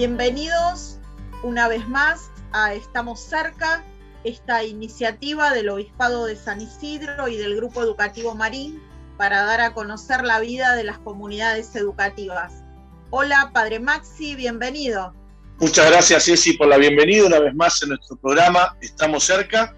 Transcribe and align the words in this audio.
Bienvenidos 0.00 0.98
una 1.42 1.68
vez 1.68 1.86
más 1.86 2.30
a 2.52 2.72
Estamos 2.72 3.20
cerca, 3.20 3.84
esta 4.24 4.64
iniciativa 4.64 5.52
del 5.52 5.68
Obispado 5.68 6.24
de 6.24 6.36
San 6.36 6.62
Isidro 6.62 7.28
y 7.28 7.36
del 7.36 7.54
Grupo 7.54 7.82
Educativo 7.82 8.34
Marín 8.34 8.80
para 9.18 9.44
dar 9.44 9.60
a 9.60 9.74
conocer 9.74 10.24
la 10.24 10.40
vida 10.40 10.74
de 10.74 10.84
las 10.84 10.98
comunidades 11.00 11.76
educativas. 11.76 12.64
Hola, 13.10 13.50
Padre 13.52 13.78
Maxi, 13.78 14.36
bienvenido. 14.36 15.14
Muchas 15.58 15.90
gracias, 15.90 16.24
Ceci, 16.24 16.54
por 16.54 16.68
la 16.68 16.78
bienvenida 16.78 17.26
una 17.26 17.38
vez 17.38 17.54
más 17.54 17.82
en 17.82 17.90
nuestro 17.90 18.16
programa 18.16 18.78
Estamos 18.80 19.24
cerca 19.24 19.76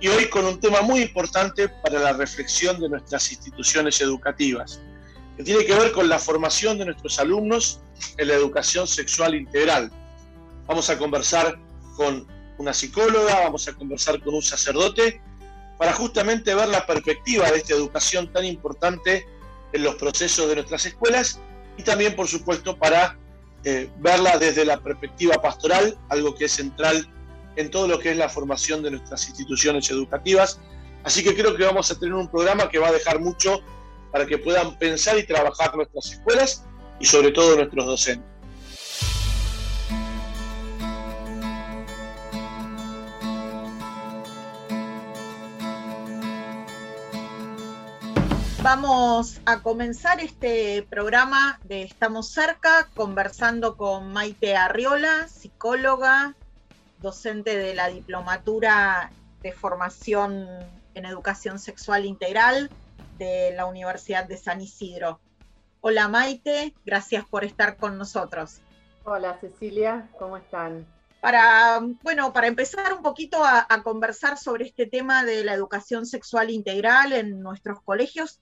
y 0.00 0.08
hoy 0.08 0.28
con 0.28 0.44
un 0.44 0.58
tema 0.58 0.82
muy 0.82 1.02
importante 1.02 1.68
para 1.68 2.00
la 2.00 2.14
reflexión 2.14 2.80
de 2.80 2.88
nuestras 2.88 3.30
instituciones 3.30 4.00
educativas, 4.00 4.82
que 5.36 5.44
tiene 5.44 5.64
que 5.64 5.74
ver 5.74 5.92
con 5.92 6.08
la 6.08 6.18
formación 6.18 6.78
de 6.78 6.86
nuestros 6.86 7.18
alumnos 7.18 7.80
en 8.18 8.28
la 8.28 8.34
educación 8.34 8.86
sexual 8.86 9.34
integral. 9.34 9.90
Vamos 10.66 10.90
a 10.90 10.98
conversar 10.98 11.58
con 11.96 12.26
una 12.58 12.72
psicóloga, 12.72 13.40
vamos 13.40 13.66
a 13.68 13.72
conversar 13.74 14.20
con 14.22 14.34
un 14.34 14.42
sacerdote, 14.42 15.20
para 15.78 15.92
justamente 15.92 16.54
ver 16.54 16.68
la 16.68 16.86
perspectiva 16.86 17.50
de 17.50 17.58
esta 17.58 17.74
educación 17.74 18.32
tan 18.32 18.44
importante 18.44 19.26
en 19.72 19.82
los 19.82 19.96
procesos 19.96 20.48
de 20.48 20.54
nuestras 20.56 20.86
escuelas 20.86 21.40
y 21.76 21.82
también, 21.82 22.14
por 22.14 22.28
supuesto, 22.28 22.76
para 22.76 23.18
eh, 23.64 23.90
verla 23.98 24.38
desde 24.38 24.64
la 24.64 24.80
perspectiva 24.80 25.40
pastoral, 25.40 25.98
algo 26.08 26.34
que 26.34 26.44
es 26.44 26.52
central 26.52 27.08
en 27.56 27.70
todo 27.70 27.88
lo 27.88 27.98
que 27.98 28.12
es 28.12 28.16
la 28.16 28.28
formación 28.28 28.82
de 28.82 28.92
nuestras 28.92 29.28
instituciones 29.28 29.90
educativas. 29.90 30.60
Así 31.04 31.24
que 31.24 31.34
creo 31.34 31.56
que 31.56 31.64
vamos 31.64 31.90
a 31.90 31.98
tener 31.98 32.14
un 32.14 32.28
programa 32.28 32.68
que 32.68 32.78
va 32.78 32.88
a 32.88 32.92
dejar 32.92 33.18
mucho 33.18 33.60
para 34.12 34.26
que 34.26 34.38
puedan 34.38 34.78
pensar 34.78 35.18
y 35.18 35.26
trabajar 35.26 35.74
nuestras 35.74 36.12
escuelas 36.12 36.64
y 37.00 37.06
sobre 37.06 37.32
todo 37.32 37.56
nuestros 37.56 37.86
docentes. 37.86 38.32
Vamos 48.62 49.40
a 49.44 49.60
comenzar 49.60 50.20
este 50.20 50.86
programa 50.88 51.58
de 51.64 51.82
Estamos 51.82 52.28
cerca 52.28 52.88
conversando 52.94 53.76
con 53.76 54.12
Maite 54.12 54.54
Arriola, 54.54 55.26
psicóloga, 55.26 56.36
docente 57.00 57.56
de 57.56 57.74
la 57.74 57.88
Diplomatura 57.88 59.10
de 59.42 59.52
Formación 59.52 60.46
en 60.94 61.04
Educación 61.06 61.58
Sexual 61.58 62.04
Integral 62.04 62.70
de 63.22 63.52
la 63.54 63.66
Universidad 63.66 64.26
de 64.26 64.36
San 64.36 64.60
Isidro. 64.60 65.20
Hola 65.80 66.08
Maite, 66.08 66.74
gracias 66.84 67.24
por 67.24 67.44
estar 67.44 67.76
con 67.76 67.96
nosotros. 67.96 68.60
Hola 69.04 69.38
Cecilia, 69.40 70.08
¿cómo 70.18 70.36
están? 70.36 70.84
Para, 71.20 71.78
bueno, 72.02 72.32
para 72.32 72.48
empezar 72.48 72.92
un 72.92 73.02
poquito 73.02 73.44
a, 73.44 73.64
a 73.68 73.82
conversar 73.84 74.38
sobre 74.38 74.64
este 74.64 74.86
tema 74.86 75.24
de 75.24 75.44
la 75.44 75.54
educación 75.54 76.04
sexual 76.04 76.50
integral 76.50 77.12
en 77.12 77.40
nuestros 77.40 77.80
colegios, 77.82 78.40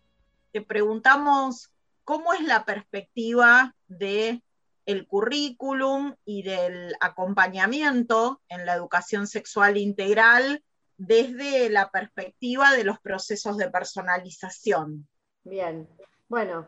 te 0.50 0.62
preguntamos 0.62 1.70
cómo 2.04 2.32
es 2.32 2.40
la 2.40 2.64
perspectiva 2.64 3.74
de 3.86 4.42
el 4.86 5.06
currículum 5.06 6.14
y 6.24 6.42
del 6.42 6.94
acompañamiento 7.00 8.40
en 8.48 8.64
la 8.64 8.72
educación 8.74 9.26
sexual 9.26 9.76
integral 9.76 10.64
desde 11.00 11.70
la 11.70 11.90
perspectiva 11.90 12.72
de 12.72 12.84
los 12.84 13.00
procesos 13.00 13.56
de 13.56 13.70
personalización. 13.70 15.08
Bien, 15.44 15.88
bueno, 16.28 16.66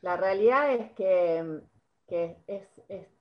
la 0.00 0.16
realidad 0.16 0.72
es 0.72 0.90
que, 0.92 1.62
es, 2.08 2.68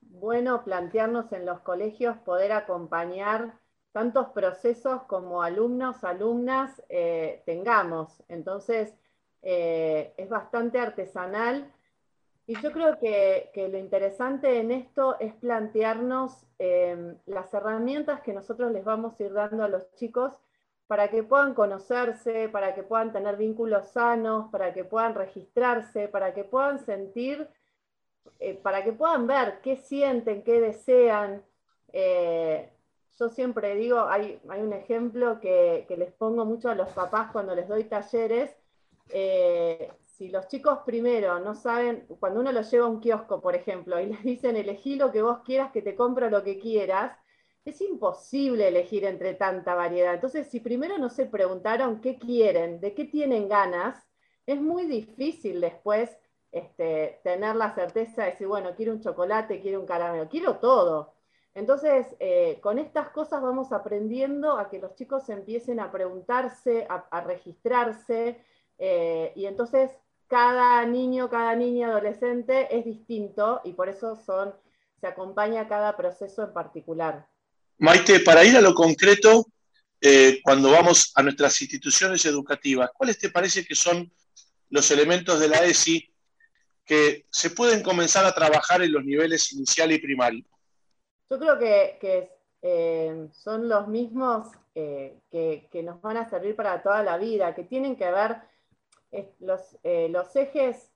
bueno 0.02 0.64
plantearnos 0.64 1.32
en 1.32 1.46
los 1.46 1.60
colegios 1.60 2.18
poder 2.20 2.54
acompañar 2.54 3.60
tantos 3.92 4.30
procesos 4.30 5.04
como 5.04 5.44
alumnos, 5.44 6.04
alumnas 6.04 6.82
eh, 6.90 7.44
tengamos. 7.46 8.24
Entonces, 8.28 8.96
eh, 9.44 10.16
es 10.18 10.28
bastante 10.28 10.80
artesanal. 10.80 11.72
Y 12.50 12.56
yo 12.62 12.72
creo 12.72 12.98
que, 12.98 13.52
lo 13.70 13.78
interesante 13.78 14.60
en 14.60 14.72
esto 14.72 15.20
es 15.20 15.34
plantearnos 15.34 16.46
em, 16.60 17.18
las 17.26 17.54
herramientas 17.54 18.22
que 18.22 18.32
nosotros 18.32 18.72
les 18.72 18.86
vamos 18.86 19.20
a 19.20 19.24
ir 19.24 19.34
dando 19.34 19.66
a 19.66 19.68
los 19.68 19.94
chicos 19.96 20.32
para 20.88 21.10
que 21.10 21.24
puedan 21.24 21.54
conocerse, 21.54 22.48
para 22.48 22.74
que 22.74 22.84
puedan 22.84 23.12
tener 23.12 23.36
vínculos 23.36 23.90
sanos, 23.90 24.50
para 24.50 24.74
que 24.74 24.86
puedan 24.86 25.14
registrarse, 25.14 26.08
para 26.08 26.34
que 26.34 26.46
puedan 26.46 26.80
sentir, 26.80 27.50
eh, 28.40 28.54
para 28.54 28.82
que 28.86 28.94
puedan 28.94 29.28
ver 29.28 29.60
qué 29.62 29.76
sienten, 29.76 30.42
qué 30.44 30.62
desean. 30.62 31.44
Eh, 31.92 32.72
yo 33.20 33.28
siempre 33.28 33.76
digo, 33.76 34.08
hay, 34.08 34.40
un 34.46 34.72
ejemplo 34.72 35.42
que, 35.42 35.86
les 35.98 36.14
pongo 36.14 36.46
mucho 36.46 36.70
a 36.70 36.76
los 36.76 36.88
papás 36.90 37.30
cuando 37.34 37.54
les 37.54 37.68
doy 37.68 37.84
talleres, 37.84 38.56
eh, 39.10 39.92
si 40.18 40.30
los 40.30 40.48
chicos 40.48 40.80
primero 40.84 41.40
no 41.40 41.54
saben, 41.54 42.08
cuando 42.20 42.40
uno 42.40 42.52
los 42.52 42.72
lleva 42.72 42.88
a 42.88 42.90
un 42.90 43.00
kiosco, 43.00 43.40
por 43.40 43.56
ejemplo, 43.56 44.00
y 44.00 44.06
les 44.08 44.24
dicen 44.24 44.56
elegí 44.56 44.96
lo 44.96 45.12
que 45.12 45.22
vos 45.22 45.40
quieras, 45.46 45.72
que 45.72 45.84
te 45.84 45.96
compro 45.96 46.30
lo 46.30 46.44
que 46.44 46.58
quieras, 46.58 47.16
es 47.64 47.82
imposible 47.82 48.68
elegir 48.68 49.06
entre 49.06 49.36
tanta 49.36 49.76
variedad. 49.76 50.14
Entonces, 50.14 50.48
si 50.48 50.60
primero 50.60 50.98
no 50.98 51.10
se 51.10 51.26
preguntaron 51.26 52.02
qué 52.02 52.18
quieren, 52.18 52.80
de 52.80 52.94
qué 52.94 53.06
tienen 53.06 53.48
ganas, 53.48 54.08
es 54.46 54.60
muy 54.60 54.86
difícil 54.86 55.62
después 55.62 56.18
este, 56.52 57.20
tener 57.24 57.56
la 57.56 57.76
certeza 57.76 58.24
de 58.24 58.32
decir, 58.32 58.48
bueno, 58.48 58.74
quiero 58.76 58.94
un 58.94 59.02
chocolate, 59.02 59.62
quiero 59.62 59.82
un 59.82 59.86
caramelo, 59.86 60.30
quiero 60.30 60.58
todo. 60.58 61.14
Entonces, 61.54 62.08
eh, 62.20 62.60
con 62.62 62.80
estas 62.80 63.10
cosas 63.10 63.42
vamos 63.42 63.72
aprendiendo 63.72 64.58
a 64.58 64.70
que 64.70 64.80
los 64.80 64.96
chicos 64.96 65.30
empiecen 65.30 65.80
a 65.80 65.92
preguntarse, 65.92 66.88
a 66.90 67.22
registrarse, 67.22 68.40
eh, 68.78 69.32
y 69.36 69.46
entonces 69.46 69.92
cada 70.28 70.86
niño, 70.86 71.30
cada 71.30 71.56
niña, 71.56 71.88
adolescente 71.88 72.68
es 72.76 72.86
distinto 72.86 73.62
y 73.64 73.74
por 73.74 73.90
eso 73.90 74.16
son, 74.26 74.54
se 75.00 75.08
acompaña 75.08 75.68
cada 75.68 75.96
proceso 75.96 76.44
en 76.44 76.54
particular. 76.54 77.28
Maite, 77.78 78.20
para 78.20 78.44
ir 78.44 78.58
a 78.58 78.62
lo 78.62 78.74
concreto, 78.74 79.46
eh, 80.02 80.42
cuando 80.44 80.72
vamos 80.72 81.12
a 81.16 81.24
nuestras 81.24 81.62
instituciones 81.62 82.26
educativas, 82.26 82.92
¿cuáles 82.94 83.18
te 83.18 83.30
parece 83.30 83.66
que 83.66 83.76
son 83.76 84.12
los 84.70 84.92
elementos 84.92 85.40
de 85.40 85.48
la 85.48 85.64
ESI 85.64 86.14
que 86.84 87.26
se 87.30 87.50
pueden 87.52 87.82
comenzar 87.82 88.26
a 88.26 88.34
trabajar 88.34 88.82
en 88.82 88.92
los 88.92 89.04
niveles 89.04 89.52
inicial 89.54 89.92
y 89.92 90.00
primario? 90.00 90.46
Yo 91.30 91.40
creo 91.40 91.58
que, 91.60 92.32
eh, 92.62 93.28
son 93.34 93.70
los 93.70 93.88
mismos 93.88 94.48
que, 94.74 95.22
que, 95.32 95.84
nos 95.84 96.02
van 96.02 96.18
a 96.18 96.30
servir 96.30 96.56
para 96.56 96.82
toda 96.84 97.04
la 97.04 97.18
vida, 97.18 97.56
que 97.56 97.64
tienen 97.64 97.96
que 97.96 98.10
ver 98.12 98.38
los, 99.40 99.78
eh, 99.84 100.10
los 100.10 100.36
ejes 100.36 100.92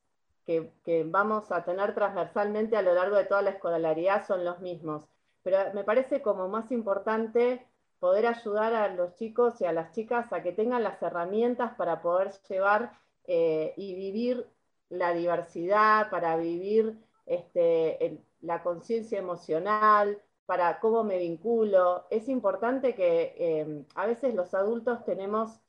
que, 0.46 1.04
vamos 1.06 1.52
a 1.52 1.64
tener 1.64 1.94
transversalmente 1.94 2.76
a 2.76 2.82
lo 2.82 2.94
largo 2.94 3.16
de 3.16 3.26
toda 3.26 3.42
la 3.42 3.52
escolaridad 3.52 4.26
son 4.26 4.44
los 4.44 4.60
mismos. 4.60 5.06
Pero 5.44 5.58
me 5.74 5.84
parece 5.84 6.22
como 6.22 6.48
más 6.48 6.72
importante 6.72 7.66
poder 8.00 8.28
ayudar 8.28 8.74
a 8.74 8.88
los 8.90 9.16
chicos 9.16 9.62
y 9.62 9.66
a 9.66 9.74
las 9.74 9.92
chicas 9.92 10.34
a 10.34 10.42
que 10.44 10.52
tengan 10.52 10.84
las 10.84 11.02
herramientas 11.02 11.74
para 11.76 12.02
poder 12.02 12.32
llevar 12.50 12.94
eh, 13.26 13.74
y 13.78 13.96
vivir 13.96 14.48
la 14.90 15.14
diversidad, 15.14 16.10
para 16.10 16.36
vivir 16.36 16.98
este, 17.26 18.20
la 18.42 18.62
conciencia 18.64 19.20
emocional, 19.20 20.22
para 20.46 20.80
cómo 20.80 21.04
me 21.04 21.18
vinculo. 21.18 22.08
Es 22.10 22.28
importante 22.28 22.94
que 22.96 23.36
eh, 23.38 23.86
a 23.96 24.06
veces 24.06 24.34
los 24.36 24.54
adultos 24.54 25.06
tenemos 25.06 25.62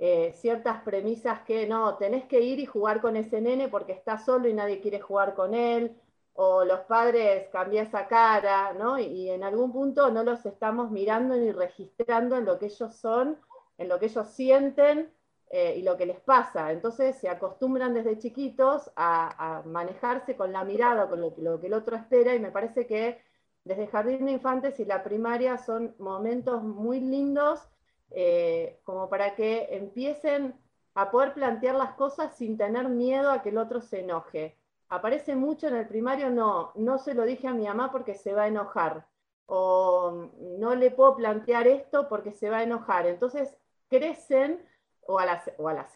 eh, 0.00 0.32
ciertas 0.36 0.82
premisas 0.82 1.40
que 1.40 1.66
no, 1.66 1.96
tenés 1.96 2.24
que 2.26 2.40
ir 2.40 2.60
y 2.60 2.66
jugar 2.66 3.00
con 3.00 3.16
ese 3.16 3.40
nene 3.40 3.68
porque 3.68 3.92
está 3.92 4.16
solo 4.18 4.48
y 4.48 4.54
nadie 4.54 4.80
quiere 4.80 5.00
jugar 5.00 5.34
con 5.34 5.54
él, 5.54 5.96
o 6.34 6.64
los 6.64 6.80
padres 6.82 7.48
cambian 7.50 7.86
esa 7.86 8.06
cara, 8.06 8.72
¿no? 8.74 8.96
Y, 9.00 9.28
en 9.28 9.42
algún 9.42 9.72
punto 9.72 10.08
no 10.12 10.22
los 10.22 10.46
estamos 10.46 10.92
mirando 10.92 11.34
ni 11.34 11.50
registrando 11.50 12.36
en 12.36 12.44
lo 12.44 12.60
que 12.60 12.66
ellos 12.66 12.94
son, 12.94 13.38
en 13.76 13.88
lo 13.88 13.98
que 13.98 14.06
ellos 14.06 14.28
sienten 14.28 15.10
eh, 15.50 15.74
y 15.76 15.82
lo 15.82 15.96
que 15.96 16.06
les 16.06 16.20
pasa. 16.20 16.70
Entonces 16.70 17.16
se 17.18 17.28
acostumbran 17.28 17.92
desde 17.92 18.18
chiquitos 18.18 18.92
a, 18.94 19.62
manejarse 19.66 20.36
con 20.36 20.52
la 20.52 20.62
mirada, 20.64 21.08
con 21.08 21.20
lo, 21.20 21.34
lo 21.38 21.60
que 21.60 21.66
el 21.66 21.74
otro 21.74 21.96
espera, 21.96 22.36
y 22.36 22.38
me 22.38 22.52
parece 22.52 22.86
que 22.86 23.20
desde 23.64 23.88
jardín 23.88 24.26
de 24.26 24.32
infantes 24.32 24.78
y 24.78 24.84
la 24.84 25.02
primaria 25.02 25.58
son 25.58 25.96
momentos 25.98 26.62
muy 26.62 27.00
lindos 27.00 27.68
eh, 28.10 28.80
como 28.84 29.08
para 29.08 29.34
que 29.34 29.68
empiecen 29.70 30.54
a 30.94 31.10
poder 31.10 31.34
plantear 31.34 31.74
las 31.76 31.92
cosas 31.92 32.36
sin 32.36 32.56
tener 32.56 32.88
miedo 32.88 33.30
a 33.30 33.42
que 33.42 33.50
el 33.50 33.58
otro 33.58 33.80
se 33.80 34.00
enoje. 34.00 34.56
Aparece 34.88 35.36
mucho 35.36 35.68
en 35.68 35.76
el 35.76 35.86
primario, 35.86 36.30
no, 36.30 36.72
no 36.74 36.98
se 36.98 37.14
lo 37.14 37.24
dije 37.24 37.46
a 37.46 37.54
mi 37.54 37.66
mamá 37.66 37.92
porque 37.92 38.14
se 38.14 38.32
va 38.32 38.44
a 38.44 38.48
enojar, 38.48 39.06
o 39.46 40.30
no 40.58 40.74
le 40.74 40.90
puedo 40.90 41.16
plantear 41.16 41.66
esto 41.66 42.08
porque 42.08 42.32
se 42.32 42.50
va 42.50 42.58
a 42.58 42.62
enojar. 42.62 43.06
Entonces 43.06 43.54
crecen, 43.88 44.62
o 45.06 45.18
a 45.18 45.26
la, 45.26 45.42
o 45.56 45.68
a 45.68 45.74
la 45.74 45.88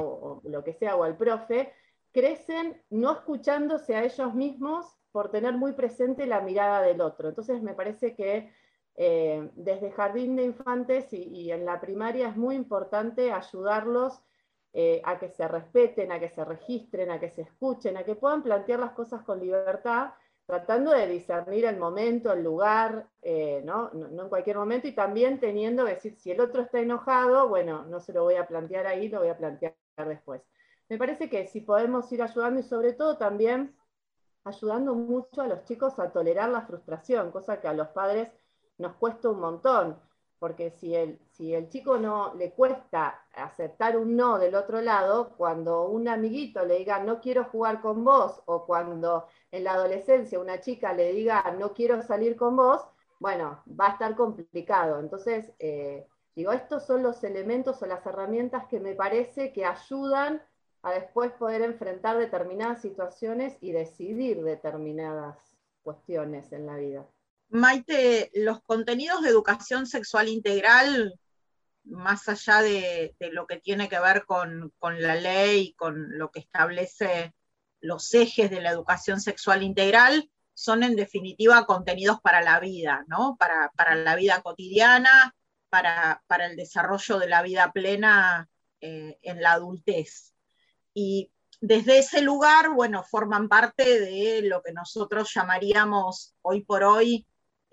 o, 0.00 0.40
lo 0.44 0.64
que 0.64 0.72
sea, 0.72 0.96
o 0.96 1.04
al 1.04 1.16
profe, 1.16 1.72
crecen 2.12 2.82
no 2.90 3.12
escuchándose 3.12 3.96
a 3.96 4.04
ellos 4.04 4.34
mismos 4.34 4.86
por 5.12 5.30
tener 5.30 5.54
muy 5.54 5.72
presente 5.72 6.26
la 6.26 6.40
mirada 6.40 6.80
del 6.80 7.00
otro. 7.00 7.28
Entonces 7.28 7.62
me 7.62 7.74
parece 7.74 8.14
que 8.14 8.52
eh, 8.96 9.50
desde 9.56 9.90
jardín 9.90 10.36
de 10.36 10.44
infantes 10.44 11.12
y, 11.12 11.50
en 11.50 11.64
la 11.64 11.80
primaria 11.80 12.28
es 12.28 12.36
muy 12.36 12.54
importante 12.54 13.32
ayudarlos 13.32 14.22
eh, 14.72 15.02
a 15.04 15.18
que 15.18 15.28
se 15.28 15.48
respeten, 15.48 16.12
a 16.12 16.20
que 16.20 16.28
se 16.28 16.44
registren, 16.44 17.10
a 17.10 17.18
que 17.18 17.30
se 17.30 17.42
escuchen, 17.42 17.96
a 17.96 18.04
que 18.04 18.14
puedan 18.14 18.42
plantear 18.42 18.80
las 18.80 18.92
cosas 18.92 19.22
con 19.22 19.40
libertad, 19.40 20.12
tratando 20.46 20.92
de 20.92 21.08
discernir 21.08 21.64
el 21.64 21.76
momento, 21.76 22.32
el 22.32 22.44
lugar, 22.44 23.08
eh, 23.22 23.62
¿no? 23.64 23.90
en 23.92 24.28
cualquier 24.28 24.58
momento, 24.58 24.86
y 24.86 24.92
también 24.92 25.40
teniendo 25.40 25.84
que 25.84 25.94
decir, 25.94 26.16
si 26.16 26.30
el 26.30 26.40
otro 26.40 26.62
está 26.62 26.80
enojado, 26.80 27.48
bueno, 27.48 27.84
no 27.86 27.98
se 28.00 28.12
lo 28.12 28.24
voy 28.24 28.34
a 28.34 28.46
plantear 28.46 28.86
ahí, 28.86 29.08
lo 29.08 29.20
voy 29.20 29.28
a 29.28 29.36
plantear 29.36 29.74
después. 30.06 30.42
Me 30.88 30.98
parece 30.98 31.30
que 31.30 31.46
si 31.46 31.62
podemos 31.62 32.12
ir 32.12 32.22
ayudando 32.22 32.60
y 32.60 32.62
sobre 32.62 32.92
todo 32.92 33.16
también 33.16 33.74
ayudando 34.44 34.94
mucho 34.94 35.40
a 35.40 35.46
los 35.46 35.64
chicos 35.64 35.98
a 35.98 36.12
tolerar 36.12 36.50
la 36.50 36.62
frustración, 36.62 37.30
cosa 37.30 37.60
que 37.60 37.68
a 37.68 37.72
los 37.72 37.88
padres 37.88 38.30
nos 38.78 38.94
cuesta 38.94 39.30
un 39.30 39.40
montón, 39.40 39.98
porque 40.38 40.70
si 40.70 40.94
el, 40.94 41.18
si 41.30 41.54
el 41.54 41.68
chico 41.68 41.96
no 41.96 42.34
le 42.34 42.52
cuesta 42.52 43.24
aceptar 43.34 43.96
un 43.96 44.16
no 44.16 44.38
del 44.38 44.54
otro 44.54 44.80
lado, 44.82 45.30
cuando 45.36 45.86
un 45.86 46.08
amiguito 46.08 46.64
le 46.64 46.78
diga 46.78 46.98
no 47.02 47.20
quiero 47.20 47.44
jugar 47.44 47.80
con 47.80 48.04
vos, 48.04 48.42
o 48.46 48.66
cuando 48.66 49.26
en 49.50 49.64
la 49.64 49.72
adolescencia 49.72 50.38
una 50.38 50.60
chica 50.60 50.92
le 50.92 51.12
diga 51.12 51.54
no 51.58 51.72
quiero 51.72 52.02
salir 52.02 52.36
con 52.36 52.56
vos, 52.56 52.86
bueno, 53.20 53.62
va 53.68 53.86
a 53.86 53.92
estar 53.92 54.14
complicado. 54.16 55.00
Entonces, 55.00 55.52
eh, 55.58 56.06
digo, 56.36 56.52
estos 56.52 56.84
son 56.84 57.02
los 57.02 57.24
elementos 57.24 57.80
o 57.82 57.86
las 57.86 58.04
herramientas 58.04 58.66
que 58.66 58.80
me 58.80 58.94
parece 58.94 59.52
que 59.52 59.64
ayudan 59.64 60.42
a 60.82 60.92
después 60.92 61.32
poder 61.32 61.62
enfrentar 61.62 62.18
determinadas 62.18 62.82
situaciones 62.82 63.56
y 63.62 63.72
decidir 63.72 64.42
determinadas 64.42 65.38
cuestiones 65.82 66.52
en 66.52 66.66
la 66.66 66.76
vida. 66.76 67.06
Maite, 67.48 68.30
los 68.34 68.62
contenidos 68.62 69.22
de 69.22 69.30
educación 69.30 69.86
sexual 69.86 70.28
integral, 70.28 71.18
más 71.84 72.28
allá 72.28 72.62
de, 72.62 73.14
lo 73.32 73.46
que 73.46 73.58
tiene 73.58 73.88
que 73.88 74.00
ver 74.00 74.24
con, 74.24 74.72
la 74.98 75.14
ley, 75.14 75.74
con 75.74 76.18
lo 76.18 76.30
que 76.30 76.40
establece 76.40 77.34
los 77.80 78.12
ejes 78.14 78.50
de 78.50 78.60
la 78.60 78.70
educación 78.70 79.20
sexual 79.20 79.62
integral, 79.62 80.30
son 80.54 80.82
en 80.82 80.96
definitiva 80.96 81.66
contenidos 81.66 82.20
para 82.20 82.40
la 82.40 82.58
vida, 82.60 83.04
¿no? 83.08 83.36
Para, 83.38 83.70
la 83.94 84.16
vida 84.16 84.40
cotidiana, 84.42 85.34
para, 85.68 86.22
el 86.40 86.56
desarrollo 86.56 87.18
de 87.18 87.28
la 87.28 87.42
vida 87.42 87.72
plena 87.72 88.48
eh, 88.80 89.18
en 89.22 89.42
la 89.42 89.52
adultez. 89.52 90.34
Y 90.94 91.30
desde 91.60 91.98
ese 91.98 92.22
lugar, 92.22 92.70
bueno, 92.70 93.02
forman 93.02 93.48
parte 93.48 94.00
de 94.00 94.42
lo 94.42 94.62
que 94.62 94.72
nosotros 94.72 95.32
llamaríamos 95.34 96.34
hoy 96.42 96.62
por 96.62 96.84
hoy 96.84 97.26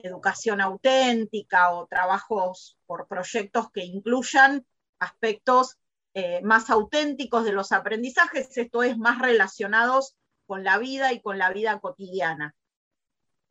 educación 0.04 0.62
auténtica 0.62 1.72
o 1.72 1.88
trabajos 1.88 2.78
por 2.86 3.08
proyectos 3.08 3.72
que 3.72 3.84
incluyan 3.84 4.66
aspectos 5.00 5.78
eh, 6.14 6.42
más 6.44 6.70
auténticos 6.70 7.46
de 7.46 7.54
los 7.54 7.72
aprendizajes, 7.72 8.58
esto 8.58 8.84
es, 8.84 8.98
más 8.98 9.20
relacionados 9.20 10.16
con 10.46 10.64
la 10.64 10.78
vida 10.78 11.14
y 11.14 11.22
con 11.22 11.38
la 11.38 11.52
vida 11.52 11.80
cotidiana. 11.80 12.56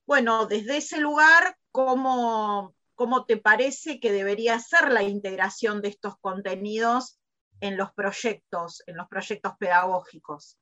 Bueno, 0.06 0.46
desde 0.46 0.76
ese 0.76 0.98
lugar, 0.98 1.56
¿cómo, 1.70 2.74
cómo 2.94 3.24
te 3.24 3.36
parece 3.36 4.00
que 4.00 4.12
debería 4.12 4.58
ser 4.58 4.92
la 4.92 5.02
integración 5.02 5.80
de 5.80 5.88
estos 5.88 6.18
contenidos 6.20 7.18
en 7.60 7.76
los 7.76 7.92
proyectos, 7.92 8.82
en 8.86 8.96
los 8.96 9.08
proyectos 9.08 9.54
pedagógicos? 9.58 10.58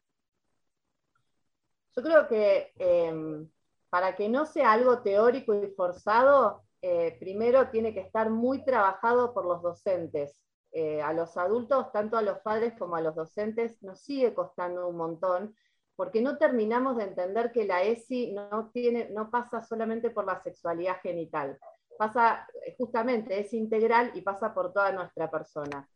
Yo 1.97 2.03
creo 2.03 2.29
que 2.29 2.73
em, 2.77 3.51
para 3.91 4.17
que 4.17 4.29
no 4.29 4.47
sea 4.47 4.73
algo 4.73 5.03
teórico 5.03 5.55
y 5.55 5.69
forzado, 5.69 6.63
eh, 6.83 7.17
primero 7.19 7.69
tiene 7.71 7.93
que 7.95 8.01
estar 8.01 8.31
muy 8.31 8.65
trabajado 8.65 9.33
por 9.35 9.45
los 9.47 9.63
docentes. 9.63 10.37
Eh, 10.73 11.01
a 11.01 11.15
los 11.15 11.37
adultos, 11.39 11.91
tanto 11.93 12.19
a 12.19 12.23
los 12.23 12.41
padres 12.41 12.75
como 12.79 12.97
a 12.97 13.01
los 13.01 13.15
docentes, 13.15 13.83
nos 13.83 14.01
sigue 14.01 14.35
costando 14.35 14.87
un 14.87 14.97
montón, 14.97 15.55
porque 15.97 16.21
no 16.21 16.37
terminamos 16.37 16.97
de 16.99 17.05
entender 17.05 17.53
que 17.53 17.65
la 17.65 17.83
ESI 17.83 18.33
no, 18.33 18.71
tiene, 18.73 19.09
no 19.11 19.31
pasa 19.31 19.63
solamente 19.63 20.11
por 20.11 20.27
la 20.27 20.41
sexualidad 20.43 21.01
genital, 21.03 21.59
pasa 21.99 22.47
justamente, 22.77 23.41
es 23.41 23.53
integral 23.55 24.13
y 24.15 24.21
pasa 24.21 24.53
por 24.53 24.73
toda 24.73 24.93
nuestra 24.93 25.31
persona. 25.31 25.89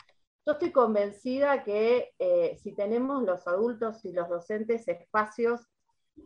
Yo 0.45 0.55
estoy 0.55 0.73
convencida 0.73 1.63
que 1.63 2.11
eh, 2.19 2.59
si 2.61 2.75
tenemos 2.75 3.23
los 3.23 3.47
adultos 3.47 4.05
y 4.05 4.13
los 4.13 4.29
docentes 4.29 4.89
espacios 4.89 5.69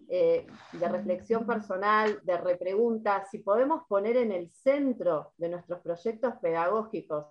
eh, 0.09 0.47
de 0.73 0.89
reflexión 0.89 1.47
personal, 1.47 2.21
de 2.23 2.37
repregunta, 2.39 3.25
si 3.31 3.39
podemos 3.39 3.83
poner 3.89 4.17
en 4.17 4.33
el 4.33 4.51
centro 4.51 5.33
de 5.37 5.49
nuestros 5.49 5.81
proyectos 5.81 6.35
pedagógicos 6.41 7.27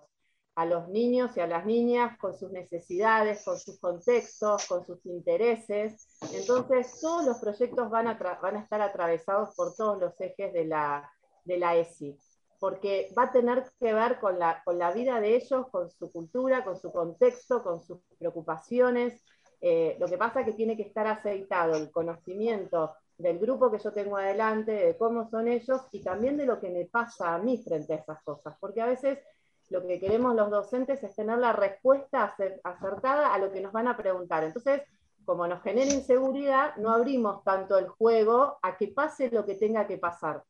a 0.54 0.64
los 0.64 0.88
niños 0.88 1.36
y 1.36 1.40
a 1.40 1.46
las 1.46 1.66
niñas 1.66 2.16
con 2.18 2.34
sus 2.34 2.50
necesidades, 2.50 3.44
con 3.44 3.58
sus 3.58 3.78
contextos, 3.78 4.66
con 4.66 4.86
sus 4.86 5.04
intereses, 5.04 6.08
entonces 6.32 6.98
todos 7.00 7.26
los 7.26 7.38
proyectos 7.38 7.90
van 7.90 8.08
a, 8.08 8.14
van 8.14 8.56
a 8.56 8.60
estar 8.60 8.80
atravesados 8.80 9.54
por 9.54 9.74
todos 9.74 9.98
los 10.00 10.18
ejes 10.20 10.52
de 10.52 10.64
la, 10.64 11.10
de 11.44 11.58
la 11.58 11.76
ESI 11.76 12.18
porque 12.58 13.12
va 13.16 13.24
a 13.24 13.32
tener 13.32 13.70
que 13.78 13.92
ver 13.92 14.18
con 14.20 14.38
la, 14.38 14.62
con 14.64 14.78
la 14.78 14.92
vida 14.92 15.20
de 15.20 15.36
ellos, 15.36 15.66
con 15.70 15.90
su 15.90 16.10
cultura, 16.10 16.64
con 16.64 16.76
su 16.76 16.92
contexto, 16.92 17.62
con 17.62 17.82
sus 17.82 17.98
preocupaciones. 18.18 19.22
Eh, 19.68 19.96
lo 19.98 20.06
que 20.06 20.16
pasa 20.16 20.40
es 20.40 20.46
que 20.46 20.52
tiene 20.52 20.76
que 20.76 20.84
estar 20.84 21.08
aceitado 21.08 21.74
el 21.74 21.90
conocimiento 21.90 22.94
del 23.18 23.36
grupo 23.40 23.68
que 23.68 23.80
yo 23.80 23.92
tengo 23.92 24.16
adelante, 24.16 24.70
de 24.70 24.96
cómo 24.96 25.28
son 25.28 25.48
ellos 25.48 25.80
y 25.90 26.04
también 26.04 26.36
de 26.36 26.46
lo 26.46 26.60
que 26.60 26.70
me 26.70 26.84
pasa 26.84 27.34
a 27.34 27.38
mí 27.38 27.60
frente 27.64 27.94
a 27.94 27.96
esas 27.96 28.22
cosas, 28.22 28.54
porque 28.60 28.80
a 28.80 28.86
veces 28.86 29.18
lo 29.70 29.84
que 29.84 29.98
queremos 29.98 30.36
los 30.36 30.52
docentes 30.52 31.02
es 31.02 31.16
tener 31.16 31.38
la 31.38 31.52
respuesta 31.52 32.32
acertada 32.62 33.34
a 33.34 33.38
lo 33.38 33.50
que 33.50 33.60
nos 33.60 33.72
van 33.72 33.88
a 33.88 33.96
preguntar. 33.96 34.44
Entonces, 34.44 34.82
como 35.24 35.48
nos 35.48 35.60
genera 35.64 35.92
inseguridad, 35.92 36.76
no 36.76 36.92
abrimos 36.92 37.42
tanto 37.42 37.76
el 37.76 37.88
juego 37.88 38.60
a 38.62 38.76
que 38.76 38.86
pase 38.86 39.32
lo 39.32 39.44
que 39.44 39.56
tenga 39.56 39.88
que 39.88 39.98
pasar 39.98 40.44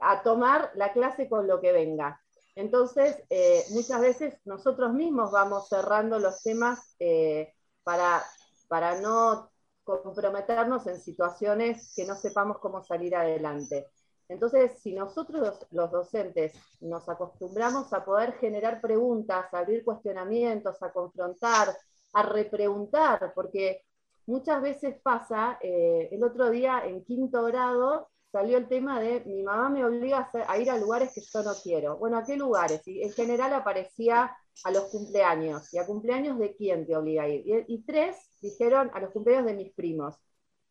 a 0.00 0.22
tomar 0.22 0.70
la 0.76 0.92
clase 0.92 1.28
con 1.28 1.48
lo 1.48 1.60
que 1.60 1.72
venga. 1.72 2.22
Entonces, 2.54 3.24
eh, 3.28 3.64
muchas 3.70 4.00
veces 4.00 4.36
nosotros 4.44 4.92
mismos 4.92 5.32
vamos 5.32 5.68
cerrando 5.68 6.20
los 6.20 6.40
temas 6.44 6.94
eh, 7.00 7.52
para, 7.82 8.22
para 8.68 9.00
no 9.00 9.50
comprometernos 9.84 10.86
en 10.86 11.00
situaciones 11.00 11.92
que 11.96 12.04
no 12.04 12.14
sepamos 12.16 12.58
cómo 12.58 12.82
salir 12.82 13.16
adelante. 13.16 13.86
Entonces, 14.28 14.78
si 14.80 14.94
nosotros 14.94 15.66
los 15.72 15.90
docentes 15.90 16.52
nos 16.80 17.08
acostumbramos 17.08 17.92
a 17.92 18.04
poder 18.04 18.34
generar 18.34 18.80
preguntas, 18.80 19.52
a 19.52 19.58
abrir 19.58 19.84
cuestionamientos, 19.84 20.80
a 20.82 20.92
confrontar, 20.92 21.76
a 22.12 22.22
repreguntar, 22.22 23.32
porque 23.34 23.82
muchas 24.26 24.62
veces 24.62 25.00
pasa, 25.02 25.58
eh, 25.60 26.08
el 26.12 26.22
otro 26.22 26.48
día 26.50 26.82
en 26.86 27.04
quinto 27.04 27.42
grado 27.44 28.09
salió 28.32 28.58
el 28.58 28.68
tema 28.68 29.00
de 29.00 29.20
mi 29.26 29.42
mamá 29.42 29.68
me 29.68 29.84
obliga 29.84 30.30
a, 30.46 30.58
ir 30.58 30.70
a 30.70 30.78
lugares 30.78 31.12
que 31.14 31.20
yo 31.20 31.42
no 31.42 31.52
quiero. 31.62 31.96
Bueno, 31.98 32.18
¿a 32.18 32.24
qué 32.24 32.36
lugares? 32.36 32.86
Y 32.86 33.02
en 33.02 33.12
general 33.12 33.52
aparecía 33.54 34.36
a 34.64 34.70
los 34.70 34.84
cumpleaños. 34.84 35.72
¿Y 35.74 35.78
a 35.78 35.86
cumpleaños 35.86 36.38
de 36.38 36.54
quién 36.54 36.86
te 36.86 36.96
obliga 36.96 37.24
a 37.24 37.28
ir? 37.28 37.64
Y, 37.68 37.82
tres 37.84 38.16
dijeron 38.40 38.90
a 38.94 39.00
los 39.00 39.10
cumpleaños 39.10 39.46
de 39.46 39.54
mis 39.54 39.72
primos. 39.72 40.16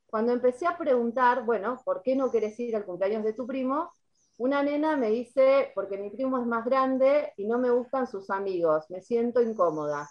Cuando 0.08 0.32
empecé 0.34 0.66
a 0.68 0.78
preguntar, 0.78 1.46
bueno, 1.46 1.82
¿por 1.86 2.01
qué 2.01 2.16
no 2.16 2.32
querés 2.32 2.60
ir 2.60 2.75
al 2.75 2.86
cumpleaños 2.86 3.24
de 3.24 3.34
tu 3.34 3.46
primo? 3.46 3.92
Una 4.38 4.63
nena 4.63 4.96
me 4.98 5.10
dice, 5.12 5.72
porque 5.75 5.98
mi 5.98 6.10
primo 6.10 6.39
es 6.39 6.46
más 6.48 6.66
grande 6.66 7.34
y 7.38 7.46
no 7.46 7.60
me 7.60 7.70
gustan 7.72 8.08
sus 8.08 8.30
amigos, 8.30 8.86
me 8.89 9.01
siento 9.01 9.42
incómoda. 9.42 10.10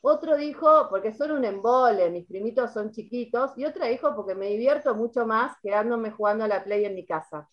Otro 0.00 0.36
dijo, 0.36 0.88
porque 0.88 1.12
son 1.12 1.32
un 1.32 1.44
embole, 1.44 2.10
mis 2.10 2.26
primitos 2.26 2.72
son 2.72 2.92
chiquitos. 2.92 3.52
Y 3.56 3.64
otra 3.64 3.86
dijo, 3.86 4.14
porque 4.14 4.34
me 4.34 4.46
divierto 4.46 4.94
mucho 4.94 5.26
más 5.26 5.56
quedándome 5.62 6.10
jugando 6.10 6.44
a 6.44 6.48
la 6.48 6.64
play 6.64 6.84
en 6.84 6.94
mi 6.94 7.04
casa. 7.06 7.48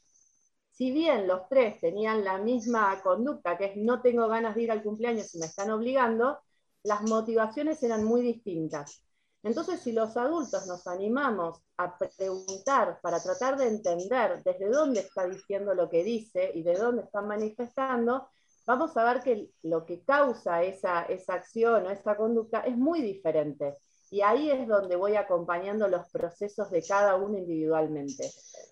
Si 0.72 0.92
bien 0.92 1.28
los 1.28 1.48
tres 1.50 1.80
tenían 1.80 2.24
la 2.24 2.38
misma 2.38 3.02
conducta, 3.02 3.58
que 3.58 3.66
es 3.66 3.78
no 3.78 4.02
tengo 4.02 4.28
ganas 4.28 4.56
de 4.56 4.64
ir 4.64 4.72
al 4.72 4.84
cumpleaños 4.84 5.34
y 5.34 5.40
me 5.40 5.46
están 5.46 5.72
obligando, 5.72 6.40
las 6.84 7.02
motivaciones 7.04 7.82
eran 7.84 8.04
muy 8.04 8.22
distintas. 8.22 9.02
Entonces, 9.42 9.80
si 9.80 9.92
los 9.92 10.18
adultos 10.18 10.68
nos 10.68 10.88
animamos 10.88 11.62
a 11.78 11.98
preguntar 11.98 13.00
para 13.02 13.22
tratar 13.22 13.58
de 13.58 13.68
entender 13.68 14.42
desde 14.44 14.70
dónde 14.70 15.02
está 15.02 15.28
diciendo 15.28 15.74
lo 15.74 15.90
que 15.90 16.04
dice 16.04 16.52
y 16.54 16.64
de 16.64 16.74
dónde 16.75 17.04
están 17.04 17.28
manifestando, 17.28 18.28
vamos 18.65 18.95
a 18.98 19.03
ver 19.03 19.22
que 19.22 19.50
lo 19.63 19.86
que 19.86 20.03
causa 20.03 20.63
esa, 20.63 21.07
acción 21.27 21.86
o 21.86 21.89
esa 21.89 22.15
conducta 22.15 22.62
es 22.62 22.77
muy 22.77 23.01
diferente. 23.01 23.77
Y 24.12 24.22
ahí 24.22 24.51
es 24.51 24.67
donde 24.67 24.95
voy 24.95 25.15
acompañando 25.15 25.88
los 25.88 26.07
procesos 26.10 26.69
de 26.69 26.84
cada 26.84 27.15
uno 27.15 27.38
individualmente, 27.38 28.29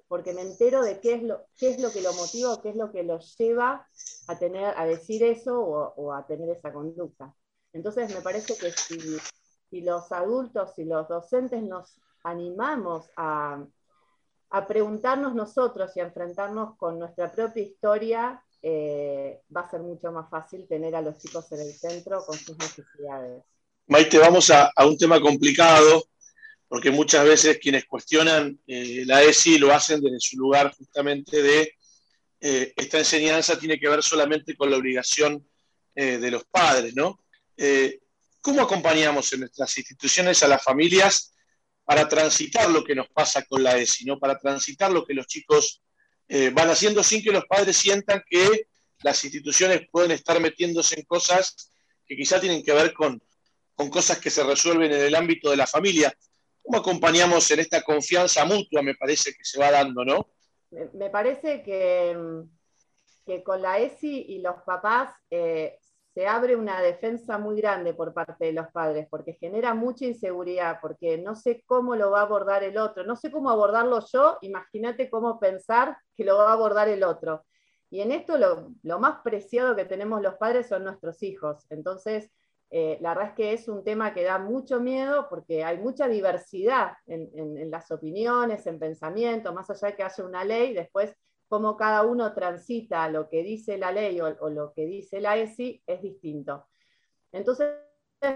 porque 0.08 0.34
me 0.34 0.42
entero 0.42 0.84
de 0.84 1.00
qué 1.00 1.16
es 1.16 1.24
lo, 1.24 1.46
qué 1.58 1.70
es 1.72 1.82
lo 1.82 1.92
que 1.92 2.02
lo 2.02 2.14
motiva, 2.14 2.62
qué 2.62 2.70
es 2.70 2.76
lo 2.76 2.92
que 2.92 3.04
lo 3.04 3.20
lleva 3.20 3.88
a, 4.28 4.40
tener, 4.40 4.74
a 4.78 4.86
decir 4.86 5.24
eso 5.24 5.60
o, 5.60 6.14
a 6.14 6.26
tener 6.28 6.50
esa 6.50 6.72
conducta. 6.72 7.34
Entonces 7.74 8.14
me 8.14 8.22
parece 8.22 8.56
que 8.56 8.72
si, 8.72 9.82
los 9.82 10.12
adultos 10.12 10.78
y 10.78 10.86
los 10.86 11.08
docentes 11.08 11.64
nos 11.64 12.00
animamos 12.24 13.10
a, 13.18 13.66
preguntarnos 14.68 15.34
nosotros 15.34 15.98
y 15.98 16.00
a 16.00 16.04
enfrentarnos 16.04 16.78
con 16.78 17.00
nuestra 17.00 17.32
propia 17.32 17.64
historia, 17.64 18.44
eh, 18.66 19.42
va 19.56 19.62
a 19.62 19.70
ser 19.70 19.82
mucho 19.82 20.10
más 20.14 20.30
fácil 20.30 20.66
tener 20.70 20.96
a 20.96 21.02
los 21.02 21.18
chicos 21.18 21.52
en 21.52 21.60
el 21.60 21.74
centro 21.74 22.26
con 22.26 22.38
sus 22.38 22.58
necesidades. 22.58 23.44
Maite, 23.88 24.18
vamos 24.18 24.50
a, 24.50 24.72
un 24.86 24.98
tema 24.98 25.20
complicado, 25.20 26.08
porque 26.70 26.90
muchas 26.90 27.26
veces 27.26 27.60
quienes 27.60 27.84
cuestionan 27.84 28.58
eh, 28.66 29.04
la 29.06 29.22
ESI 29.22 29.58
lo 29.58 29.74
hacen 29.74 30.02
desde 30.02 30.22
su 30.22 30.38
lugar 30.38 30.74
justamente 30.78 31.44
de 31.44 31.74
eh, 32.40 32.74
esta 32.78 33.00
enseñanza 33.00 33.60
tiene 33.60 33.78
que 33.78 33.90
ver 33.90 34.02
solamente 34.02 34.56
con 34.56 34.72
la 34.72 34.78
obligación 34.78 35.46
de 35.96 36.32
los 36.32 36.44
padres, 36.46 36.96
¿no? 36.96 37.20
¿Cómo 38.42 38.64
acompañamos 38.64 39.32
en 39.32 39.42
nuestras 39.42 39.78
instituciones 39.78 40.42
a 40.42 40.48
las 40.48 40.64
familias 40.64 41.34
para 41.86 42.08
transitar 42.08 42.70
lo 42.70 42.84
que 42.84 42.96
nos 42.96 43.08
pasa 43.10 43.44
con 43.44 43.62
la 43.62 43.78
ESI, 43.78 44.06
¿no? 44.06 44.20
para 44.20 44.40
transitar 44.40 44.92
lo 44.92 45.06
que 45.06 45.14
los 45.14 45.28
chicos 45.28 45.83
eh, 46.28 46.52
van 46.54 46.70
haciendo 46.70 47.04
sin 47.04 47.22
que 47.22 47.32
los 47.32 47.46
padres 47.46 47.78
sientan 47.78 48.24
que 48.30 48.68
las 49.02 49.24
instituciones 49.24 49.82
pueden 49.92 50.12
estar 50.12 50.40
metiéndose 50.40 51.00
en 51.00 51.06
cosas 51.06 51.74
que 52.06 52.16
quizá 52.16 52.40
tienen 52.40 52.64
que 52.64 52.74
ver 52.74 52.94
con, 52.94 53.22
cosas 53.92 54.20
que 54.20 54.30
se 54.30 54.44
resuelven 54.44 54.94
en 54.94 55.02
el 55.02 55.16
ámbito 55.16 55.50
de 55.50 55.58
la 55.58 55.68
familia. 55.68 56.14
¿Cómo 56.62 56.78
acompañamos 56.78 57.50
en 57.52 57.60
esta 57.60 57.82
confianza 57.82 58.46
mutua, 58.46 58.82
me 58.82 58.96
parece 58.96 59.34
que 59.34 59.44
se 59.44 59.60
va 59.60 59.72
dando, 59.72 60.06
no? 60.06 60.30
Me 60.94 61.10
parece 61.10 61.62
que, 61.62 62.18
que 63.26 63.44
con 63.44 63.62
la 63.62 63.80
ESI 63.80 64.26
y 64.30 64.40
los 64.40 64.56
papás 64.66 65.14
eh, 65.30 65.78
se 66.14 66.28
abre 66.28 66.56
una 66.56 66.82
defensa 66.82 67.38
muy 67.40 67.60
grande 67.60 67.94
por 67.94 68.14
parte 68.14 68.46
de 68.46 68.54
los 68.54 68.68
padres, 68.68 69.08
porque 69.10 69.34
genera 69.34 69.74
mucha 69.74 70.06
inseguridad, 70.06 70.78
porque 70.82 71.18
no 71.18 71.36
sé 71.36 71.64
cómo 71.66 71.96
lo 71.96 72.12
va 72.12 72.20
a 72.20 72.24
abordar 72.24 72.64
el 72.64 72.78
otro, 72.78 73.04
no 73.04 73.16
sé 73.16 73.32
cómo 73.32 73.50
abordarlo 73.50 74.00
yo, 74.12 74.38
imagínate 74.42 75.10
cómo 75.10 75.40
pensar 75.40 75.98
que 76.16 76.24
lo 76.24 76.38
va 76.38 76.50
a 76.50 76.54
abordar 76.54 76.88
el 76.88 77.04
otro. 77.04 77.44
Y 77.90 78.02
en 78.02 78.12
esto 78.12 78.38
lo, 78.38 79.00
más 79.00 79.22
preciado 79.24 79.76
que 79.76 79.86
tenemos 79.86 80.22
los 80.22 80.36
padres 80.36 80.68
son 80.68 80.84
nuestros 80.84 81.22
hijos. 81.24 81.66
Entonces, 81.70 82.32
eh, 82.70 82.98
la 83.02 83.10
verdad 83.10 83.30
es 83.30 83.36
que 83.36 83.54
es 83.54 83.68
un 83.68 83.84
tema 83.84 84.14
que 84.14 84.24
da 84.24 84.40
mucho 84.40 84.80
miedo 84.80 85.28
porque 85.30 85.64
hay 85.64 85.78
mucha 85.78 86.08
diversidad 86.08 86.94
en, 87.06 87.70
las 87.70 87.92
opiniones, 87.92 88.66
en 88.66 88.80
pensamientos, 88.80 89.54
más 89.54 89.70
allá 89.70 89.90
de 89.90 89.96
que 89.96 90.04
haya 90.04 90.26
una 90.26 90.44
ley, 90.44 90.74
después 90.74 91.16
cómo 91.54 91.78
cada 91.78 92.02
uno 92.02 92.34
transita 92.34 93.08
lo 93.10 93.30
que 93.30 93.44
dice 93.44 93.78
la 93.78 93.92
ley 93.92 94.20
o, 94.20 94.50
lo 94.50 94.74
que 94.74 94.88
dice 94.88 95.22
la 95.22 95.38
ESI 95.38 95.84
es 95.86 96.02
distinto. 96.02 96.66
Entonces, 97.32 97.76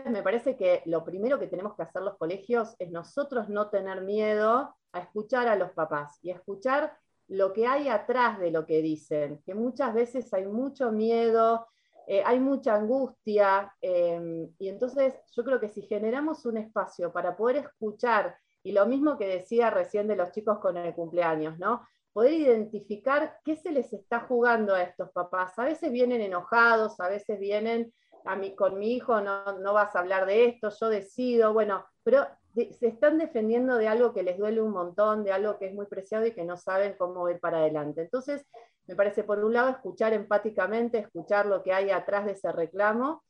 me 0.05 0.21
parece 0.21 0.55
que 0.55 0.83
lo 0.85 1.03
primero 1.03 1.39
que 1.39 1.47
tenemos 1.47 1.75
que 1.75 1.81
hacer 1.81 2.03
los 2.03 2.15
colegios 2.15 2.75
es 2.77 2.91
nosotros 2.91 3.49
no 3.49 3.71
tener 3.71 4.01
miedo 4.01 4.75
a 4.91 4.99
escuchar 4.99 5.47
a 5.47 5.55
los 5.55 5.71
papás 5.71 6.19
y 6.21 6.29
a 6.29 6.35
escuchar 6.35 6.95
lo 7.27 7.53
que 7.53 7.65
hay 7.65 7.87
atrás 7.87 8.37
de 8.37 8.51
lo 8.51 8.67
que 8.67 8.83
dicen, 8.83 9.41
que 9.43 9.55
muchas 9.55 9.95
veces 9.95 10.31
hay 10.31 10.45
mucho 10.45 10.91
miedo, 10.91 11.65
eh, 12.05 12.21
hay 12.23 12.39
mucha 12.39 12.75
angustia, 12.75 13.73
em, 13.81 14.47
y 14.59 14.67
entonces 14.69 15.15
yo 15.35 15.43
creo 15.43 15.59
que 15.59 15.69
si 15.69 15.81
generamos 15.81 16.45
un 16.45 16.57
espacio 16.57 17.11
para 17.11 17.35
poder 17.35 17.55
escuchar, 17.65 18.37
y 18.61 18.73
lo 18.73 18.85
mismo 18.85 19.17
que 19.17 19.25
decía 19.25 19.71
recién 19.71 20.07
de 20.07 20.17
los 20.17 20.31
chicos 20.33 20.59
con 20.59 20.77
el 20.77 20.93
cumpleaños, 20.93 21.57
¿no? 21.57 21.81
Poder 22.17 22.33
identificar 22.33 23.37
qué 23.45 23.55
se 23.55 23.71
les 23.71 23.93
está 23.93 24.21
jugando 24.21 24.73
a 24.73 24.81
estos 24.81 25.11
papás. 25.11 25.53
A 25.59 25.65
veces 25.65 25.91
vienen 25.91 26.19
enojados, 26.21 26.99
a 26.99 27.09
veces 27.09 27.39
vienen, 27.39 27.93
a 28.25 28.35
mí, 28.35 28.55
con 28.55 28.79
mi 28.79 28.95
hijo 28.95 29.21
no, 29.21 29.59
no 29.59 29.73
vas 29.73 29.95
a 29.95 29.99
hablar 29.99 30.25
de 30.25 30.45
esto, 30.45 30.71
yo 30.81 30.89
decido, 30.89 31.53
bueno, 31.53 31.85
pero 32.01 32.25
se 32.55 32.87
están 32.87 33.19
defendiendo 33.19 33.77
de 33.77 33.87
algo 33.87 34.15
que 34.15 34.23
les 34.23 34.39
duele 34.39 34.63
un 34.63 34.71
montón, 34.71 35.23
de 35.23 35.31
algo 35.31 35.59
que 35.59 35.67
es 35.67 35.75
muy 35.75 35.85
preciado 35.85 36.25
y 36.25 36.31
que 36.31 36.43
no 36.43 36.57
saben 36.57 36.95
cómo 36.97 37.29
ir 37.29 37.39
para 37.39 37.59
adelante. 37.59 38.01
Entonces, 38.01 38.43
me 38.87 38.95
parece, 38.95 39.23
por 39.23 39.45
un 39.45 39.53
lado, 39.53 39.69
escuchar 39.69 40.13
empáticamente, 40.13 40.97
escuchar 40.97 41.45
lo 41.45 41.61
que 41.61 41.71
hay 41.71 41.91
atrás 41.91 42.25
de 42.25 42.31
ese 42.31 42.51
reclamo, 42.51 43.23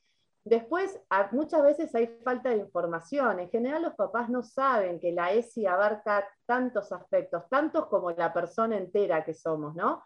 Después, 0.50 0.98
muchas 1.32 1.62
veces 1.62 1.94
hay 1.94 2.08
falta 2.24 2.50
de 2.50 2.58
información. 2.58 3.39
En 3.39 3.50
general, 3.50 3.82
los 3.82 3.96
papás 3.96 4.30
no 4.30 4.44
saben 4.44 5.00
que 5.00 5.12
la 5.12 5.34
ESI 5.34 5.66
abarca 5.66 6.25
tantos 6.46 6.92
aspectos, 6.94 7.44
tantos 7.50 7.88
como 7.88 8.12
la 8.12 8.32
persona 8.32 8.77
entera 8.77 9.25
que 9.25 9.34
somos, 9.34 9.75
¿no? 9.75 10.04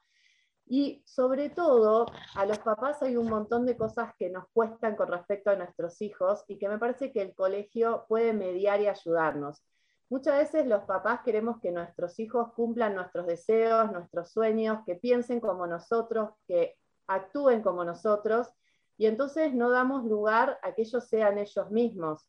Y 0.65 1.03
sobre 1.05 1.49
todo, 1.49 2.07
a 2.35 2.45
los 2.45 2.57
papás 2.59 3.03
hay 3.03 3.17
un 3.17 3.29
montón 3.29 3.65
de 3.65 3.77
cosas 3.77 4.13
que 4.17 4.29
nos 4.29 4.45
cuestan 4.53 4.95
con 4.95 5.09
respecto 5.09 5.51
a 5.51 5.55
nuestros 5.55 6.01
hijos 6.01 6.43
y 6.47 6.57
que 6.57 6.69
me 6.69 6.79
parece 6.79 7.11
que 7.11 7.21
el 7.21 7.35
colegio 7.35 8.05
puede 8.07 8.33
mediar 8.33 8.81
y 8.81 8.87
ayudarnos. 8.87 9.61
Muchas 10.09 10.37
veces 10.37 10.65
los 10.65 10.83
papás 10.85 11.21
queremos 11.23 11.59
que 11.61 11.71
nuestros 11.71 12.19
hijos 12.19 12.53
cumplan 12.53 12.95
nuestros 12.95 13.27
deseos, 13.27 13.91
nuestros 13.91 14.31
sueños, 14.31 14.79
que 14.85 14.95
piensen 14.95 15.39
como 15.39 15.67
nosotros, 15.67 16.31
que 16.47 16.77
actúen 17.07 17.61
como 17.61 17.83
nosotros, 17.83 18.47
y 18.97 19.07
entonces 19.07 19.53
no 19.53 19.69
damos 19.69 20.05
lugar 20.05 20.59
a 20.61 20.73
que 20.73 20.83
ellos 20.83 21.07
sean 21.07 21.37
ellos 21.37 21.71
mismos. 21.71 22.27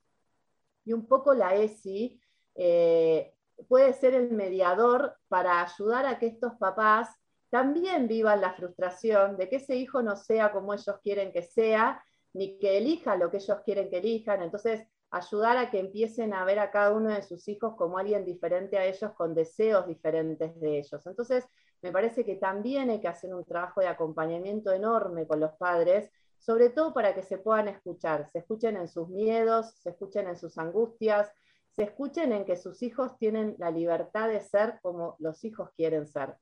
Y 0.85 0.93
un 0.93 1.07
poco 1.07 1.35
la 1.35 1.55
ESI 1.55 2.21
eh, 2.55 3.35
puede 3.69 3.93
ser 3.93 4.15
el 4.15 4.31
mediador 4.31 5.17
para 5.29 5.63
ayudar 5.63 6.07
a 6.07 6.19
que 6.19 6.27
estos 6.27 6.55
papás 6.55 7.09
también 7.51 8.09
vivan 8.09 8.41
la 8.41 8.55
frustración 8.55 9.37
de 9.37 9.49
que 9.49 9.57
ese 9.57 9.77
hijo 9.77 10.03
no 10.03 10.17
sea 10.17 10.53
como 10.53 10.73
ellos 10.73 10.97
quieren 11.03 11.33
que 11.33 11.43
sea, 11.43 12.03
ni 12.33 12.59
que 12.59 12.79
elija 12.79 13.17
lo 13.17 13.31
que 13.31 13.37
ellos 13.37 13.59
quieren 13.65 13.91
que 13.91 13.99
elijan. 13.99 14.43
Entonces, 14.43 14.87
ayudar 15.11 15.59
a 15.59 15.71
que 15.71 15.79
empiecen 15.79 16.33
a 16.33 16.45
ver 16.47 16.59
a 16.59 16.71
cada 16.71 16.93
uno 16.93 17.11
de 17.11 17.23
sus 17.23 17.47
hijos 17.49 17.75
como 17.77 17.99
alguien 17.99 18.25
diferente 18.25 18.79
a 18.79 18.87
ellos, 18.87 19.13
con 19.13 19.35
deseos 19.35 19.87
diferentes 19.87 20.59
de 20.59 20.79
ellos. 20.79 21.07
Entonces, 21.07 21.45
me 21.83 21.93
parece 21.93 22.25
que 22.25 22.37
también 22.37 22.89
hay 22.89 23.01
que 23.01 23.09
hacer 23.09 23.35
un 23.35 23.45
trabajo 23.45 23.81
de 23.81 23.89
acompañamiento 23.89 24.73
enorme 24.73 25.27
con 25.27 25.39
los 25.41 25.53
padres 25.53 26.11
sobre 26.43 26.71
todo 26.71 26.93
para 26.93 27.15
que 27.15 27.23
se 27.23 27.39
puedan 27.39 27.69
escuchar, 27.69 28.29
se 28.33 28.41
escuchen 28.41 28.77
en 28.77 28.89
sus 28.89 29.09
miedos, 29.09 29.75
se 29.79 29.91
escuchen 29.91 30.27
en 30.27 30.37
sus 30.37 30.59
angustias, 30.59 31.31
se 31.71 31.85
escuchen 31.85 32.33
en 32.33 32.45
que 32.45 32.57
sus 32.57 32.83
hijos 32.83 33.17
tienen 33.17 33.55
la 33.59 33.71
libertad 33.71 34.29
de 34.29 34.41
ser 34.41 34.81
como 34.83 35.15
los 35.21 35.45
hijos 35.45 35.71
quieren 35.77 36.09
ser. 36.09 36.37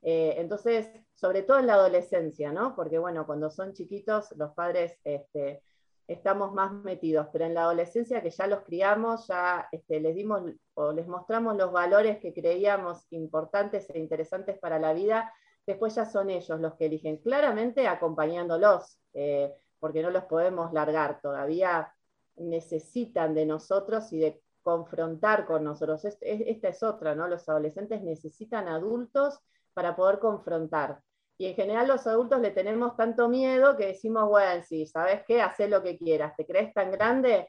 Eh, 0.00 0.36
entonces, 0.38 0.90
sobre 1.14 1.42
todo 1.42 1.58
en 1.58 1.66
la 1.66 1.74
adolescencia, 1.74 2.50
¿no? 2.50 2.74
Porque 2.74 2.98
bueno, 2.98 3.26
cuando 3.26 3.50
son 3.50 3.74
chiquitos 3.74 4.32
los 4.36 4.54
padres 4.54 4.98
este, 5.04 5.62
estamos 6.08 6.54
más 6.54 6.72
metidos, 6.72 7.28
pero 7.30 7.44
en 7.44 7.52
la 7.52 7.64
adolescencia 7.64 8.22
que 8.22 8.30
ya 8.30 8.46
los 8.46 8.62
criamos, 8.62 9.26
ya 9.28 9.68
este, 9.70 10.00
les 10.00 10.14
dimos 10.14 10.44
o 10.72 10.92
les 10.92 11.06
mostramos 11.06 11.58
los 11.58 11.70
valores 11.70 12.18
que 12.20 12.32
creíamos 12.32 13.06
importantes 13.10 13.90
e 13.90 13.98
interesantes 13.98 14.58
para 14.58 14.78
la 14.78 14.94
vida, 14.94 15.30
después 15.66 15.94
ya 15.94 16.06
son 16.06 16.30
ellos 16.30 16.58
los 16.58 16.74
que 16.76 16.86
eligen, 16.86 17.18
claramente 17.18 17.86
acompañándolos, 17.86 18.98
eh, 19.14 19.54
porque 19.78 20.02
no 20.02 20.10
los 20.10 20.24
podemos 20.24 20.72
largar, 20.72 21.20
todavía 21.20 21.92
necesitan 22.36 23.34
de 23.34 23.46
nosotros 23.46 24.12
y 24.12 24.18
de 24.18 24.42
confrontar 24.62 25.44
con 25.44 25.64
nosotros. 25.64 26.04
Esta 26.04 26.68
es 26.68 26.82
otra, 26.82 27.14
¿no? 27.14 27.28
Los 27.28 27.48
adolescentes 27.48 28.02
necesitan 28.02 28.68
adultos 28.68 29.38
para 29.74 29.96
poder 29.96 30.18
confrontar. 30.18 31.00
Y 31.38 31.46
en 31.46 31.54
general 31.54 31.88
los 31.88 32.06
adultos 32.06 32.40
le 32.40 32.50
tenemos 32.50 32.96
tanto 32.96 33.28
miedo 33.28 33.76
que 33.76 33.86
decimos, 33.88 34.28
bueno, 34.28 34.62
sí, 34.62 34.86
¿sabes 34.86 35.22
qué? 35.26 35.42
Haz 35.42 35.58
lo 35.68 35.82
que 35.82 35.98
quieras, 35.98 36.36
¿te 36.36 36.46
crees 36.46 36.72
tan 36.72 36.92
grande? 36.92 37.48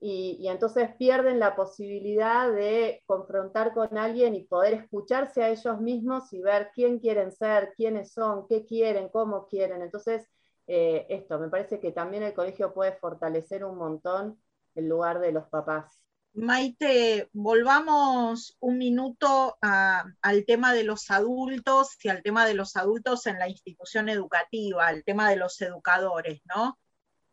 y, 0.00 0.46
entonces 0.48 0.94
pierden 0.96 1.40
la 1.40 1.56
posibilidad 1.56 2.52
de 2.52 3.02
confrontar 3.06 3.74
con 3.74 3.98
alguien 3.98 4.34
y 4.34 4.44
poder 4.44 4.74
escucharse 4.74 5.42
a 5.42 5.50
ellos 5.50 5.80
mismos 5.80 6.32
y 6.32 6.40
ver 6.40 6.70
quién 6.72 7.00
quieren 7.00 7.32
ser, 7.32 7.72
quiénes 7.76 8.12
son, 8.12 8.46
qué 8.48 8.64
quieren, 8.64 9.08
cómo 9.08 9.46
quieren. 9.46 9.82
Entonces, 9.82 10.28
eh, 10.68 11.06
esto, 11.08 11.38
me 11.38 11.48
parece 11.48 11.80
que 11.80 11.92
también 11.92 12.22
el 12.22 12.34
colegio 12.34 12.74
puede 12.74 12.92
fortalecer 12.92 13.64
un 13.64 13.78
montón 13.78 14.38
el 14.74 14.86
lugar 14.86 15.18
de 15.18 15.32
los 15.32 15.46
papás. 15.48 16.04
Maite, 16.34 17.30
volvamos 17.32 18.56
un 18.60 18.76
minuto 18.76 19.56
al 19.62 20.44
tema 20.46 20.74
de 20.74 20.84
los 20.84 21.10
adultos 21.10 21.96
y 22.04 22.10
al 22.10 22.22
tema 22.22 22.46
de 22.46 22.52
los 22.52 22.76
adultos 22.76 23.26
en 23.26 23.38
la 23.38 23.48
institución 23.48 24.10
educativa, 24.10 24.86
al 24.86 25.04
tema 25.04 25.30
de 25.30 25.36
los 25.36 25.60
educadores, 25.62 26.42
¿no? 26.44 26.78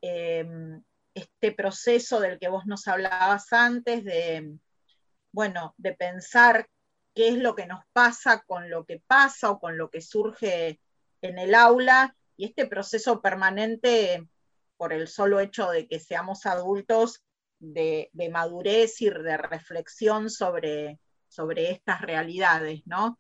Em, 0.02 0.82
este 1.14 1.52
proceso 1.52 2.22
del 2.22 2.40
que 2.40 2.48
vos 2.48 2.66
nos 2.66 2.88
hablabas 2.88 3.52
antes, 3.52 4.06
de, 4.06 4.58
bueno, 5.32 5.76
de 5.78 5.94
pensar 5.94 6.68
qué 7.14 7.28
es 7.28 7.38
lo 7.38 7.54
que 7.54 7.68
nos 7.68 7.84
pasa 7.92 8.44
con 8.48 8.70
lo 8.70 8.86
que 8.86 9.04
pasa 9.06 9.52
o 9.52 9.60
con 9.60 9.78
lo 9.78 9.90
que 9.90 10.02
surge 10.02 10.80
en 11.22 11.38
el 11.38 11.54
aula, 11.54 12.16
y 12.38 12.46
este 12.46 12.68
proceso 12.68 13.22
permanente 13.22 14.28
por 14.78 14.94
el 14.94 15.08
solo 15.08 15.40
hecho 15.40 15.70
de 15.70 15.88
que 15.88 16.00
seamos 16.00 16.46
adultos, 16.46 17.24
de, 17.60 18.10
madurez 18.32 19.02
y 19.02 19.10
de 19.10 19.38
reflexión 19.38 20.30
sobre, 20.30 21.00
sobre 21.28 21.72
estas 21.72 22.02
realidades, 22.02 22.82
¿no? 22.86 23.20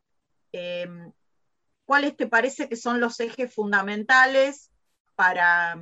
Em, 0.51 1.11
¿Cuáles 1.85 2.17
te 2.17 2.27
parece 2.27 2.67
que 2.67 2.75
son 2.75 2.99
los 2.99 3.19
ejes 3.19 3.53
fundamentales 3.53 4.71
para 5.15 5.81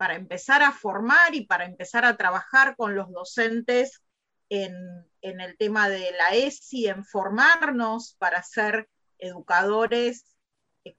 para 0.00 0.14
empezar 0.14 0.62
a 0.62 0.72
formar 0.72 1.34
y 1.34 1.44
para 1.44 1.66
empezar 1.66 2.06
a 2.06 2.16
trabajar 2.16 2.74
con 2.74 2.94
los 2.94 3.12
docentes 3.12 4.02
en, 4.48 4.74
en 5.20 5.42
el 5.42 5.58
tema 5.58 5.90
de 5.90 6.10
la 6.12 6.30
ESI, 6.30 6.86
en 6.86 7.04
formarnos 7.04 8.16
para 8.18 8.42
ser 8.42 8.88
educadores 9.18 10.24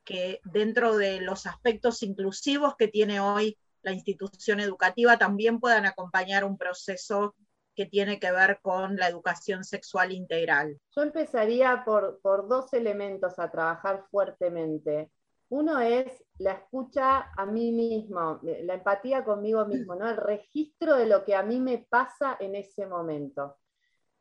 que 0.03 0.39
dentro 0.43 0.97
de 0.97 1.21
los 1.21 1.45
aspectos 1.45 2.03
inclusivos 2.03 2.75
que 2.75 2.87
tiene 2.87 3.19
hoy 3.19 3.57
la 3.81 3.91
institución 3.91 4.59
educativa 4.59 5.17
también 5.17 5.59
puedan 5.59 5.85
acompañar 5.85 6.43
un 6.43 6.57
proceso 6.57 7.35
que 7.75 7.85
tiene 7.85 8.19
que 8.19 8.31
ver 8.31 8.59
con 8.61 8.97
la 8.97 9.07
educación 9.07 9.63
sexual 9.63 10.11
integral. 10.11 10.79
Yo 10.95 11.03
empezaría 11.03 11.83
por, 11.85 12.19
por 12.21 12.47
dos 12.47 12.73
elementos 12.73 13.39
a 13.39 13.49
trabajar 13.49 14.05
fuertemente. 14.11 15.09
Uno 15.49 15.79
es 15.79 16.23
la 16.37 16.53
escucha 16.53 17.31
a 17.35 17.45
mí 17.45 17.71
mismo, 17.71 18.39
la 18.43 18.75
empatía 18.75 19.23
conmigo 19.23 19.65
mismo, 19.65 19.95
¿no? 19.95 20.09
el 20.09 20.17
registro 20.17 20.95
de 20.95 21.05
lo 21.05 21.25
que 21.25 21.35
a 21.35 21.43
mí 21.43 21.59
me 21.59 21.79
pasa 21.89 22.37
en 22.39 22.55
ese 22.55 22.85
momento. 22.85 23.57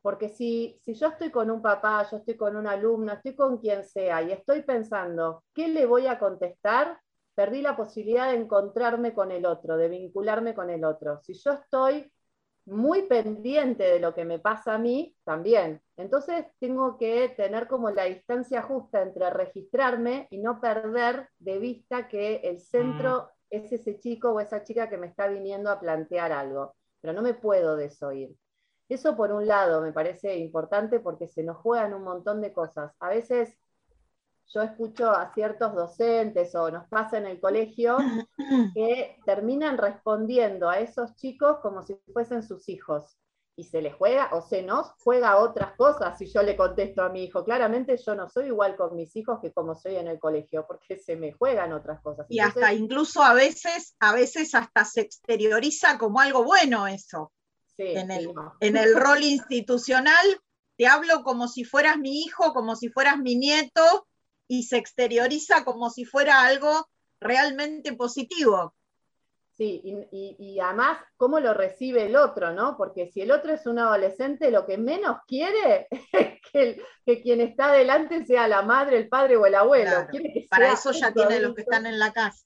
Porque 0.03 0.29
si, 0.29 0.79
si 0.83 0.95
yo 0.95 1.09
estoy 1.09 1.31
con 1.31 1.51
un 1.51 1.61
papá, 1.61 2.07
yo 2.11 2.19
estoy 2.19 2.37
con 2.37 2.57
un 2.57 2.67
alumno, 2.67 3.13
estoy 3.13 3.35
con 3.35 3.59
quien 3.59 3.85
sea 3.85 4.23
y 4.23 4.33
estoy 4.33 4.63
pensando, 4.63 5.45
¿qué 5.55 5.69
le 5.69 5.85
voy 5.87 6.07
a 6.07 6.19
contestar? 6.19 6.99
Perdí 7.35 7.61
la 7.61 7.77
posibilidad 7.77 8.31
de 8.31 8.39
encontrarme 8.39 9.13
con 9.13 9.31
el 9.31 9.45
otro, 9.45 9.77
de 9.77 9.89
vincularme 9.89 10.55
con 10.55 10.71
el 10.71 10.85
otro. 10.85 11.21
Si 11.23 11.35
yo 11.35 11.53
estoy 11.53 12.11
muy 12.67 13.03
pendiente 13.03 13.85
de 13.85 14.01
lo 14.01 14.15
que 14.15 14.25
me 14.25 14.39
pasa 14.39 14.75
a 14.75 14.79
mí, 14.79 15.17
también. 15.25 15.83
Entonces 15.97 16.47
tengo 16.59 16.97
que 16.97 17.29
tener 17.37 17.67
como 17.67 17.91
la 17.91 18.05
distancia 18.05 18.63
justa 18.63 19.03
entre 19.03 19.31
registrarme 19.31 20.29
y 20.31 20.39
no 20.39 20.61
perder 20.61 21.29
de 21.39 21.59
vista 21.59 22.09
que 22.09 22.37
el 22.37 22.61
centro 22.61 23.23
mm. 23.23 23.29
es 23.51 23.73
ese 23.73 23.99
chico 23.99 24.31
o 24.31 24.41
esa 24.41 24.63
chica 24.63 24.89
que 24.89 24.99
me 24.99 25.09
está 25.09 25.27
viniendo 25.27 25.71
a 25.71 25.81
plantear 25.81 26.33
algo, 26.33 26.75
pero 27.01 27.13
no 27.13 27.23
me 27.23 27.35
puedo 27.35 27.77
desoír. 27.77 28.35
Eso 28.91 29.17
por 29.17 29.31
un 29.31 29.47
lado 29.47 29.81
me 29.81 29.93
parece 29.93 30.37
importante 30.37 30.99
porque 30.99 31.29
se 31.29 31.45
nos 31.45 31.59
juegan 31.59 31.95
un 31.95 32.03
montón 32.03 32.41
de 32.41 32.53
cosas. 32.53 32.93
A 32.99 33.09
veces 33.09 33.57
yo 34.49 34.63
escucho 34.63 35.13
a 35.13 35.33
ciertos 35.33 35.77
docentes 35.77 36.57
o 36.57 36.73
nos 36.73 36.89
pasa 36.89 37.19
en 37.19 37.27
el 37.27 37.39
colegio 37.39 37.99
que 38.75 39.17
terminan 39.25 39.79
respondiendo 39.79 40.69
a 40.69 40.81
esos 40.81 41.15
chicos 41.15 41.59
como 41.63 41.85
si 41.85 41.95
fuesen 42.13 42.43
sus 42.43 42.69
hijos. 42.69 43.17
Y 43.55 43.63
se 43.63 43.81
les 43.81 43.95
juega 43.95 44.31
o 44.33 44.43
se 44.43 44.63
nos 44.63 44.91
juega 45.05 45.37
otras 45.37 45.77
cosas 45.77 46.19
si 46.19 46.27
yo 46.27 46.43
le 46.43 46.57
contesto 46.57 47.03
a 47.03 47.11
mi 47.11 47.23
hijo. 47.23 47.45
Claramente 47.45 47.97
yo 47.97 48.17
no 48.17 48.29
soy 48.29 48.47
igual 48.47 48.75
con 48.75 48.97
mis 48.97 49.15
hijos 49.15 49.39
que 49.41 49.53
como 49.53 49.77
soy 49.77 49.97
en 49.97 50.09
el 50.09 50.19
colegio, 50.19 50.67
porque 50.67 50.97
se 50.97 51.15
me 51.15 51.31
juegan 51.33 51.73
otras 51.73 52.01
cosas. 52.01 52.27
Y 52.29 52.41
hasta 52.41 52.73
incluso 52.73 53.23
a 53.23 53.35
veces, 53.35 53.95
a 54.01 54.15
veces 54.15 54.55
hasta 54.57 54.85
se 54.85 55.03
exterioriza 55.03 55.97
como 55.97 56.21
algo 56.21 56.43
bueno 56.43 56.89
eso 56.89 57.31
en, 57.81 58.11
el, 58.11 58.33
en 58.61 58.77
el 58.77 58.95
rol 58.95 59.23
institucional, 59.23 60.41
te 60.77 60.87
hablo 60.87 61.23
como 61.23 61.49
si 61.49 61.65
fueras 61.65 61.99
mi 61.99 62.23
hijo, 62.23 62.53
como 62.53 62.77
si 62.77 62.89
fueras 62.89 63.19
mi 63.19 63.37
nieto, 63.37 64.07
y 64.49 64.65
se 64.65 64.77
exterioriza 64.77 65.65
como 65.65 65.91
si 65.91 66.05
fuera 66.05 66.43
algo 66.43 66.89
realmente 67.21 67.93
positivo. 67.93 68.75
Sí, 69.53 69.83
y, 70.11 70.59
además, 70.59 70.99
¿cómo 71.19 71.39
lo 71.39 71.53
recibe 71.53 72.07
el 72.07 72.17
otro, 72.17 72.55
no? 72.55 72.79
Porque 72.79 73.09
si 73.09 73.21
el 73.21 73.31
otro 73.31 73.53
es 73.53 73.67
un 73.67 73.79
adolescente, 73.79 74.51
lo 74.51 74.65
que 74.65 74.79
menos 74.79 75.19
quiere 75.27 75.87
es 76.13 76.41
que, 77.05 77.21
quien 77.21 77.43
está 77.43 77.71
delante 77.73 78.25
sea 78.25 78.49
la 78.49 78.63
madre, 78.63 78.97
el 78.97 79.09
padre 79.11 79.37
o 79.37 79.45
el 79.45 79.55
abuelo. 79.55 80.09
Para 80.49 80.73
eso 80.73 80.93
ya 80.93 81.13
tiene 81.13 81.41
los 81.41 81.55
que 81.55 81.61
están 81.61 81.85
en 81.85 81.99
la 81.99 82.11
casa. 82.11 82.43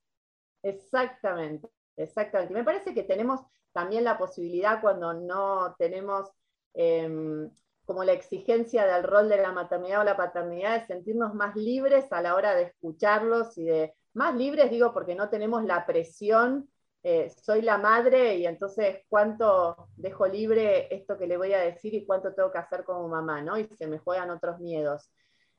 Exactamente, 0.62 1.68
exactamente. 1.97 2.53
Me 2.53 2.64
parece 2.64 2.92
que 2.92 3.05
tenemos 3.05 3.40
también 3.74 4.04
la 4.04 4.16
posibilidad 4.16 4.80
cuando 4.80 5.12
no 5.12 5.74
tenemos 5.76 6.30
em, 6.74 7.50
como 7.84 8.04
la 8.04 8.12
exigencia 8.12 8.87
del 8.87 9.02
rol 9.02 9.28
de 9.28 9.37
la 9.37 9.52
maternidad 9.52 10.00
o 10.00 10.04
la 10.04 10.16
paternidad 10.16 10.80
de 10.80 10.87
sentirnos 10.87 11.34
más 11.34 11.54
libres 11.56 12.10
a 12.12 12.22
la 12.22 12.37
hora 12.37 12.54
de 12.54 12.62
escucharlos 12.62 13.58
y 13.58 13.64
de, 13.64 13.94
más 14.14 14.34
libres 14.37 14.70
digo 14.70 14.94
porque 14.94 15.14
no 15.14 15.28
tenemos 15.28 15.64
la 15.64 15.84
presión, 15.84 16.70
eh, 17.02 17.28
soy 17.30 17.62
la 17.62 17.76
madre 17.76 18.37
y 18.37 18.46
entonces 18.46 19.00
cuánto 19.08 19.88
dejo 19.96 20.26
libre 20.26 20.94
esto 20.94 21.18
que 21.18 21.26
le 21.26 21.37
voy 21.37 21.52
a 21.52 21.58
decir 21.58 21.92
y 21.94 22.06
cuánto 22.06 22.32
tengo 22.32 22.50
que 22.52 22.58
hacer 22.58 22.84
como 22.84 23.08
mamá, 23.08 23.42
¿no? 23.42 23.58
Y 23.58 23.66
se 23.76 23.87
me 23.87 23.98
juegan 23.98 24.30
otros 24.30 24.60
miedos. 24.60 25.10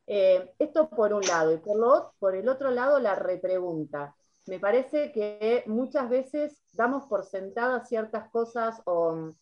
Eh, 0.07 0.53
esto 0.57 0.89
por 0.89 1.13
un 1.13 1.21
lado, 1.21 1.51
y 1.53 1.57
por, 1.57 2.13
por 2.17 2.35
el 2.35 2.47
otro 2.47 2.71
lado 2.71 2.99
la 2.99 3.15
repregunta 3.15 4.15
me 4.47 4.59
parece 4.59 5.11
que 5.11 5.63
muchas 5.67 6.09
veces 6.09 6.61
damos 6.73 7.05
por 7.05 7.25
sentadas 7.25 7.87
ciertas 7.89 8.29
cosas 8.29 8.81
o 8.85 9.33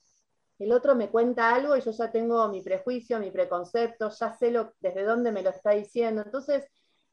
el 0.59 0.71
otro 0.71 0.95
me 0.95 1.09
cuenta 1.09 1.53
algo 1.53 1.75
y 1.75 1.81
yo 1.81 1.91
ya 1.91 2.11
tengo 2.11 2.47
mi 2.47 2.61
prejuicio, 2.61 3.19
mi 3.19 3.31
preconcepto, 3.31 4.09
ya 4.09 4.33
sé 4.33 4.51
lo, 4.51 4.73
desde 4.79 5.03
dónde 5.03 5.31
me 5.31 5.41
lo 5.41 5.49
está 5.49 5.71
diciendo. 5.71 6.21
Entonces, 6.23 6.65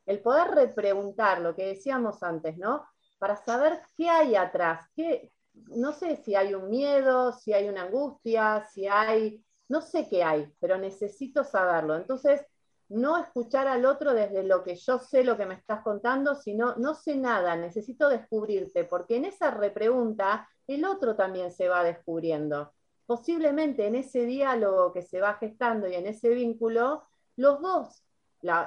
el 0.06 0.20
poder 0.20 0.48
repreguntar 0.48 1.40
lo 1.40 1.54
que 1.54 1.66
decíamos 1.66 2.22
antes, 2.22 2.56
¿no? 2.58 2.86
Para 3.18 3.36
saber 3.36 3.80
qué 3.96 4.08
hay 4.08 4.36
atrás, 4.36 4.86
qué, 4.94 5.32
no 5.54 5.92
sé 5.92 6.16
si 6.16 6.34
hay 6.34 6.54
un 6.54 6.68
miedo, 6.68 7.32
si 7.32 7.52
hay 7.52 7.68
una 7.68 7.82
angustia, 7.82 8.64
si 8.72 8.86
hay, 8.86 9.44
no 9.68 9.80
sé 9.80 10.08
qué 10.08 10.22
hay, 10.22 10.52
pero 10.60 10.78
necesito 10.78 11.44
saberlo. 11.44 11.96
Entonces, 11.96 12.40
no 12.90 13.18
escuchar 13.18 13.68
al 13.68 13.84
otro 13.84 14.12
desde 14.14 14.42
lo 14.42 14.64
que 14.64 14.74
yo 14.74 14.98
sé 14.98 15.22
lo 15.22 15.36
que 15.36 15.46
me 15.46 15.54
estás 15.54 15.82
contando, 15.82 16.34
sino 16.34 16.74
no 16.76 16.94
sé 16.94 17.16
nada, 17.16 17.56
necesito 17.56 18.08
descubrirte, 18.08 18.84
porque 18.84 19.16
en 19.16 19.26
esa 19.26 19.52
repregunta 19.52 20.48
el 20.66 20.84
otro 20.84 21.14
también 21.14 21.52
se 21.52 21.68
va 21.68 21.84
descubriendo. 21.84 22.72
Posiblemente 23.06 23.86
en 23.86 23.94
ese 23.94 24.26
diálogo 24.26 24.92
que 24.92 25.02
se 25.02 25.20
va 25.20 25.34
gestando 25.34 25.88
y 25.88 25.94
en 25.94 26.06
ese 26.06 26.30
vínculo, 26.30 27.04
los 27.36 27.60
dos, 27.60 28.02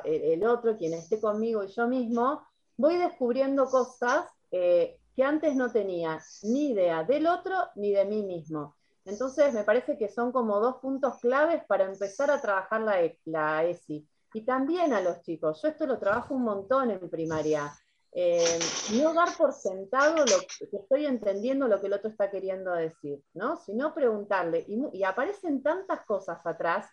el, 0.06 0.46
otro, 0.46 0.78
quien 0.78 0.94
esté 0.94 1.20
conmigo 1.20 1.64
y 1.64 1.68
yo 1.68 1.88
mismo, 1.88 2.48
voy 2.78 2.98
descubriendo 2.98 3.66
cosas 3.66 4.26
eh, 4.52 5.00
que 5.16 5.24
antes 5.24 5.56
no 5.56 5.70
tenía 5.72 6.20
ni 6.44 6.70
idea 6.70 7.04
del 7.04 7.28
otro 7.28 7.56
ni 7.76 7.92
de 7.92 8.06
mí 8.06 8.24
mismo. 8.24 8.76
Entonces, 9.06 9.54
me 9.54 9.66
parece 9.66 9.98
que 9.98 10.08
son 10.08 10.32
como 10.32 10.62
dos 10.62 10.78
puntos 10.78 11.20
claves 11.20 11.62
para 11.66 11.84
empezar 11.84 12.32
a 12.32 12.40
trabajar 12.40 12.82
la, 12.82 12.98
la 13.26 13.66
ESI 13.66 14.08
y 14.34 14.41
también 14.41 14.93
a 14.93 15.02
los 15.02 15.22
chicos. 15.22 15.62
Yo 15.62 15.69
esto 15.69 15.86
lo 15.86 16.00
trabajo 16.00 16.34
un 16.34 16.43
montón 16.43 16.91
en 16.91 17.10
primaria. 17.10 17.72
Eh, 18.15 18.60
no 18.93 19.13
dar 19.13 19.30
por 19.36 19.54
sentado 19.54 20.17
lo 20.17 20.69
que 20.69 20.78
estoy 20.78 21.08
entendiendo 21.08 21.67
lo 21.67 21.82
que 21.82 21.88
el 21.88 21.93
otro 21.93 22.10
está 22.10 22.30
queriendo 22.30 22.72
decir, 22.74 23.24
¿no? 23.34 23.58
Sino 23.58 23.93
preguntarle. 23.93 24.65
Y, 24.67 25.04
aparecen 25.04 25.63
tantas 25.63 26.06
cosas 26.06 26.46
atrás 26.46 26.88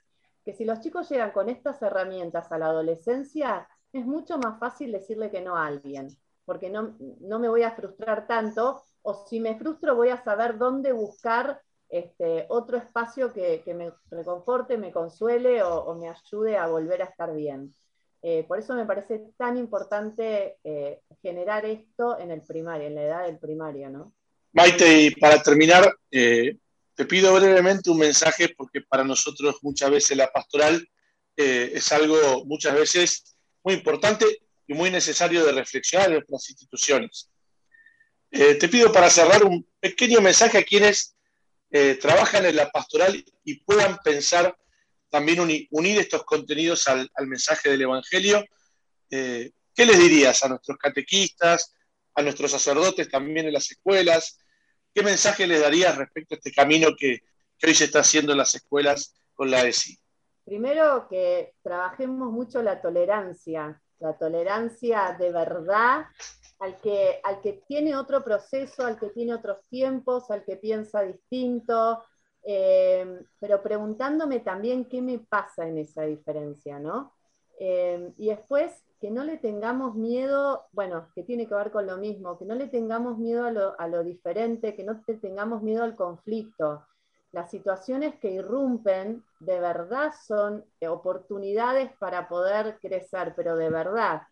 que 0.44 0.55
si 0.55 0.64
los 0.64 0.81
chicos 0.81 1.11
llegan 1.11 1.33
con 1.33 1.50
estas 1.50 1.83
herramientas 1.83 2.50
a 2.50 2.59
la 2.59 2.66
adolescencia, 2.66 3.68
es 3.92 4.07
mucho 4.07 4.38
más 4.38 4.59
fácil 4.59 4.92
decirle 4.92 5.31
que 5.31 5.42
no 5.42 5.57
a 5.57 5.66
alguien, 5.66 6.09
porque 6.46 6.70
no, 6.70 6.96
no 7.20 7.38
me 7.38 7.48
voy 7.48 7.64
a 7.64 7.72
frustrar 7.72 8.26
tanto, 8.26 8.83
o 9.03 9.26
si 9.26 9.40
me 9.40 9.59
frustro 9.59 9.96
voy 9.96 10.09
a 10.09 10.22
saber 10.22 10.57
dónde 10.57 10.92
buscar 10.92 11.61
este, 11.90 12.46
otro 12.48 12.76
espacio 12.79 13.33
que, 13.33 13.62
me 13.74 13.92
reconforte, 14.11 14.79
me 14.79 14.92
consuele 14.92 15.62
o, 15.62 15.94
me 15.96 16.09
ayude 16.09 16.57
a 16.57 16.68
volver 16.68 17.03
a 17.03 17.07
estar 17.07 17.35
bien. 17.35 17.74
Eh, 18.22 18.44
por 18.46 18.59
eso 18.59 18.74
me 18.74 18.87
parece 18.87 19.22
tan 19.37 19.57
importante 19.57 20.59
eh, 20.62 21.00
generar 21.20 21.64
esto 21.64 22.18
en 22.18 22.31
el 22.31 22.42
primario, 22.42 22.87
en 22.87 22.94
la 22.94 23.03
edad 23.03 23.26
del 23.26 23.38
primario, 23.38 23.90
¿no? 23.90 24.12
Maite, 24.53 25.03
y 25.03 25.11
para 25.12 25.42
terminar, 25.42 25.92
eh, 26.11 26.57
te 26.94 27.07
pido 27.07 27.35
brevemente 27.35 27.90
un 27.90 27.98
mensaje 27.98 28.55
porque 28.57 28.83
para 28.83 29.03
nosotros 29.03 29.59
muchas 29.62 29.90
veces 29.90 30.16
la 30.16 30.31
pastoral 30.31 30.87
es 31.37 31.90
algo 31.90 32.44
muchas 32.44 32.74
veces 32.74 33.35
muy 33.64 33.72
importante 33.72 34.26
y 34.66 34.74
muy 34.74 34.90
necesario 34.90 35.42
de 35.42 35.53
reflexionar 35.53 36.09
en 36.09 36.16
nuestras 36.16 36.50
instituciones. 36.50 37.31
te 38.29 38.68
pido 38.68 38.92
para 38.92 39.09
cerrar 39.09 39.44
un 39.44 39.66
pequeño 39.81 40.20
mensaje 40.20 40.59
a 40.59 40.62
quienes 40.62 41.16
eh, 41.70 41.94
trabajan 41.96 42.44
en 42.46 42.56
la 42.56 42.70
pastoral 42.70 43.24
y 43.44 43.64
puedan 43.64 43.98
pensar 43.98 44.56
también 45.09 45.40
unir 45.70 45.98
estos 45.98 46.24
contenidos 46.24 46.88
al, 46.88 47.11
mensaje 47.26 47.70
del 47.70 47.83
Evangelio. 47.83 48.44
Eh, 49.11 49.52
¿Qué 49.74 49.87
les 49.87 49.98
dirías 49.98 50.44
a 50.44 50.48
nuestros 50.48 50.78
catequistas, 50.78 51.74
a 52.14 52.22
nuestros 52.22 52.50
sacerdotes 52.50 53.09
también 53.09 53.46
en 53.46 53.52
las 53.52 53.70
escuelas? 53.70 54.38
¿Qué 54.94 55.02
mensaje 55.02 55.46
les 55.46 55.61
darías 55.61 55.96
respecto 55.96 56.35
a 56.35 56.38
este 56.38 56.52
camino 56.52 56.88
que, 56.98 57.20
que 57.59 57.66
hoy 57.66 57.74
se 57.74 57.85
está 57.85 58.00
haciendo 58.00 58.33
en 58.33 58.38
las 58.38 58.54
escuelas 58.54 59.14
con 59.35 59.50
la 59.50 59.64
ESI? 59.66 59.98
Primero 60.44 61.06
que 61.09 61.54
trabajemos 61.62 62.33
mucho 62.33 62.62
la 62.62 62.80
tolerancia, 62.80 63.80
la 64.00 64.16
tolerancia 64.18 65.16
de 65.18 65.30
verdad 65.30 66.06
al 66.61 66.81
que, 66.81 67.20
al 67.25 67.40
que 67.40 67.62
tiene 67.66 67.96
otro 67.96 68.23
proceso, 68.23 68.85
al 68.87 68.99
que 68.99 69.11
tiene 69.11 69.35
otros 69.35 69.59
tiempos, 69.68 70.31
al 70.31 70.44
que 70.44 70.57
piensa 70.57 71.03
distinto, 71.03 72.05
eh, 72.44 73.25
pero 73.38 73.62
preguntándome 73.62 74.40
también 74.40 74.87
qué 74.87 75.03
me 75.03 75.18
pasa 75.18 75.66
en 75.66 75.79
esa 75.79 76.03
diferencia, 76.03 76.79
¿no? 76.79 77.12
Eh, 77.59 78.12
y 78.18 78.29
después, 78.29 78.73
que 79.01 79.11
no 79.11 79.25
le 79.25 79.38
tengamos 79.38 79.94
miedo, 79.94 80.66
bueno, 80.73 81.09
que 81.14 81.23
tiene 81.23 81.49
que 81.49 81.55
ver 81.55 81.70
con 81.70 81.87
lo 81.87 81.96
mismo, 81.96 82.38
que 82.38 82.44
no 82.44 82.55
le 82.55 82.68
tengamos 82.68 83.18
miedo 83.18 83.44
a 83.46 83.51
lo, 83.51 83.81
a 83.81 83.88
lo 83.88 84.05
diferente, 84.05 84.75
que 84.77 84.85
no 84.85 85.03
tengamos 85.23 85.62
miedo 85.62 85.83
al 85.83 85.96
conflicto. 85.96 86.87
Las 87.33 87.51
situaciones 87.51 88.16
que 88.20 88.31
irrumpen 88.33 89.25
de 89.38 89.61
verdad 89.61 90.12
son 90.27 90.64
oportunidades 90.87 91.90
para 91.99 92.29
poder 92.29 92.79
crecer, 92.81 93.35
pero 93.37 93.57
de 93.57 93.70
verdad. 93.70 94.23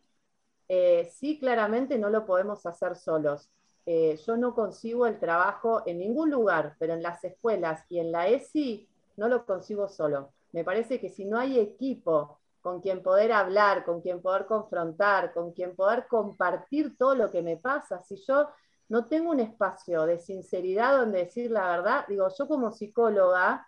Eh, 0.69 1.09
sí, 1.11 1.39
claramente 1.39 1.99
no 1.99 2.11
lo 2.11 2.27
podemos 2.27 2.65
hacer 2.67 2.95
solos. 2.97 3.51
Eh, 3.87 4.19
yo 4.27 4.37
no 4.37 4.55
consigo 4.55 5.07
el 5.07 5.19
trabajo 5.19 5.83
en 5.87 5.99
ningún 5.99 6.31
lugar, 6.31 6.77
pero 6.79 6.93
en 6.93 7.03
las 7.03 7.25
escuelas 7.25 7.85
y 7.89 7.99
en 7.99 8.13
la 8.13 8.29
ESI 8.29 8.87
no 9.17 9.29
lo 9.29 9.47
consigo 9.47 9.89
solo. 9.89 10.33
Me 10.53 10.63
parece 10.63 11.01
que 11.01 11.09
si 11.09 11.25
no 11.25 11.39
hay 11.39 11.59
equipo 11.59 12.39
con 12.61 12.81
quien 12.83 13.03
poder 13.03 13.33
hablar, 13.33 13.85
con 13.85 14.03
quien 14.03 14.21
poder 14.21 14.45
confrontar, 14.45 15.33
con 15.33 15.53
quien 15.53 15.75
poder 15.75 16.07
compartir 16.07 16.99
todo 16.99 17.15
lo 17.15 17.31
que 17.31 17.41
me 17.41 17.57
pasa, 17.57 18.03
si 18.03 18.17
yo 18.27 18.49
no 18.91 19.07
tengo 19.07 19.31
un 19.31 19.41
espacio 19.41 20.05
de 20.05 20.19
sinceridad 20.19 20.99
donde 20.99 21.21
decir 21.25 21.51
la 21.51 21.71
verdad, 21.71 22.05
digo, 22.09 22.29
yo 22.37 22.47
como 22.47 22.71
psicóloga, 22.73 23.67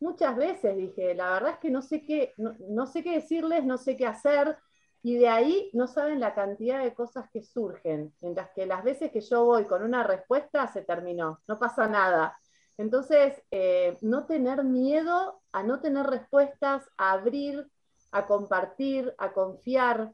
muchas 0.00 0.36
veces 0.36 0.76
dije, 0.76 1.14
la 1.14 1.34
verdad 1.34 1.52
es 1.52 1.58
que 1.58 1.70
no 1.70 1.82
sé 1.82 2.02
qué, 2.04 2.34
no 2.36 2.86
sé 2.86 3.04
qué 3.04 3.12
decirles, 3.12 3.64
no 3.64 3.78
sé 3.78 3.96
qué 3.96 4.06
hacer, 4.06 4.56
y 5.02 5.16
de 5.16 5.28
ahí 5.28 5.70
no 5.72 5.88
saben 5.88 6.20
la 6.20 6.34
cantidad 6.34 6.82
de 6.82 6.94
cosas 6.94 7.28
que 7.32 7.42
surgen, 7.42 8.14
mientras 8.20 8.50
que 8.50 8.66
las 8.66 8.84
veces 8.84 9.10
que 9.10 9.20
yo 9.20 9.44
voy 9.44 9.64
con 9.64 9.82
una 9.82 10.04
respuesta 10.04 10.66
se 10.72 10.82
terminó, 10.82 11.40
no 11.48 11.58
pasa 11.58 11.88
nada. 11.88 12.38
Entonces, 12.78 13.42
eh, 13.50 13.98
no 14.00 14.26
tener 14.26 14.64
miedo 14.64 15.40
a 15.50 15.62
no 15.62 15.80
tener 15.80 16.06
respuestas, 16.06 16.88
a 16.96 17.12
abrir, 17.12 17.68
a 18.12 18.26
compartir, 18.26 19.12
a 19.18 19.32
confiar, 19.32 20.12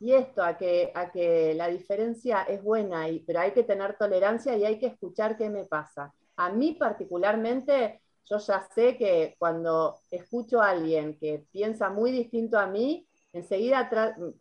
y 0.00 0.12
esto, 0.12 0.44
a 0.44 0.56
que, 0.56 0.92
a 0.94 1.10
que 1.10 1.54
la 1.54 1.66
diferencia 1.66 2.42
es 2.42 2.62
buena, 2.62 3.08
y, 3.08 3.18
pero 3.20 3.40
hay 3.40 3.50
que 3.50 3.64
tener 3.64 3.96
tolerancia 3.96 4.56
y 4.56 4.64
hay 4.64 4.78
que 4.78 4.86
escuchar 4.86 5.36
qué 5.36 5.50
me 5.50 5.64
pasa. 5.64 6.14
A 6.36 6.50
mí 6.50 6.74
particularmente, 6.74 8.00
yo 8.24 8.38
ya 8.38 8.60
sé 8.72 8.96
que 8.96 9.34
cuando 9.38 9.98
escucho 10.08 10.62
a 10.62 10.70
alguien 10.70 11.18
que 11.18 11.46
piensa 11.50 11.90
muy 11.90 12.12
distinto 12.12 12.58
a 12.58 12.68
mí, 12.68 13.07
enseguida 13.32 13.90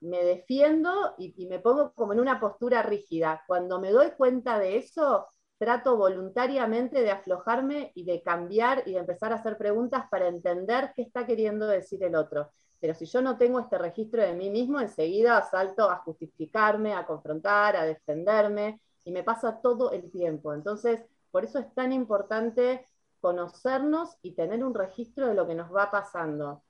me 0.02 0.24
defiendo 0.24 1.14
y, 1.18 1.46
me 1.48 1.60
pongo 1.60 1.94
como 1.94 2.14
en 2.14 2.20
una 2.20 2.40
postura 2.40 2.82
rígida. 2.84 3.44
Cuando 3.48 3.80
me 3.80 3.92
doy 3.92 4.12
cuenta 4.12 4.60
de 4.60 4.78
eso, 4.78 5.28
trato 5.58 5.98
voluntariamente 5.98 7.02
de 7.02 7.12
aflojarme 7.12 7.92
y 7.96 8.06
de 8.06 8.22
cambiar 8.22 8.84
y 8.86 8.94
de 8.94 9.00
empezar 9.00 9.32
a 9.32 9.36
hacer 9.36 9.58
preguntas 9.58 10.06
para 10.10 10.28
entender 10.28 10.92
qué 10.96 11.02
está 11.04 11.26
queriendo 11.26 11.68
decir 11.68 12.04
el 12.04 12.16
otro. 12.16 12.52
Pero 12.80 12.94
si 12.94 13.06
yo 13.06 13.22
no 13.22 13.38
tengo 13.38 13.60
este 13.60 13.78
registro 13.78 14.22
de 14.22 14.34
mí 14.34 14.50
mismo, 14.50 14.80
enseguida 14.80 15.42
salto 15.44 15.90
a 15.90 15.98
justificarme, 15.98 16.94
a 16.94 17.06
confrontar, 17.06 17.76
a 17.76 17.86
defenderme, 17.86 18.80
y 19.04 19.12
me 19.12 19.24
pasa 19.24 19.62
todo 19.62 19.92
el 19.92 20.12
tiempo. 20.12 20.54
Entonces, 20.54 21.02
por 21.32 21.44
eso 21.46 21.60
es 21.60 21.74
tan 21.74 21.94
importante 21.94 22.86
conocernos 23.20 24.18
y 24.22 24.34
tener 24.36 24.64
un 24.64 24.74
registro 24.74 25.28
de 25.28 25.34
lo 25.34 25.48
que 25.48 25.56
nos 25.56 25.74
va 25.74 25.90
pasando. 25.90 26.64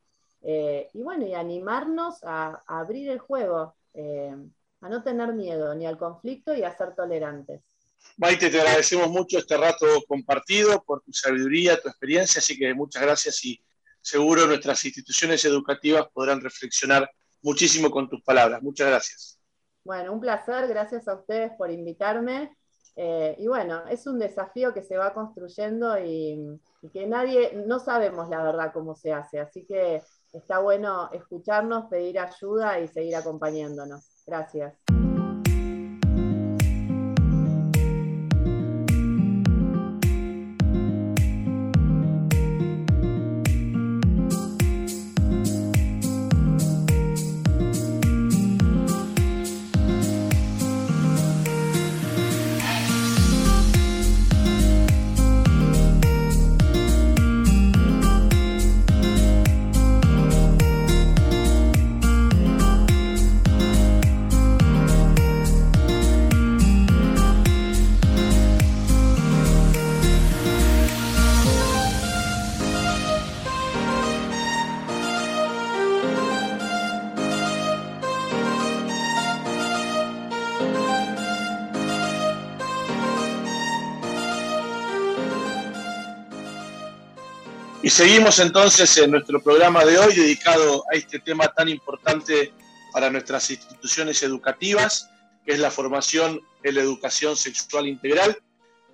Eh, 0.50 0.90
y 0.94 1.02
bueno, 1.04 1.28
y 1.28 1.34
animarnos 1.34 2.24
a, 2.24 2.64
abrir 2.68 3.10
el 3.10 3.20
juego, 3.20 3.76
eh, 3.94 4.34
a 4.80 4.88
no 4.88 5.04
tener 5.04 5.34
miedo 5.34 5.76
ni 5.76 5.86
al 5.86 5.98
conflicto 5.98 6.56
y 6.56 6.64
a 6.64 6.76
ser 6.76 6.96
tolerantes. 6.96 7.62
Maite, 8.16 8.50
te 8.50 8.62
agradecemos 8.62 9.10
mucho 9.10 9.40
este 9.40 9.58
rato 9.58 9.86
compartido 10.08 10.82
por 10.86 11.02
tu 11.02 11.12
sabiduría, 11.12 11.82
tu 11.82 11.90
experiencia, 11.90 12.40
así 12.40 12.58
que 12.58 12.74
muchas 12.74 13.02
gracias 13.02 13.44
y 13.44 13.62
seguro 14.00 14.48
nuestras 14.48 14.86
instituciones 14.86 15.44
educativas 15.44 16.08
podrán 16.14 16.40
reflexionar 16.40 17.12
muchísimo 17.42 17.92
con 17.92 18.08
tus 18.08 18.22
palabras. 18.22 18.62
Muchas 18.62 18.88
gracias. 18.88 19.42
Bueno, 19.84 20.14
un 20.14 20.22
placer, 20.22 20.66
gracias 20.70 21.10
a 21.10 21.16
ustedes 21.16 21.52
por 21.58 21.72
invitarme. 21.72 22.56
Eh, 23.00 23.36
y 23.38 23.48
bueno, 23.48 23.84
es 23.88 24.08
un 24.08 24.18
desafío 24.18 24.74
que 24.74 24.82
se 24.82 24.98
va 24.98 25.14
construyendo 25.14 26.00
y, 26.00 26.60
y 26.82 26.90
que 26.90 27.06
nadie, 27.06 27.54
no 27.68 27.78
sabemos 27.78 28.28
la 28.28 28.42
verdad 28.42 28.72
cómo 28.74 28.96
se 28.96 29.14
hace, 29.14 29.40
así 29.40 29.66
que 29.66 30.02
está 30.34 30.60
bueno 30.60 31.12
escucharnos, 31.14 31.86
pedir 31.86 32.20
ayuda 32.20 32.80
y 32.80 32.88
seguir 32.88 33.16
acompañándonos. 33.16 34.04
Gracias. 34.26 34.97
Seguimos 87.98 88.38
entonces 88.38 88.96
en 89.00 89.10
nuestro 89.10 89.42
programa 89.42 89.84
de 89.84 89.98
hoy 89.98 90.14
dedicado 90.14 90.84
a 90.94 90.96
este 90.96 91.18
tema 91.18 91.48
tan 91.48 91.68
importante 91.68 92.54
para 92.94 93.10
nuestras 93.10 93.50
instituciones 93.50 94.22
educativas, 94.22 95.10
que 95.44 95.54
es 95.54 95.60
la 95.60 95.72
formación 95.72 96.40
en 96.62 96.76
la 96.76 96.82
educación 96.82 97.36
sexual 97.36 97.88
integral. 97.88 98.38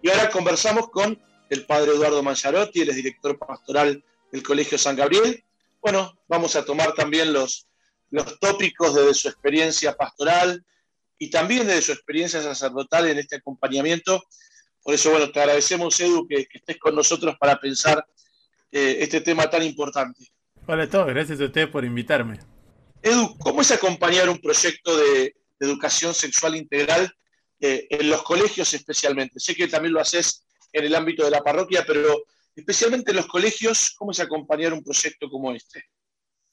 Y 0.02 0.10
ahora 0.10 0.30
conversamos 0.30 0.90
con 0.90 1.22
el 1.50 1.66
padre 1.66 1.92
Eduardo 1.92 2.24
Mancharotti, 2.24 2.80
él 2.80 2.92
es 2.92 2.96
director 2.96 3.38
pastoral 3.38 4.02
del 4.32 4.42
Colegio 4.42 4.78
San 4.78 4.96
Gabriel. 4.96 5.44
Bueno, 5.82 6.18
vamos 6.30 6.56
a 6.56 6.64
tomar 6.64 6.94
también 6.94 7.34
los, 7.34 7.68
los 8.10 8.40
tópicos 8.40 8.96
desde 8.96 9.16
su 9.16 9.28
experiencia 9.28 9.98
pastoral 9.98 10.64
y 11.20 11.30
también 11.30 11.68
desde 11.68 11.82
su 11.82 11.92
experiencia 11.92 12.42
sacerdotal 12.42 13.10
en 13.10 13.18
este 13.18 13.36
acompañamiento. 13.36 14.24
Por 14.82 14.94
eso, 14.94 15.12
bueno, 15.12 15.30
te 15.30 15.42
agradecemos, 15.42 16.00
Edu, 16.00 16.26
que, 16.26 16.46
que 16.46 16.60
estés 16.60 16.80
con 16.80 16.96
nosotros 16.96 17.36
para 17.38 17.60
pensar 17.60 18.08
eh, 18.74 19.04
este 19.04 19.22
tema 19.22 19.48
tan 19.48 19.62
importante. 19.62 20.26
Hola 20.66 20.86
a 20.86 20.90
todos, 20.90 21.06
gracias 21.08 21.40
a 21.40 21.46
ustedes 21.46 21.68
por 21.68 21.86
invitarme. 21.86 22.40
Edu, 23.04 23.38
¿cómo 23.38 23.62
es 23.62 23.70
acompañar 23.72 24.28
un 24.30 24.40
proyecto 24.40 24.98
de, 24.98 25.36
educación 25.60 26.14
sexual 26.14 26.58
integral 26.58 27.10
eh, 27.60 27.88
en 27.90 28.10
los 28.10 28.24
colegios 28.24 28.74
especialmente? 28.74 29.40
Sé 29.40 29.54
que 29.56 29.68
también 29.68 29.94
lo 29.94 30.02
haces 30.02 30.44
en 30.74 30.86
el 30.86 30.96
ámbito 30.96 31.24
de 31.24 31.30
la 31.30 31.42
parroquia, 31.42 31.86
pero 31.86 32.24
especialmente 32.56 33.12
en 33.12 33.18
los 33.18 33.28
colegios, 33.28 33.94
¿cómo 33.96 34.12
es 34.12 34.20
acompañar 34.20 34.74
un 34.74 34.84
proyecto 34.84 35.30
como 35.30 35.54
este? 35.54 35.86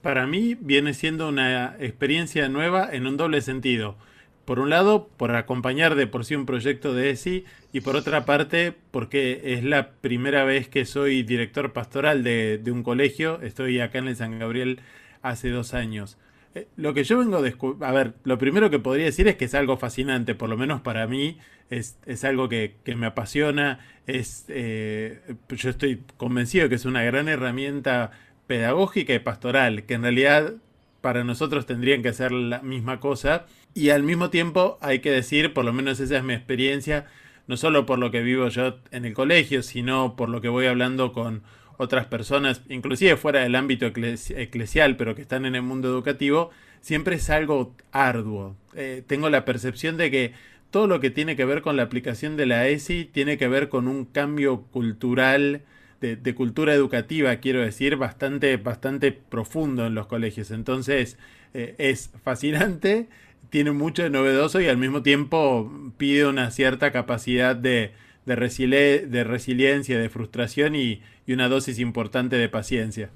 Para 0.03 0.27
mí 0.27 0.55
viene 0.55 0.93
siendo 0.93 1.27
una 1.27 1.75
experiencia 1.79 2.47
nueva 2.49 2.89
en 2.91 3.07
un 3.07 3.17
doble 3.17 3.41
sentido 3.41 3.97
por 4.45 4.59
un 4.59 4.69
lado, 4.69 5.09
por 5.17 5.35
acompañar 5.35 5.95
de 5.95 6.07
por 6.07 6.25
sí 6.25 6.35
un 6.35 6.45
proyecto 6.45 6.93
de 6.93 7.11
ESI 7.11 7.45
y 7.73 7.81
por 7.81 7.95
otra 7.95 8.25
parte, 8.25 8.73
porque 8.91 9.41
es 9.43 9.63
la 9.63 9.91
primera 9.91 10.43
vez 10.43 10.67
que 10.67 10.85
soy 10.85 11.23
director 11.23 11.73
pastoral 11.73 12.23
de, 12.23 12.61
un 12.67 12.83
colegio. 12.83 13.41
Estoy 13.41 13.79
acá 13.79 13.99
en 13.99 14.07
el 14.07 14.15
San 14.15 14.39
Gabriel 14.39 14.79
hace 15.21 15.49
dos 15.49 15.73
años. 15.73 16.17
Eh, 16.55 16.67
lo 16.75 16.93
que 16.93 17.03
yo 17.03 17.17
vengo 17.17 17.41
de 17.41 17.55
a 17.81 17.91
ver, 17.91 18.13
lo 18.23 18.37
primero 18.37 18.69
que 18.69 18.79
podría 18.79 19.05
decir 19.05 19.27
es 19.27 19.35
que 19.35 19.45
es 19.45 19.53
algo 19.53 19.77
fascinante, 19.77 20.35
por 20.35 20.49
lo 20.49 20.57
menos 20.57 20.81
para 20.81 21.07
mí 21.07 21.37
es, 21.69 22.23
algo 22.25 22.49
que, 22.49 22.75
me 22.97 23.05
apasiona, 23.05 23.79
es, 24.05 24.45
eh, 24.49 25.21
yo 25.49 25.69
estoy 25.69 26.03
convencido 26.17 26.67
que 26.67 26.75
es 26.75 26.85
una 26.85 27.03
gran 27.03 27.29
herramienta 27.29 28.11
pedagógica 28.47 29.13
y 29.13 29.19
pastoral, 29.19 29.83
que 29.83 29.93
en 29.93 30.01
realidad 30.01 30.55
para 31.01 31.23
nosotros 31.23 31.65
tendrían 31.65 32.01
que 32.03 32.09
hacer 32.09 32.31
la 32.31 32.61
misma 32.61 32.99
cosa. 32.99 33.45
Y 33.73 33.89
al 33.89 34.03
mismo 34.03 34.29
tiempo 34.29 34.77
hay 34.81 34.99
que 34.99 35.11
decir, 35.11 35.53
por 35.53 35.65
lo 35.65 35.73
menos 35.73 35.99
esa 35.99 36.17
es 36.17 36.23
mi 36.23 36.33
experiencia, 36.33 37.07
no 37.47 37.57
solo 37.57 37.85
por 37.85 37.99
lo 37.99 38.11
que 38.11 38.21
vivo 38.21 38.47
yo 38.49 38.79
en 38.91 39.05
el 39.05 39.13
colegio, 39.13 39.63
sino 39.63 40.15
por 40.15 40.29
lo 40.29 40.41
que 40.41 40.49
voy 40.49 40.65
hablando 40.65 41.13
con 41.13 41.43
otras 41.77 42.05
personas, 42.05 42.61
inclusive 42.69 43.17
fuera 43.17 43.41
del 43.41 43.55
ámbito 43.55 43.87
eclesial, 43.87 44.97
pero 44.97 45.15
que 45.15 45.21
están 45.23 45.45
en 45.45 45.55
el 45.55 45.63
mundo 45.63 45.87
educativo, 45.87 46.51
siempre 46.79 47.15
es 47.15 47.29
algo 47.29 47.75
arduo. 47.91 48.55
Eh, 48.75 49.03
tengo 49.07 49.29
la 49.29 49.45
percepción 49.45 49.97
de 49.97 50.11
que 50.11 50.33
todo 50.69 50.87
lo 50.87 50.99
que 50.99 51.09
tiene 51.09 51.35
que 51.35 51.45
ver 51.45 51.61
con 51.61 51.77
la 51.77 51.83
aplicación 51.83 52.37
de 52.37 52.45
la 52.45 52.67
ESI 52.67 53.05
tiene 53.05 53.37
que 53.37 53.47
ver 53.47 53.69
con 53.69 53.87
un 53.87 54.05
cambio 54.05 54.63
cultural 54.63 55.63
de, 55.99 56.33
cultura 56.33 56.73
educativa, 56.73 57.35
quiero 57.37 57.61
decir, 57.61 57.95
bastante, 57.95 58.57
bastante 58.57 59.11
profundo 59.11 59.85
en 59.85 59.93
los 59.93 60.07
colegios. 60.07 60.49
Entonces, 60.49 61.17
eh, 61.53 61.75
es 61.77 62.09
fascinante, 62.23 63.07
tiene 63.51 63.71
mucho 63.71 64.01
de 64.01 64.09
novedoso 64.09 64.61
y 64.61 64.67
al 64.67 64.77
mismo 64.77 65.03
tiempo 65.03 65.69
pide 65.97 66.25
una 66.25 66.49
cierta 66.51 66.91
capacidad 66.91 67.53
de, 67.55 67.93
de, 68.25 68.35
resiliencia, 68.35 69.99
de 69.99 70.09
frustración 70.09 70.73
y, 70.75 71.03
una 71.27 71.47
dosis 71.47 71.79
importante 71.79 72.35
de 72.35 72.49
paciencia. 72.49 73.09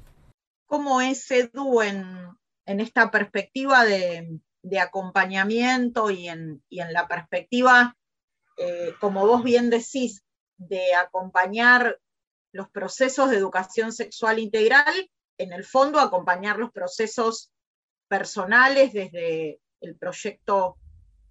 ¿Cómo 0.68 1.02
es 1.02 1.30
Edu 1.30 1.82
en, 1.82 2.38
esta 2.66 3.12
perspectiva 3.12 3.84
de, 3.84 4.40
acompañamiento 4.80 6.10
y 6.10 6.30
en, 6.30 6.64
en, 6.70 6.94
la 6.94 7.10
perspectiva, 7.10 7.98
eh, 8.58 8.94
como 9.02 9.28
vos 9.28 9.44
bien 9.44 9.70
decís, 9.70 10.24
de 10.58 10.96
acompañar 10.96 12.00
los 12.54 12.70
procesos 12.70 13.30
de 13.30 13.38
educación 13.38 13.92
sexual 13.92 14.40
integral, 14.40 15.10
en 15.38 15.52
el 15.52 15.66
fondo 15.66 16.00
acompañar 16.00 16.58
los 16.58 16.72
procesos 16.72 17.52
personales 18.08 18.94
desde 18.94 19.60
el 19.86 19.96
proyecto 19.96 20.78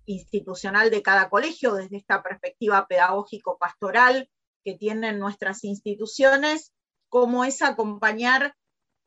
institucional 0.07 0.91
de 0.91 1.03
cada 1.03 1.29
colegio, 1.29 1.75
desde 1.75 1.97
esta 1.97 2.23
perspectiva 2.23 2.87
pedagógico-pastoral 2.87 4.29
que 4.65 4.75
tienen 4.75 5.19
nuestras 5.19 5.65
instituciones, 5.65 6.73
cómo 7.09 7.45
es 7.45 7.63
acompañar 7.63 8.55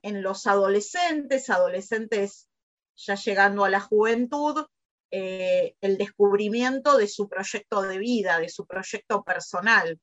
en 0.01 0.21
los 0.21 0.47
adolescentes, 0.47 1.49
adolescentes 1.49 2.47
ya 2.95 3.15
llegando 3.15 3.63
a 3.63 3.69
la 3.69 3.79
juventud, 3.79 4.65
eh, 5.11 5.75
el 5.81 5.97
descubrimiento 5.97 6.97
de 6.97 7.07
su 7.07 7.29
proyecto 7.29 7.81
de 7.81 7.97
vida, 7.97 8.39
de 8.39 8.49
su 8.49 8.65
proyecto 8.65 9.23
personal. 9.23 9.99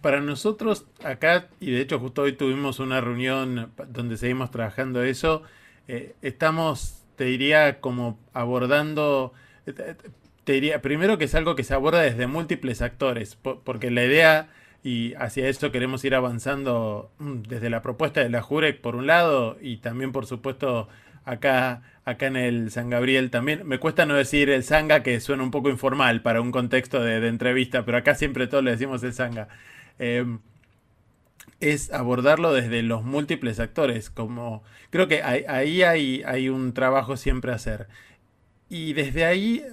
Para 0.00 0.20
nosotros 0.20 0.86
acá, 1.04 1.48
y 1.60 1.70
de 1.70 1.82
hecho 1.82 2.00
justo 2.00 2.22
hoy 2.22 2.36
tuvimos 2.36 2.80
una 2.80 3.00
reunión 3.00 3.72
donde 3.88 4.16
seguimos 4.16 4.50
trabajando 4.50 5.02
eso, 5.02 5.42
eh, 5.86 6.16
estamos, 6.22 7.01
te 7.16 7.24
diría, 7.24 7.80
como 7.80 8.18
abordando, 8.32 9.32
te 10.44 10.52
diría, 10.52 10.82
primero 10.82 11.18
que 11.18 11.24
es 11.24 11.34
algo 11.34 11.54
que 11.54 11.64
se 11.64 11.74
aborda 11.74 12.00
desde 12.00 12.26
múltiples 12.26 12.82
actores, 12.82 13.36
porque 13.36 13.90
la 13.90 14.04
idea, 14.04 14.48
y 14.82 15.14
hacia 15.14 15.48
eso 15.48 15.70
queremos 15.70 16.04
ir 16.04 16.14
avanzando 16.14 17.12
mm, 17.18 17.42
desde 17.42 17.70
la 17.70 17.82
propuesta 17.82 18.20
de 18.20 18.30
la 18.30 18.42
JUREC 18.42 18.80
por 18.80 18.96
un 18.96 19.06
lado, 19.06 19.56
y 19.60 19.78
también 19.78 20.12
por 20.12 20.26
supuesto 20.26 20.88
acá, 21.24 21.82
acá 22.04 22.26
en 22.26 22.36
el 22.36 22.70
San 22.70 22.90
Gabriel 22.90 23.30
también. 23.30 23.66
Me 23.66 23.78
cuesta 23.78 24.06
no 24.06 24.14
decir 24.14 24.50
el 24.50 24.64
Sanga, 24.64 25.02
que 25.02 25.20
suena 25.20 25.42
un 25.42 25.50
poco 25.50 25.70
informal 25.70 26.22
para 26.22 26.40
un 26.40 26.50
contexto 26.50 27.00
de, 27.02 27.20
de 27.20 27.28
entrevista, 27.28 27.84
pero 27.84 27.98
acá 27.98 28.14
siempre 28.14 28.46
todos 28.46 28.64
le 28.64 28.72
decimos 28.72 29.02
el 29.04 29.12
Sanga. 29.12 29.48
Em, 29.98 30.40
es 31.62 31.92
abordarlo 31.92 32.52
desde 32.52 32.82
los 32.82 33.04
múltiples 33.04 33.60
actores, 33.60 34.10
como 34.10 34.64
creo 34.90 35.06
que 35.06 35.22
ahí 35.22 35.82
hay, 35.82 36.22
hay 36.24 36.48
un 36.48 36.74
trabajo 36.74 37.16
siempre 37.16 37.52
a 37.52 37.54
hacer. 37.54 37.86
Y 38.68 38.94
desde 38.94 39.24
ahí 39.24 39.64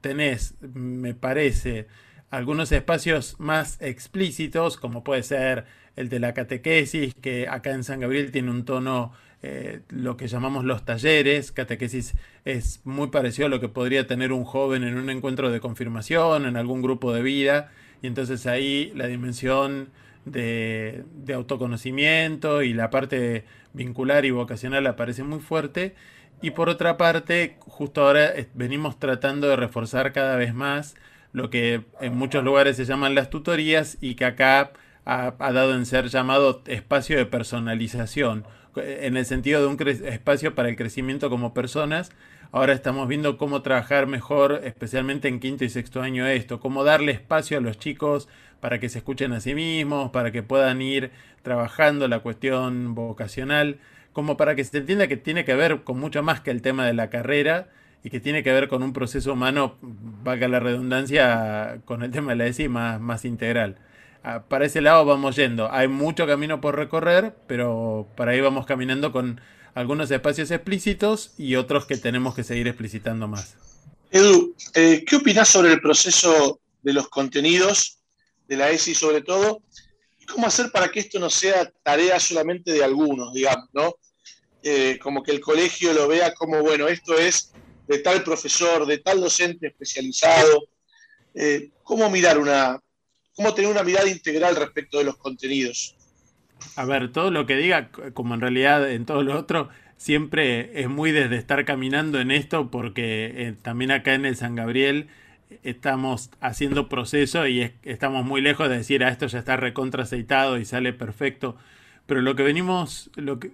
tenés, 0.00 0.54
me 0.62 1.14
parece, 1.14 1.86
algunos 2.30 2.72
espacios 2.72 3.36
más 3.38 3.80
explícitos, 3.82 4.78
como 4.78 5.04
puede 5.04 5.22
ser 5.22 5.66
el 5.96 6.08
de 6.08 6.18
la 6.18 6.32
catequesis, 6.32 7.14
que 7.14 7.46
acá 7.46 7.72
en 7.72 7.84
San 7.84 8.00
Gabriel 8.00 8.32
tiene 8.32 8.50
un 8.50 8.64
tono, 8.64 9.12
eh, 9.42 9.80
lo 9.90 10.16
que 10.16 10.28
llamamos 10.28 10.64
los 10.64 10.86
talleres. 10.86 11.52
Catequesis 11.52 12.14
es 12.46 12.80
muy 12.84 13.08
parecido 13.08 13.46
a 13.46 13.50
lo 13.50 13.60
que 13.60 13.68
podría 13.68 14.06
tener 14.06 14.32
un 14.32 14.44
joven 14.44 14.82
en 14.82 14.96
un 14.96 15.10
encuentro 15.10 15.50
de 15.50 15.60
confirmación, 15.60 16.46
en 16.46 16.56
algún 16.56 16.80
grupo 16.80 17.12
de 17.12 17.22
vida. 17.22 17.70
Y 18.00 18.06
entonces 18.06 18.46
ahí 18.46 18.92
la 18.94 19.06
dimensión 19.06 19.90
de, 20.24 21.04
autoconocimiento 21.34 22.62
y 22.62 22.72
la 22.72 22.90
parte 22.90 23.44
vincular 23.72 24.24
y 24.24 24.30
vocacional 24.30 24.86
aparece 24.86 25.22
muy 25.22 25.40
fuerte. 25.40 25.94
Y 26.42 26.50
por 26.50 26.68
otra 26.68 26.96
parte, 26.96 27.56
justo 27.60 28.02
ahora 28.02 28.32
venimos 28.54 28.98
tratando 28.98 29.48
de 29.48 29.56
reforzar 29.56 30.12
cada 30.12 30.36
vez 30.36 30.54
más 30.54 30.94
lo 31.32 31.50
que 31.50 31.82
en 32.00 32.16
muchos 32.16 32.44
lugares 32.44 32.76
se 32.76 32.84
llaman 32.84 33.14
las 33.14 33.30
tutorías 33.30 33.98
y 34.00 34.14
que 34.14 34.24
acá 34.24 34.72
ha 35.04 35.52
dado 35.52 35.74
en 35.74 35.84
ser 35.84 36.08
llamado 36.08 36.62
espacio 36.66 37.16
de 37.18 37.26
personalización, 37.26 38.44
en 38.76 39.16
el 39.16 39.26
sentido 39.26 39.60
de 39.60 39.66
un 39.66 39.88
espacio 40.06 40.54
para 40.54 40.68
el 40.68 40.76
crecimiento 40.76 41.30
como 41.30 41.52
personas 41.52 42.10
Ahora 42.54 42.72
estamos 42.72 43.08
viendo 43.08 43.36
cómo 43.36 43.62
trabajar 43.62 44.06
mejor, 44.06 44.60
especialmente 44.62 45.26
en 45.26 45.40
quinto 45.40 45.64
y 45.64 45.68
sexto 45.68 46.02
año 46.02 46.24
esto, 46.24 46.60
cómo 46.60 46.84
darle 46.84 47.10
espacio 47.10 47.58
a 47.58 47.60
los 47.60 47.80
chicos 47.80 48.28
para 48.60 48.78
que 48.78 48.88
se 48.88 48.98
escuchen 48.98 49.32
a 49.32 49.40
sí 49.40 49.56
mismos, 49.56 50.12
para 50.12 50.30
que 50.30 50.44
puedan 50.44 50.80
ir 50.80 51.10
trabajando 51.42 52.06
la 52.06 52.20
cuestión 52.20 52.94
vocacional, 52.94 53.80
como 54.12 54.36
para 54.36 54.54
que 54.54 54.62
se 54.62 54.78
entienda 54.78 55.08
que 55.08 55.16
tiene 55.16 55.44
que 55.44 55.56
ver 55.56 55.82
con 55.82 55.98
mucho 55.98 56.22
más 56.22 56.42
que 56.42 56.52
el 56.52 56.62
tema 56.62 56.86
de 56.86 56.94
la 56.94 57.10
carrera 57.10 57.70
y 58.04 58.10
que 58.10 58.20
tiene 58.20 58.44
que 58.44 58.52
ver 58.52 58.68
con 58.68 58.84
un 58.84 58.92
proceso 58.92 59.32
humano, 59.32 59.74
valga 59.82 60.46
la 60.46 60.60
redundancia, 60.60 61.80
con 61.84 62.04
el 62.04 62.12
tema 62.12 62.30
de 62.30 62.36
la 62.36 62.46
ESI 62.46 62.68
más, 62.68 63.00
más 63.00 63.24
integral. 63.24 63.78
Ah, 64.22 64.44
para 64.46 64.66
ese 64.66 64.80
lado 64.80 65.04
vamos 65.04 65.34
yendo. 65.34 65.72
Hay 65.72 65.88
mucho 65.88 66.24
camino 66.24 66.60
por 66.60 66.76
recorrer, 66.76 67.34
pero 67.48 68.06
para 68.14 68.30
ahí 68.30 68.40
vamos 68.40 68.64
caminando 68.64 69.10
con 69.10 69.40
algunos 69.74 70.10
espacios 70.10 70.50
explícitos 70.50 71.32
y 71.36 71.56
otros 71.56 71.86
que 71.86 71.96
tenemos 71.96 72.34
que 72.34 72.44
seguir 72.44 72.68
explicitando 72.68 73.28
más. 73.28 73.54
Edu, 74.10 74.54
eh, 74.74 75.04
¿qué 75.06 75.16
opinas 75.16 75.48
sobre 75.48 75.72
el 75.72 75.80
proceso 75.80 76.60
de 76.82 76.92
los 76.92 77.08
contenidos 77.08 77.98
de 78.46 78.56
la 78.56 78.70
ESI 78.70 78.94
sobre 78.94 79.22
todo? 79.22 79.62
¿Y 80.20 80.26
cómo 80.26 80.46
hacer 80.46 80.70
para 80.70 80.88
que 80.88 81.00
esto 81.00 81.18
no 81.18 81.28
sea 81.28 81.70
tarea 81.82 82.20
solamente 82.20 82.72
de 82.72 82.84
algunos, 82.84 83.34
digamos, 83.34 83.68
¿no? 83.72 83.96
Eh, 84.62 84.98
como 85.02 85.22
que 85.22 85.32
el 85.32 85.40
colegio 85.40 85.92
lo 85.92 86.08
vea 86.08 86.32
como, 86.32 86.62
bueno, 86.62 86.88
esto 86.88 87.18
es 87.18 87.52
de 87.86 87.98
tal 87.98 88.22
profesor, 88.22 88.86
de 88.86 88.98
tal 88.98 89.20
docente 89.20 89.66
especializado. 89.66 90.68
Eh, 91.34 91.70
¿Cómo 91.82 92.08
mirar 92.08 92.38
una, 92.38 92.80
cómo 93.34 93.52
tener 93.52 93.70
una 93.70 93.82
mirada 93.82 94.08
integral 94.08 94.56
respecto 94.56 94.98
de 94.98 95.04
los 95.04 95.16
contenidos? 95.16 95.96
A 96.76 96.84
ver, 96.84 97.12
todo 97.12 97.30
lo 97.30 97.46
que 97.46 97.56
diga, 97.56 97.88
como 98.14 98.34
en 98.34 98.40
realidad 98.40 98.90
en 98.90 99.06
todo 99.06 99.22
lo 99.22 99.38
otro, 99.38 99.68
siempre 99.96 100.80
es 100.80 100.88
muy 100.88 101.12
desde 101.12 101.36
estar 101.36 101.64
caminando 101.64 102.20
en 102.20 102.30
esto, 102.30 102.70
porque 102.70 103.32
eh, 103.36 103.54
también 103.62 103.90
acá 103.90 104.14
en 104.14 104.26
el 104.26 104.36
San 104.36 104.54
Gabriel 104.54 105.08
estamos 105.62 106.30
haciendo 106.40 106.88
proceso 106.88 107.46
y 107.46 107.72
estamos 107.82 108.24
muy 108.24 108.40
lejos 108.40 108.68
de 108.68 108.78
decir, 108.78 109.04
a 109.04 109.08
ah, 109.08 109.10
esto 109.10 109.26
ya 109.26 109.38
está 109.38 109.56
recontra 109.56 110.02
aceitado 110.02 110.58
y 110.58 110.64
sale 110.64 110.92
perfecto. 110.92 111.56
Pero 112.06 112.22
lo 112.22 112.34
que 112.34 112.42
venimos, 112.42 113.10
lo 113.14 113.38
que 113.38 113.52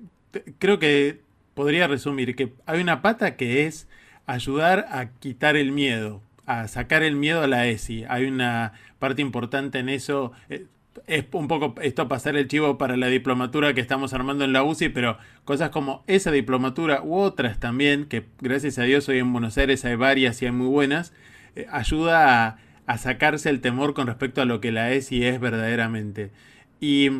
creo 0.59 0.79
que 0.79 1.21
podría 1.55 1.87
resumir 1.87 2.35
que 2.37 2.53
hay 2.67 2.81
una 2.81 3.03
pata 3.03 3.37
que 3.37 3.67
es 3.67 3.89
ayudar 4.27 4.87
a 4.91 5.11
quitar 5.11 5.57
el 5.57 5.73
miedo, 5.73 6.23
a 6.47 6.69
sacar 6.69 7.03
el 7.03 7.17
miedo 7.17 7.43
a 7.43 7.47
la 7.47 7.67
ESI. 7.67 8.05
Hay 8.09 8.25
una 8.25 8.73
parte 8.99 9.23
importante 9.23 9.79
en 9.79 9.89
eso. 9.89 10.33
Eh, 10.49 10.67
es 11.07 11.25
un 11.33 11.49
poco 11.49 11.75
esto 11.83 12.09
pasar 12.09 12.37
el 12.37 12.49
chivo 12.49 12.79
para 12.79 12.97
la 12.97 13.09
diplomatura 13.09 13.75
que 13.75 13.81
estamos 13.81 14.13
armando 14.15 14.45
en 14.45 14.53
la 14.53 14.63
UCI, 14.63 14.91
pero 14.91 15.19
cosas 15.45 15.71
como 15.71 16.05
esa 16.07 16.31
diplomatura 16.31 17.03
u 17.03 17.17
otras 17.17 17.59
también, 17.59 18.07
que 18.07 18.25
gracias 18.41 18.79
a 18.79 18.83
Dios 18.83 19.09
hoy 19.09 19.19
en 19.19 19.33
Buenos 19.33 19.59
Aires 19.59 19.85
hay 19.85 19.97
varias 19.97 20.41
y 20.43 20.47
hay 20.47 20.53
muy 20.53 20.69
buenas, 20.69 21.13
eh, 21.57 21.67
ayuda 21.71 22.59
a, 22.87 22.99
sacarse 22.99 23.51
el 23.51 23.61
temor 23.61 23.95
con 23.95 24.09
respecto 24.09 24.43
a 24.43 24.45
lo 24.45 24.61
que 24.61 24.73
la 24.73 24.93
ESI 24.93 25.25
es 25.25 25.39
verdaderamente. 25.39 26.33
Y 26.81 27.11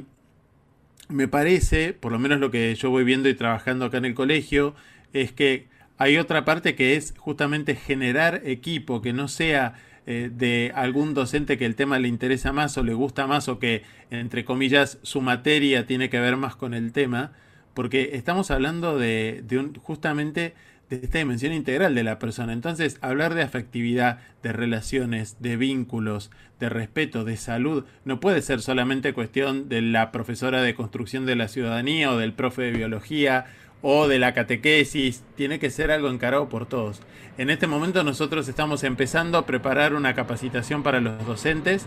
me 1.09 1.29
parece, 1.29 1.93
por 1.93 2.11
lo 2.11 2.19
menos 2.19 2.41
lo 2.41 2.51
que 2.51 2.75
yo 2.75 2.91
voy 2.91 3.05
viendo 3.05 3.29
y 3.29 3.35
trabajando 3.35 3.85
acá 3.85 3.99
en 3.99 4.05
el 4.05 4.15
colegio, 4.15 4.75
es 5.13 5.31
que 5.31 5.69
hay 5.97 6.17
otra 6.17 6.45
parte 6.45 6.75
que 6.75 6.97
es 6.97 7.15
justamente 7.19 7.77
generar 7.77 8.43
equipo, 8.45 9.01
que 9.01 9.13
no 9.13 9.29
sea 9.29 9.75
eh, 10.13 10.29
de 10.29 10.73
algún 10.75 11.15
docente 11.15 11.57
que 11.57 11.65
el 11.65 11.77
tema 11.77 12.01
le 12.01 12.09
interesa 12.09 12.53
más 12.53 12.77
o 12.77 12.83
le 12.83 12.95
gusta 12.95 13.29
más 13.29 13.47
o 13.47 13.61
que, 13.61 13.85
entre 14.11 14.45
comillas, 14.45 14.99
su 15.03 15.21
materia 15.21 15.87
tiene 15.87 16.11
que 16.11 16.19
ver 16.19 16.37
más 16.37 16.57
con 16.57 16.75
el 16.75 16.91
tema, 16.91 17.31
porque 17.75 18.11
estamos 18.15 18.51
hablando 18.51 18.99
de, 18.99 19.45
un, 19.53 19.73
justamente 19.77 20.55
de 20.89 20.97
esta 20.97 21.19
dimensión 21.19 21.53
integral 21.53 21.95
de 21.95 22.03
la 22.03 22.19
persona. 22.19 22.53
Entonces, 22.53 22.99
hablar 23.03 23.35
de 23.35 23.43
afectividad, 23.43 24.19
de 24.43 24.51
relaciones, 24.51 25.37
de 25.39 25.57
vínculos, 25.57 26.33
de 26.59 26.71
respeto, 26.71 27.23
de 27.23 27.37
salud, 27.37 27.85
no 28.05 28.19
puede 28.19 28.43
ser 28.43 28.63
solamente 28.63 29.13
cuestión 29.13 29.69
de 29.69 29.81
la 29.81 30.11
profesora 30.11 30.61
de 30.61 30.75
construcción 30.75 31.25
de 31.25 31.37
la 31.37 31.47
ciudadanía 31.47 32.11
o 32.11 32.19
del 32.19 32.33
profe 32.33 32.63
de 32.63 32.73
biología 32.73 33.47
o 33.83 34.09
de 34.09 34.19
la 34.19 34.35
catequesis, 34.35 35.23
tiene 35.37 35.59
que 35.59 35.71
ser 35.71 35.91
algo 35.91 36.11
encarado 36.11 36.49
por 36.49 36.67
todos. 36.67 37.01
En 37.39 37.51
este 37.51 37.67
momento 37.67 38.05
nosotros 38.05 38.49
estamos 38.49 38.85
empezando 38.85 39.39
a 39.39 39.47
preparar 39.47 39.95
una 39.95 40.15
capacitación 40.15 40.83
para 40.83 41.01
los 41.01 41.25
docentes 41.27 41.87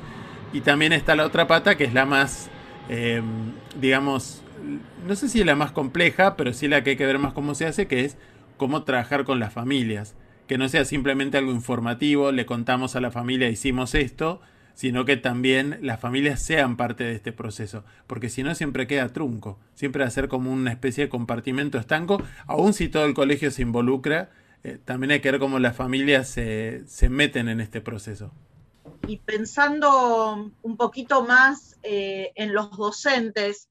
y 0.51 0.62
también 0.62 0.93
está 0.93 1.15
la 1.15 1.25
otra 1.25 1.47
pata 1.47 1.75
que 1.75 1.84
es 1.84 1.93
la 1.93 2.06
más, 2.06 2.49
em, 2.89 3.53
digamos, 3.79 4.41
no 5.08 5.15
sé 5.15 5.29
si 5.29 5.41
es 5.41 5.45
la 5.45 5.56
más 5.56 5.71
compleja, 5.71 6.36
pero 6.36 6.53
sí 6.53 6.67
la 6.67 6.84
que 6.84 6.91
hay 6.91 6.95
que 6.95 7.06
ver 7.06 7.19
más 7.19 7.34
cómo 7.34 7.56
se 7.56 7.65
hace, 7.65 7.88
que 7.88 8.06
es 8.06 8.17
cómo 8.58 8.84
trabajar 8.84 9.25
con 9.25 9.39
las 9.39 9.53
familias. 9.53 10.15
Que 10.47 10.58
no 10.58 10.67
sea 10.69 10.86
simplemente 10.86 11.38
algo 11.38 11.51
informativo, 11.51 12.32
le 12.32 12.45
contamos 12.45 12.95
a 12.95 13.01
la 13.01 13.12
familia, 13.12 13.49
hicimos 13.49 13.95
esto, 13.95 14.41
sino 14.73 15.05
que 15.05 15.17
también 15.17 15.77
las 15.81 15.99
familias 15.99 16.41
sean 16.41 16.77
parte 16.77 17.03
de 17.03 17.13
este 17.13 17.31
proceso, 17.31 17.83
porque 18.07 18.29
si 18.29 18.43
no 18.43 18.55
siempre 18.55 18.88
queda 18.88 19.09
trunco, 19.09 19.59
siempre 19.75 20.03
va 20.03 20.07
a 20.07 20.12
ser 20.12 20.27
como 20.27 20.51
una 20.51 20.71
especie 20.71 21.05
de 21.05 21.09
compartimento 21.09 21.77
estanco, 21.77 22.21
aun 22.47 22.73
si 22.73 22.89
todo 22.89 23.05
el 23.05 23.13
colegio 23.13 23.51
se 23.51 23.62
involucra, 23.62 24.31
eh, 24.63 24.79
también 24.83 25.12
hay 25.12 25.21
que 25.21 25.31
ver 25.31 25.39
cómo 25.39 25.59
las 25.59 25.75
familias 25.75 26.29
se, 26.29 26.86
meten 27.09 27.49
en 27.49 27.59
este 27.59 27.81
proceso. 27.81 28.31
Y 29.07 29.17
pensando 29.17 30.51
un 30.62 30.77
poquito 30.77 31.25
más 31.25 31.77
eh, 31.83 32.31
en 32.36 32.53
los 32.53 32.71
docentes, 32.77 33.67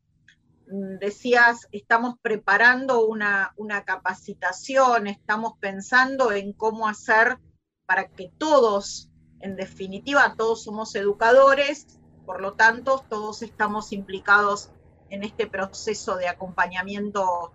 mm, 0.68 0.98
decías, 0.98 1.66
estamos 1.72 2.16
preparando 2.20 3.06
una, 3.06 3.54
una 3.56 3.84
capacitación, 3.84 5.06
estamos 5.06 5.54
pensando 5.58 6.30
en 6.32 6.52
cómo 6.52 6.86
hacer 6.88 7.38
para 7.86 8.08
que 8.08 8.30
todos 8.36 9.08
en 9.42 9.56
definitiva, 9.56 10.34
todos 10.36 10.64
somos 10.64 10.94
educadores, 10.94 11.86
por 12.24 12.40
lo 12.40 12.54
tanto, 12.54 13.04
todos 13.08 13.42
estamos 13.42 13.92
implicados 13.92 14.70
en 15.10 15.24
este 15.24 15.46
proceso 15.46 16.16
de 16.16 16.28
acompañamiento 16.28 17.52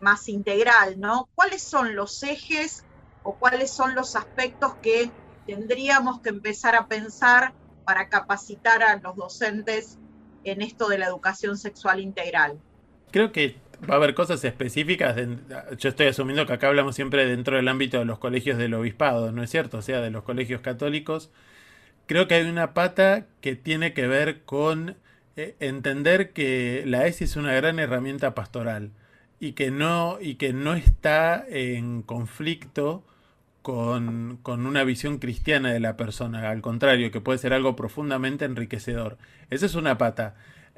más 0.00 0.28
integral, 0.28 0.98
¿no? 0.98 1.28
¿Cuáles 1.34 1.62
son 1.62 1.94
los 1.94 2.22
ejes 2.22 2.84
o 3.22 3.36
cuáles 3.36 3.70
son 3.70 3.94
los 3.94 4.16
aspectos 4.16 4.74
que 4.82 5.10
tendríamos 5.46 6.20
que 6.20 6.30
empezar 6.30 6.74
a 6.74 6.88
pensar 6.88 7.54
para 7.84 8.08
capacitar 8.08 8.82
a 8.82 8.96
los 8.96 9.16
docentes 9.16 9.98
en 10.44 10.62
esto 10.62 10.88
de 10.88 10.98
la 10.98 11.06
educación 11.06 11.56
sexual 11.56 12.00
integral? 12.00 12.60
Creo 13.10 13.30
que 13.32 13.60
va 13.88 13.94
a 13.94 13.96
haber 13.96 14.14
cosas 14.14 14.44
específicas. 14.44 15.16
yo 15.78 15.88
estoy 15.88 16.06
asumiendo 16.06 16.46
que 16.46 16.52
acá 16.52 16.68
hablamos 16.68 16.94
siempre 16.94 17.26
dentro 17.26 17.56
del 17.56 17.68
ámbito 17.68 17.98
de 17.98 18.04
los 18.04 18.18
colegios 18.18 18.58
del 18.58 18.74
obispado, 18.74 19.32
¿no 19.32 19.42
es 19.42 19.50
cierto? 19.50 19.78
O 19.78 19.82
sea, 19.82 20.00
de 20.00 20.10
los 20.10 20.24
colegios 20.24 20.60
católicos. 20.60 21.30
Creo 22.06 22.26
que 22.28 22.34
hay 22.34 22.48
una 22.48 22.74
pata 22.74 23.26
que 23.40 23.54
tiene 23.56 23.92
que 23.92 24.06
ver 24.06 24.42
con 24.42 24.96
eh, 25.36 25.54
entender 25.60 26.32
que 26.32 26.82
la 26.86 27.06
ESI 27.06 27.24
es 27.24 27.36
una 27.36 27.54
gran 27.54 27.78
herramienta 27.78 28.34
pastoral 28.34 28.90
y 29.38 29.52
que 29.52 29.70
no, 29.70 30.18
y 30.20 30.34
que 30.34 30.52
no 30.52 30.74
está 30.74 31.44
en 31.48 32.02
conflicto 32.02 33.04
con, 33.62 34.38
con, 34.42 34.66
una 34.66 34.84
visión 34.84 35.18
cristiana 35.18 35.72
de 35.72 35.80
la 35.80 35.96
persona, 35.96 36.50
al 36.50 36.62
contrario, 36.62 37.10
que 37.10 37.20
puede 37.20 37.38
ser 37.38 37.52
algo 37.52 37.76
profundamente 37.76 38.44
enriquecedor. 38.44 39.18
Esa 39.50 39.66
es 39.66 39.74
una 39.74 39.98
pata. 39.98 40.34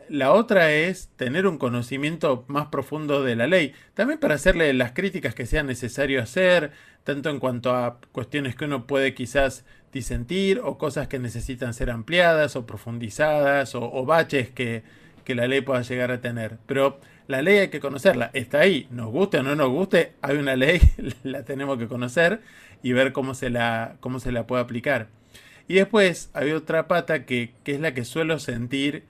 La 0.09 0.33
otra 0.33 0.73
es 0.73 1.09
tener 1.17 1.47
un 1.47 1.59
conocimiento 1.59 2.45
más 2.49 2.67
profundo 2.67 3.23
de 3.23 3.37
la 3.37 3.47
ley, 3.47 3.75
también 3.95 4.19
para 4.19 4.35
hacerle 4.35 4.73
las 4.75 4.93
críticas 4.93 5.35
que 5.35 5.47
sea 5.47 5.63
necesario 5.63 6.23
hacer, 6.23 6.73
tanto 7.05 7.31
en 7.31 7.39
cuanto 7.41 7.75
a 7.75 7.99
cuestiones 8.13 8.55
que 8.55 8.65
uno 8.65 8.87
puede 8.87 9.15
quizás 9.15 9.65
disentir 9.93 10.61
o 10.63 10.79
cosas 10.79 11.09
que 11.09 11.19
necesitan 11.19 11.75
ser 11.75 11.91
ampliadas 11.91 12.57
o 12.57 12.67
profundizadas 12.67 13.75
o, 13.75 14.05
baches 14.07 14.51
que, 14.51 14.83
que, 15.25 15.35
la 15.35 15.47
ley 15.47 15.61
pueda 15.61 15.83
llegar 15.83 16.11
a 16.11 16.21
tener. 16.21 16.59
Pero 16.67 16.99
la 17.29 17.43
ley 17.43 17.59
hay 17.59 17.69
que 17.69 17.81
conocerla, 17.81 18.31
está 18.33 18.61
ahí, 18.61 18.89
nos 18.91 19.11
guste 19.11 19.39
o 19.39 19.43
no 19.43 19.55
nos 19.55 19.69
guste, 19.69 20.15
hay 20.23 20.37
una 20.37 20.57
ley, 20.57 20.81
la 21.23 21.45
tenemos 21.45 21.79
que 21.79 21.89
conocer 21.89 22.41
y 22.83 22.93
ver 22.93 23.13
cómo 23.13 23.35
se 23.35 23.51
la, 23.51 23.97
cómo 24.01 24.21
se 24.21 24.33
la 24.33 24.47
puede 24.47 24.63
aplicar. 24.63 25.09
Y 25.69 25.75
después 25.75 26.31
hay 26.35 26.53
otra 26.53 26.89
pata 26.89 27.25
que, 27.25 27.53
que 27.65 27.75
es 27.75 27.81
la 27.81 27.95
que 27.95 28.05
suelo 28.05 28.39
sentir 28.39 29.05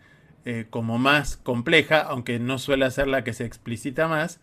eh, 0.45 0.67
como 0.71 0.99
más 0.99 1.37
compleja, 1.37 2.01
aunque 2.01 2.39
no 2.39 2.59
suele 2.59 2.91
ser 2.91 3.09
la 3.09 3.25
que 3.25 3.33
se 3.33 3.45
explicita 3.45 4.09
más, 4.09 4.41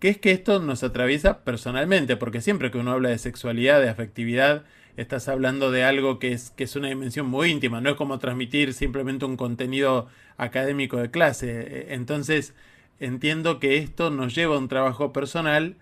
que 0.00 0.08
es 0.08 0.18
que 0.18 0.32
esto 0.32 0.60
nos 0.60 0.82
atraviesa 0.82 1.44
personalmente, 1.44 2.16
porque 2.16 2.40
siempre 2.40 2.70
que 2.70 2.78
uno 2.78 2.92
habla 2.92 3.10
de 3.10 3.18
sexualidad, 3.18 3.80
de 3.80 3.88
afectividad, 3.88 4.64
estás 4.96 5.28
hablando 5.28 5.70
de 5.70 5.84
algo 5.84 6.18
que 6.18 6.32
es, 6.32 6.50
que 6.50 6.64
es 6.64 6.76
una 6.76 6.88
dimensión 6.88 7.26
muy 7.26 7.50
íntima, 7.50 7.80
no 7.80 7.90
es 7.90 7.96
como 7.96 8.18
transmitir 8.18 8.74
simplemente 8.74 9.24
un 9.24 9.36
contenido 9.36 10.08
académico 10.36 10.98
de 10.98 11.10
clase. 11.10 11.48
Eh, 11.60 11.86
entonces, 11.94 12.54
entiendo 13.00 13.60
que 13.60 13.78
esto 13.78 14.10
nos 14.10 14.34
lleva 14.34 14.56
a 14.56 14.58
un 14.58 14.68
trabajo 14.68 15.12
personal 15.12 15.76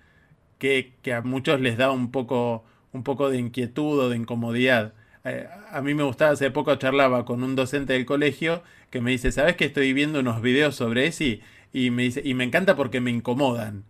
que, 0.58 0.92
que 1.02 1.14
a 1.14 1.22
muchos 1.22 1.60
les 1.60 1.76
da 1.78 1.90
un 1.90 2.10
poco, 2.10 2.64
un 2.92 3.02
poco 3.04 3.30
de 3.30 3.38
inquietud 3.38 3.98
o 4.00 4.08
de 4.10 4.16
incomodidad. 4.16 4.94
A 5.24 5.80
mí 5.80 5.94
me 5.94 6.02
gustaba, 6.02 6.32
hace 6.32 6.50
poco 6.50 6.74
charlaba 6.76 7.24
con 7.24 7.42
un 7.42 7.56
docente 7.56 7.94
del 7.94 8.04
colegio 8.04 8.62
que 8.90 9.00
me 9.00 9.10
dice, 9.10 9.32
¿sabes 9.32 9.56
que 9.56 9.64
estoy 9.64 9.94
viendo 9.94 10.20
unos 10.20 10.42
videos 10.42 10.76
sobre 10.76 11.06
ESI? 11.06 11.40
Y 11.72 11.90
me 11.90 12.02
dice, 12.02 12.20
y 12.22 12.34
me 12.34 12.44
encanta 12.44 12.76
porque 12.76 13.00
me 13.00 13.10
incomodan. 13.10 13.84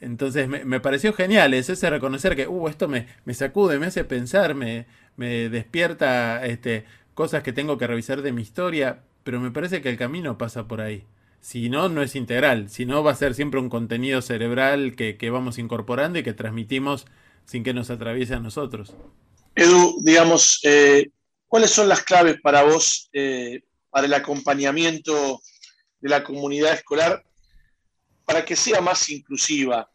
Entonces 0.00 0.48
me, 0.48 0.80
pareció 0.80 1.12
genial 1.12 1.54
ese 1.54 1.90
reconocer 1.90 2.36
que, 2.36 2.46
uh, 2.46 2.68
esto 2.68 2.86
me, 2.86 3.06
me 3.24 3.34
sacude, 3.34 3.80
me 3.80 3.86
hace 3.86 4.04
pensar, 4.04 4.54
me, 4.54 4.86
me 5.16 5.48
despierta 5.48 6.46
este, 6.46 6.84
cosas 7.14 7.42
que 7.42 7.52
tengo 7.52 7.78
que 7.78 7.88
revisar 7.88 8.22
de 8.22 8.32
mi 8.32 8.42
historia, 8.42 9.00
pero 9.24 9.40
me 9.40 9.50
parece 9.50 9.82
que 9.82 9.88
el 9.88 9.96
camino 9.96 10.38
pasa 10.38 10.68
por 10.68 10.80
ahí. 10.80 11.04
Si 11.40 11.68
no, 11.68 11.88
no 11.88 12.02
es 12.02 12.14
integral, 12.14 12.68
si 12.68 12.86
no 12.86 13.02
va 13.02 13.12
a 13.12 13.16
ser 13.16 13.34
siempre 13.34 13.58
un 13.58 13.70
contenido 13.70 14.22
cerebral 14.22 14.94
que, 14.94 15.16
que 15.16 15.30
vamos 15.30 15.58
incorporando 15.58 16.18
y 16.18 16.22
que 16.22 16.32
transmitimos 16.32 17.06
sin 17.44 17.64
que 17.64 17.74
nos 17.74 17.90
atraviese 17.90 18.34
a 18.34 18.40
nosotros. 18.40 18.94
Edu, 19.58 20.02
digamos, 20.02 20.60
eh, 20.64 21.08
¿cuáles 21.46 21.70
son 21.70 21.88
las 21.88 22.02
claves 22.02 22.38
para 22.42 22.62
vos 22.62 23.08
eh, 23.14 23.62
para 23.88 24.06
el 24.06 24.12
acompañamiento 24.12 25.40
de 25.98 26.10
la 26.10 26.22
comunidad 26.22 26.74
escolar 26.74 27.24
para 28.26 28.44
que 28.44 28.54
sea 28.54 28.82
más 28.82 29.08
inclusiva? 29.08 29.88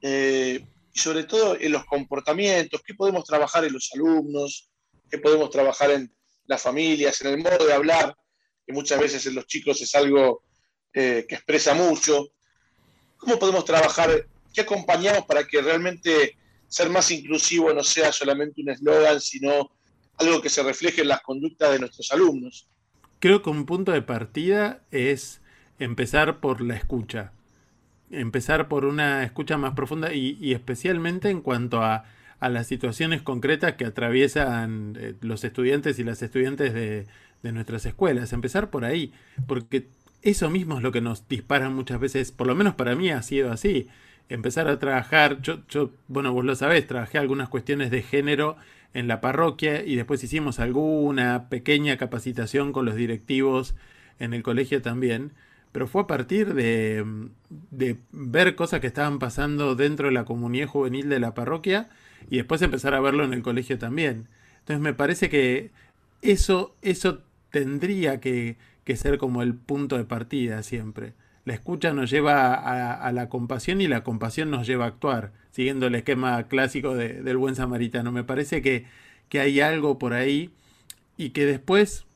Eh, 0.00 0.64
y 0.94 0.98
sobre 0.98 1.24
todo 1.24 1.56
en 1.58 1.72
los 1.72 1.84
comportamientos, 1.84 2.80
¿qué 2.86 2.94
podemos 2.94 3.24
trabajar 3.24 3.64
en 3.64 3.72
los 3.72 3.90
alumnos? 3.92 4.70
¿Qué 5.10 5.18
podemos 5.18 5.50
trabajar 5.50 5.90
en 5.90 6.14
las 6.46 6.62
familias, 6.62 7.20
en 7.22 7.26
el 7.26 7.38
modo 7.38 7.66
de 7.66 7.72
hablar? 7.72 8.16
Que 8.64 8.72
muchas 8.72 9.00
veces 9.00 9.26
en 9.26 9.34
los 9.34 9.48
chicos 9.48 9.80
es 9.80 9.92
algo 9.96 10.44
que 10.92 11.26
expresa 11.28 11.74
mucho. 11.74 12.28
¿Cómo 13.16 13.38
podemos 13.38 13.64
trabajar? 13.64 14.28
¿Qué 14.54 14.60
acompañamos 14.60 15.24
para 15.24 15.44
que 15.44 15.60
realmente 15.60 16.36
ser 16.72 16.88
más 16.88 17.10
inclusivo 17.10 17.70
no 17.74 17.84
sea 17.84 18.10
solamente 18.12 18.62
un 18.62 18.70
eslogan, 18.70 19.20
sino 19.20 19.70
algo 20.16 20.40
que 20.40 20.48
se 20.48 20.62
refleje 20.62 21.02
en 21.02 21.08
las 21.08 21.20
conductas 21.20 21.70
de 21.70 21.78
nuestros 21.78 22.10
alumnos. 22.12 22.66
Creo 23.18 23.42
que 23.42 23.50
un 23.50 23.66
punto 23.66 23.92
de 23.92 24.00
partida 24.00 24.80
es 24.90 25.42
empezar 25.78 26.40
por 26.40 26.62
la 26.62 26.74
escucha. 26.74 27.32
Empezar 28.10 28.68
por 28.68 28.86
una 28.86 29.22
escucha 29.22 29.58
más 29.58 29.74
profunda 29.74 30.14
y, 30.14 30.54
especialmente 30.54 31.28
en 31.28 31.42
cuanto 31.42 31.82
a, 31.82 32.06
las 32.40 32.66
situaciones 32.66 33.20
concretas 33.20 33.74
que 33.74 33.84
atraviesan 33.84 34.96
eh, 34.98 35.14
los 35.20 35.44
estudiantes 35.44 35.98
y 36.00 36.04
las 36.04 36.22
estudiantes 36.22 36.74
de, 36.74 37.06
de 37.42 37.52
nuestras 37.52 37.84
escuelas. 37.84 38.32
Empezar 38.32 38.70
por 38.70 38.86
ahí, 38.86 39.12
porque 39.46 39.88
eso 40.22 40.48
mismo 40.48 40.78
es 40.78 40.82
lo 40.82 40.90
que 40.90 41.02
nos 41.02 41.28
dispara 41.28 41.68
muchas 41.68 42.00
veces, 42.00 42.32
por 42.32 42.46
lo 42.46 42.54
menos 42.54 42.74
para 42.74 42.96
mí 42.96 43.10
ha 43.10 43.22
sido 43.22 43.52
así 43.52 43.88
empezar 44.28 44.68
a 44.68 44.78
trabajar, 44.78 45.40
yo, 45.42 45.58
yo, 45.68 45.90
bueno, 46.08 46.32
vos 46.32 46.44
lo 46.44 46.54
sabés, 46.56 46.86
trabajé 46.86 47.18
algunas 47.18 47.48
cuestiones 47.48 47.90
de 47.90 48.02
género 48.02 48.56
en 48.94 49.08
la 49.08 49.20
parroquia 49.20 49.84
y 49.84 49.96
después 49.96 50.22
hicimos 50.24 50.58
alguna 50.60 51.48
pequeña 51.48 51.96
capacitación 51.96 52.72
con 52.72 52.84
los 52.84 52.94
directivos 52.94 53.74
en 54.18 54.34
el 54.34 54.42
colegio 54.42 54.82
también, 54.82 55.32
pero 55.72 55.86
fue 55.86 56.02
a 56.02 56.06
partir 56.06 56.54
de, 56.54 57.04
de 57.70 57.96
ver 58.12 58.54
cosas 58.54 58.80
que 58.80 58.86
estaban 58.86 59.18
pasando 59.18 59.74
dentro 59.74 60.08
de 60.08 60.14
la 60.14 60.24
comunidad 60.24 60.68
juvenil 60.68 61.08
de 61.08 61.20
la 61.20 61.34
parroquia 61.34 61.88
y 62.30 62.36
después 62.36 62.62
empezar 62.62 62.94
a 62.94 63.00
verlo 63.00 63.24
en 63.24 63.32
el 63.32 63.42
colegio 63.42 63.78
también. 63.78 64.28
Entonces 64.60 64.80
me 64.80 64.94
parece 64.94 65.28
que 65.28 65.70
eso, 66.20 66.76
eso 66.82 67.22
tendría 67.50 68.20
que, 68.20 68.56
que 68.84 68.96
ser 68.96 69.18
como 69.18 69.42
el 69.42 69.54
punto 69.54 69.96
de 69.96 70.04
partida 70.04 70.62
siempre. 70.62 71.14
La 71.44 71.54
escucha 71.54 71.92
nos 71.92 72.10
lleva 72.10 72.54
a, 72.54 73.12
la 73.12 73.28
compasión 73.28 73.80
y 73.80 73.88
la 73.88 74.04
compasión 74.04 74.50
nos 74.50 74.66
lleva 74.66 74.84
a 74.84 74.88
actuar, 74.88 75.32
siguiendo 75.50 75.86
el 75.86 75.94
esquema 75.96 76.44
clásico 76.44 76.94
del 76.94 77.36
buen 77.36 77.56
samaritano. 77.56 78.12
Me 78.12 78.22
parece 78.22 78.62
que, 78.62 78.86
que, 79.28 79.40
hay 79.40 79.60
algo 79.60 79.98
por 79.98 80.12
ahí 80.12 80.50
y 81.16 81.30
que 81.30 81.44
después 81.44 82.06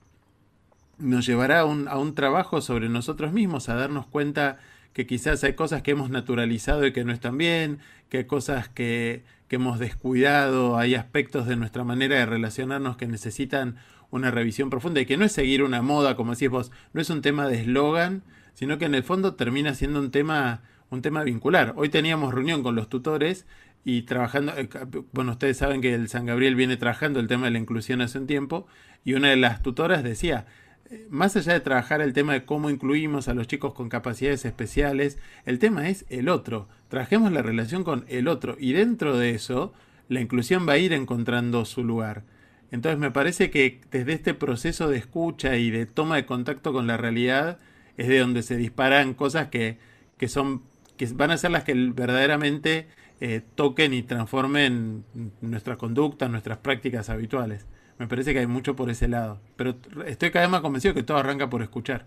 nos 0.99 1.27
llevará 1.27 1.61
a 1.61 1.65
un, 1.65 1.89
a 1.89 1.99
un 1.99 2.15
trabajo 2.15 2.61
sobre 2.61 2.89
nosotros 2.89 3.33
mismos, 3.33 3.69
a 3.69 3.75
darnos 3.75 4.07
cuenta 4.07 4.59
que 4.93 5.07
quizás 5.07 5.43
hay 5.45 5.55
cosas 5.55 5.83
que 5.83 5.91
hemos 5.91 6.09
naturalizado 6.09 6.87
y 6.87 6.93
que 6.93 7.05
no 7.05 7.13
están 7.13 7.37
bien, 7.37 7.81
que 8.09 8.19
hay 8.19 8.25
cosas 8.25 8.69
que, 8.69 9.25
que 9.49 9.57
hemos 9.57 9.79
descuidado, 9.79 10.79
hay 10.79 10.95
aspectos 10.95 11.47
de 11.47 11.57
nuestra 11.57 11.85
manera 11.85 12.17
de 12.17 12.27
relacionarnos 12.27 12.97
que 12.97 13.07
necesitan 13.07 13.77
una 14.11 14.31
revisión 14.31 14.71
profunda 14.71 15.01
y 15.01 15.07
que 15.07 15.17
no 15.17 15.25
es 15.25 15.33
seguir 15.33 15.63
una 15.63 15.83
moda, 15.83 16.17
como 16.17 16.33
decís 16.33 16.49
vos, 16.49 16.73
no 16.93 17.01
es 17.01 17.11
un 17.11 17.23
tema 17.23 17.47
de 17.49 17.61
eslogan, 17.61 18.23
sino 18.57 18.79
que 18.79 18.87
en 18.87 18.95
el 18.95 19.03
fondo 19.03 19.35
termina 19.35 19.75
siendo 19.75 20.01
un 20.01 20.11
tema, 20.11 20.63
un 20.89 21.03
tema 21.03 21.23
vincular. 21.23 21.75
Hoy 21.77 21.91
teníamos 21.91 22.33
reunión 22.33 22.63
con 22.63 22.75
los 22.75 22.89
tutores 22.89 23.45
y 23.85 24.03
trabajando, 24.03 24.55
eh, 24.57 24.67
bueno, 25.13 25.33
ustedes 25.33 25.59
saben 25.59 25.83
que 25.83 25.93
el 25.93 26.09
San 26.09 26.25
Gabriel 26.25 26.55
viene 26.55 26.79
trabajando 26.79 27.21
el 27.21 27.29
tema 27.29 27.45
de 27.45 27.51
la 27.51 27.59
inclusión 27.59 28.01
hace 28.01 28.19
un 28.19 28.27
tiempo 28.27 28.67
y 29.05 29.13
una 29.13 29.29
de 29.29 29.37
las 29.37 29.63
tutoras 29.63 30.03
decía, 30.03 30.47
eh, 30.91 31.07
más 31.11 31.37
allá 31.37 31.53
de 31.53 31.61
trabajar 31.61 32.01
el 32.01 32.15
tema 32.15 32.33
de 32.33 32.47
cómo 32.47 32.71
incluimos 32.71 33.29
a 33.29 33.35
los 33.35 33.47
chicos 33.47 33.75
con 33.75 33.91
capacidades 33.91 34.47
especiales, 34.47 35.19
el 35.45 35.59
tema 35.59 35.91
es 35.91 36.07
el 36.09 36.31
otro. 36.31 36.67
Trabajemos 36.89 37.33
la 37.33 37.43
relación 37.43 37.85
con 37.85 38.07
el 38.09 38.27
otro 38.27 38.57
y 38.59 38.73
dentro 38.73 39.19
de 39.19 39.33
eso 39.33 39.75
la 40.09 40.23
inclusión 40.23 40.67
va 40.67 40.73
a 40.73 40.79
ir 40.79 40.95
encontrando 40.95 41.67
su 41.67 41.85
lugar. 41.85 42.25
Entonces 42.71 42.99
me 42.99 43.11
parece 43.11 43.51
que 43.51 43.83
desde 43.91 44.15
este 44.15 44.33
proceso 44.33 44.89
de 44.89 44.97
escucha 44.97 45.59
y 45.59 45.71
de 45.71 45.85
toma 45.85 46.17
de 46.17 46.25
contacto 46.25 46.73
con 46.73 46.87
la 46.87 46.97
realidad 46.97 47.59
es 47.97 48.09
de 48.09 48.19
donde 48.19 48.43
se 48.43 48.57
disparan 48.57 49.15
cosas 49.15 49.49
que, 49.49 49.79
que 50.19 50.29
son 50.29 50.63
que 50.97 51.07
van 51.07 51.31
a 51.31 51.37
ser 51.37 51.51
las 51.51 51.65
que 51.65 51.75
verdaderamente 51.75 52.89
eh, 53.21 53.43
toquen 53.55 53.95
y 53.95 54.03
transformen 54.03 55.05
nuestra 55.41 55.77
conducta, 55.77 56.29
nuestras 56.29 56.59
prácticas 56.59 57.11
habituales. 57.11 57.67
Me 57.99 58.07
parece 58.07 58.33
que 58.33 58.41
hay 58.41 58.47
mucho 58.47 58.77
por 58.77 58.91
ese 58.91 59.09
lado, 59.09 59.41
pero 59.57 59.77
estoy 60.07 60.31
cada 60.31 60.45
vez 60.45 60.51
más 60.51 60.61
convencido 60.61 60.95
que 60.95 61.03
todo 61.03 61.17
arranca 61.17 61.49
por 61.49 61.63
escuchar. 61.63 62.07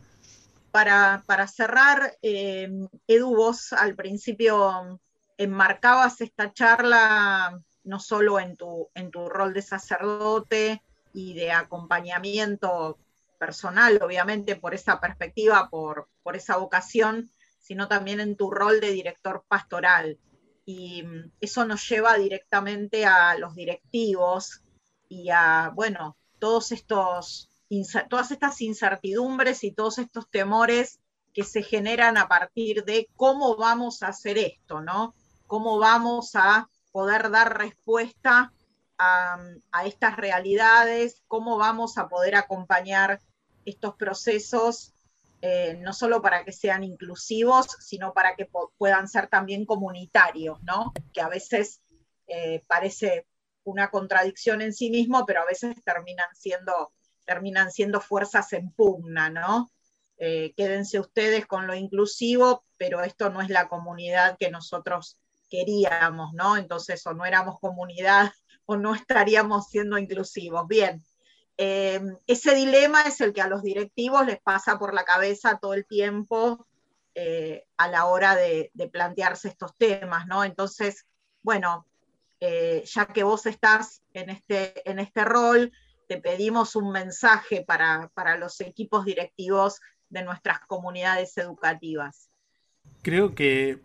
Para, 0.71 1.23
para 1.25 1.47
cerrar, 1.47 2.13
eh, 2.21 2.69
Edu, 3.07 3.35
vos 3.35 3.73
al 3.73 3.95
principio 3.95 4.99
enmarcabas 5.37 6.21
esta 6.21 6.53
charla 6.53 7.59
no 7.83 7.99
solo 7.99 8.39
en 8.39 8.55
tu, 8.55 8.89
en 8.93 9.09
tu 9.09 9.29
rol 9.29 9.53
de 9.53 9.63
sacerdote 9.63 10.83
y 11.11 11.33
de 11.33 11.51
acompañamiento 11.51 12.99
personal, 13.39 13.99
obviamente, 14.03 14.55
por 14.55 14.75
esa 14.75 14.99
perspectiva, 14.99 15.69
por, 15.69 16.09
por 16.21 16.35
esa 16.35 16.57
vocación, 16.57 17.31
sino 17.59 17.87
también 17.87 18.19
en 18.19 18.35
tu 18.35 18.51
rol 18.51 18.79
de 18.79 18.91
director 18.91 19.43
pastoral. 19.47 20.19
Y 20.65 21.03
mm, 21.03 21.31
eso 21.41 21.65
nos 21.65 21.87
lleva 21.89 22.15
directamente 22.17 23.05
a 23.05 23.35
los 23.37 23.55
directivos 23.55 24.61
y 25.07 25.29
a, 25.31 25.71
bueno, 25.73 26.17
todos 26.37 26.71
estos, 26.71 27.49
todas 28.09 28.31
estas 28.31 28.61
incertidumbres 28.61 29.63
y 29.63 29.71
todos 29.71 29.97
estos 29.97 30.29
temores 30.29 30.99
que 31.33 31.43
se 31.43 31.63
generan 31.63 32.17
a 32.17 32.27
partir 32.27 32.85
de 32.85 33.07
cómo 33.15 33.55
vamos 33.55 34.03
a 34.03 34.07
hacer 34.07 34.37
esto, 34.37 34.81
¿no? 34.81 35.13
Cómo 35.47 35.79
vamos 35.79 36.31
a 36.35 36.69
poder 36.91 37.29
dar 37.29 37.57
respuesta 37.57 38.51
a, 38.97 39.37
a 39.71 39.85
estas 39.85 40.17
realidades, 40.17 41.21
cómo 41.27 41.57
vamos 41.57 41.97
a 41.97 42.07
poder 42.07 42.35
acompañar 42.35 43.19
estos 43.69 43.95
procesos 43.95 44.93
eh, 45.41 45.77
no 45.79 45.93
solo 45.93 46.21
para 46.21 46.43
que 46.43 46.51
sean 46.51 46.83
inclusivos, 46.83 47.67
sino 47.79 48.13
para 48.13 48.35
que 48.35 48.49
puedan 48.77 49.07
ser 49.07 49.27
también 49.27 49.65
comunitarios, 49.65 50.61
¿no? 50.63 50.91
Que 51.13 51.21
a 51.21 51.29
veces 51.29 51.81
eh, 52.27 52.63
parece 52.67 53.25
una 53.63 53.89
contradicción 53.89 54.61
en 54.61 54.73
sí 54.73 54.89
mismo, 54.89 55.25
pero 55.25 55.41
a 55.41 55.45
veces 55.45 55.75
terminan 55.85 56.27
siendo, 56.35 56.91
terminan 57.25 57.71
siendo 57.71 58.01
fuerzas 58.01 58.51
en 58.51 58.71
pugna, 58.71 59.29
¿no? 59.29 59.71
Eh, 60.17 60.53
quédense 60.57 60.99
ustedes 60.99 61.45
con 61.45 61.67
lo 61.67 61.73
inclusivo, 61.73 62.65
pero 62.75 63.01
esto 63.03 63.29
no 63.29 63.41
es 63.41 63.49
la 63.49 63.69
comunidad 63.69 64.35
que 64.37 64.51
nosotros 64.51 65.17
queríamos, 65.49 66.33
¿no? 66.33 66.57
Entonces, 66.57 67.05
o 67.07 67.13
no 67.13 67.25
éramos 67.25 67.59
comunidad 67.61 68.33
o 68.65 68.75
no 68.75 68.93
estaríamos 68.93 69.69
siendo 69.69 69.97
inclusivos. 69.97 70.67
Bien, 70.67 71.01
eh, 71.61 71.99
ese 72.25 72.55
dilema 72.55 73.01
es 73.01 73.19
el 73.19 73.33
que 73.33 73.41
a 73.41 73.49
los 73.49 73.63
directivos 73.63 74.25
les 74.25 74.39
pasa 74.39 74.79
por 74.79 74.93
la 74.93 75.03
cabeza 75.03 75.59
todo 75.61 75.73
el 75.73 75.85
tiempo 75.85 76.65
eh, 77.15 77.65
a 77.75 77.89
la 77.89 78.05
hora 78.05 78.33
de, 78.37 78.71
plantearse 78.93 79.49
estos 79.49 79.75
temas, 79.75 80.25
¿no? 80.25 80.45
Entonces, 80.45 81.05
bueno, 81.43 81.85
eh, 82.39 82.85
ya 82.85 83.07
que 83.07 83.23
vos 83.23 83.45
estás 83.45 84.01
en 84.13 84.29
este, 84.29 84.89
en 84.89 84.99
este 84.99 85.25
rol, 85.25 85.73
te 86.07 86.21
pedimos 86.21 86.77
un 86.77 86.93
mensaje 86.93 87.65
para, 87.67 88.09
los 88.37 88.61
equipos 88.61 89.03
directivos 89.03 89.81
de 90.07 90.23
nuestras 90.23 90.61
comunidades 90.61 91.37
educativas. 91.37 92.29
Creo 93.01 93.35
que 93.35 93.79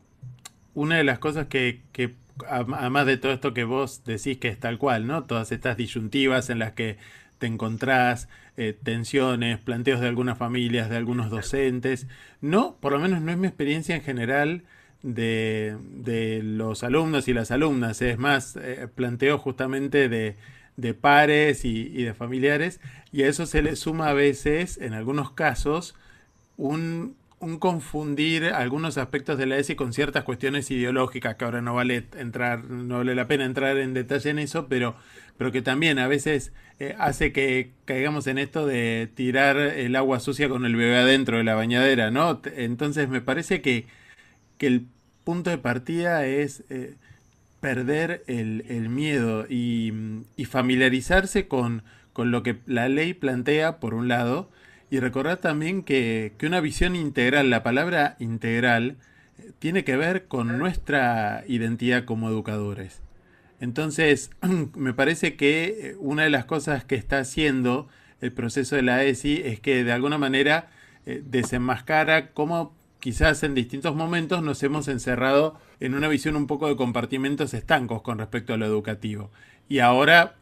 una 0.75 0.99
de 0.99 1.05
las 1.05 1.19
cosas 1.19 1.49
que, 1.49 1.83
que, 1.91 2.15
además 2.49 3.07
de 3.07 3.17
todo 3.17 3.33
esto 3.33 3.53
que 3.53 3.65
vos 3.65 4.05
decís 4.05 4.39
que 4.39 4.47
es 4.47 4.61
tal 4.61 4.79
cual, 4.79 5.09
¿no? 5.09 5.25
Todas 5.25 5.51
estas 5.51 5.77
disyuntivas 5.77 6.51
en 6.51 6.61
las 6.61 6.75
que 6.75 6.99
te 7.45 7.49
encontrás 7.49 8.27
eh, 8.57 8.75
tensiones, 8.83 9.59
planteos 9.59 10.01
de 10.01 10.09
algunas 10.09 10.39
familias, 10.39 10.89
de 10.89 10.97
algunos 10.97 11.29
docentes. 11.29 12.07
No, 12.41 12.79
por 12.81 12.93
lo 12.93 12.99
menos 12.99 13.21
no 13.21 13.31
es 13.33 13.37
mi 13.37 13.47
experiencia 13.47 13.95
en 13.95 14.01
general 14.01 14.63
de, 15.03 16.41
los 16.43 16.83
alumnos 16.85 17.29
y 17.29 17.35
las 17.35 17.51
alumnas. 17.51 18.01
Es 18.01 18.17
más, 18.17 18.57
eh, 18.57 18.89
planteo 18.95 19.37
justamente 19.37 20.09
de, 20.09 20.95
pares 20.95 21.67
y, 21.67 21.83
y, 21.83 22.05
de 22.05 22.15
familiares. 22.15 22.81
Y 23.13 23.25
a 23.25 23.29
eso 23.29 23.45
se 23.45 23.61
le 23.61 23.77
suma 23.77 24.09
a 24.09 24.15
veces, 24.15 24.79
en 24.79 24.95
algunos 24.95 25.31
casos, 25.33 25.95
un 26.57 27.15
un 27.45 27.59
confundir 27.59 28.47
algunos 28.47 28.97
aspectos 28.97 29.37
de 29.37 29.47
la 29.47 29.59
ESI 29.59 29.75
con 29.77 29.93
ciertas 29.93 30.25
cuestiones 30.25 30.71
ideológicas, 30.71 31.37
que 31.37 31.45
ahora 31.45 31.61
no 31.61 31.75
vale 31.75 32.07
entrar, 32.17 32.65
no 32.65 32.99
vale 32.99 33.15
la 33.15 33.29
pena 33.29 33.45
entrar 33.45 33.77
en 33.77 33.93
detalle 33.93 34.31
en 34.31 34.39
eso, 34.39 34.67
pero, 34.67 34.97
pero 35.37 35.53
que 35.53 35.63
también 35.63 35.99
a 35.99 36.09
veces 36.09 36.53
eh, 36.79 36.95
hace 36.99 37.33
que 37.33 37.73
caigamos 37.85 38.27
en 38.27 38.39
esto 38.39 38.67
de 38.67 39.09
tirar 39.15 39.57
el 39.57 39.97
agua 39.97 40.21
sucia 40.21 40.49
con 40.49 40.65
el 40.65 40.77
bebé 40.77 40.97
adentro 40.97 41.39
de 41.39 41.45
la 41.45 41.55
bañadera, 41.55 42.11
¿no? 42.11 42.41
Entonces 42.57 43.09
me 43.09 43.21
parece 43.21 43.61
que, 43.61 43.87
el 44.61 44.87
punto 45.25 45.51
de 45.51 45.59
partida 45.59 46.25
es 46.25 46.65
eh, 46.71 46.95
perder 47.61 48.25
el, 48.27 48.89
miedo 48.89 49.45
y, 49.47 49.93
y 50.37 50.47
familiarizarse 50.47 51.49
con, 51.49 51.83
con 52.15 52.31
lo 52.31 52.43
que 52.43 52.57
la 52.65 52.89
ley 52.89 53.13
plantea, 53.13 53.79
por 53.79 53.93
un 53.93 54.09
lado, 54.09 54.49
y 54.89 55.01
recordar 55.01 55.39
también 55.39 55.83
que, 55.83 56.33
una 56.43 56.61
visión 56.61 56.97
integral, 56.97 57.51
la 57.51 57.63
palabra 57.63 58.17
integral, 58.21 58.97
eh, 59.39 59.51
tiene 59.59 59.85
que 59.85 59.97
ver 59.97 60.27
con 60.27 60.57
nuestra 60.57 61.45
identidad 61.49 62.05
como 62.05 62.29
educadores. 62.29 63.03
Entonces, 63.61 64.31
me 64.77 64.95
parece 64.95 65.37
que 65.37 65.65
eh, 65.65 65.97
una 65.99 66.25
de 66.25 66.31
las 66.31 66.45
cosas 66.45 66.85
que 66.85 66.95
está 66.95 67.19
haciendo 67.19 67.89
el 68.21 68.33
proceso 68.33 68.77
de 68.77 68.83
la 68.83 69.05
ESI 69.05 69.43
es 69.45 69.61
que 69.61 69.85
de 69.85 69.93
alguna 69.93 70.19
manera 70.19 70.71
eh, 71.07 71.23
desenmascara 71.25 72.33
cómo 72.33 72.75
quizás 73.01 73.43
en 73.43 73.55
distintos 73.55 73.95
momentos 73.95 74.43
nos 74.43 74.63
hemos 74.63 74.89
encerrado 74.89 75.59
en 75.79 75.95
una 75.95 76.09
visión 76.09 76.37
un 76.37 76.47
poco 76.47 76.69
de 76.69 76.77
compartimentos 76.77 77.53
estancos 77.53 78.01
con 78.01 78.19
respecto 78.19 78.55
a 78.55 78.57
lo 78.57 78.65
educativo. 78.65 79.31
Y 79.69 79.81
ahora 79.81 80.37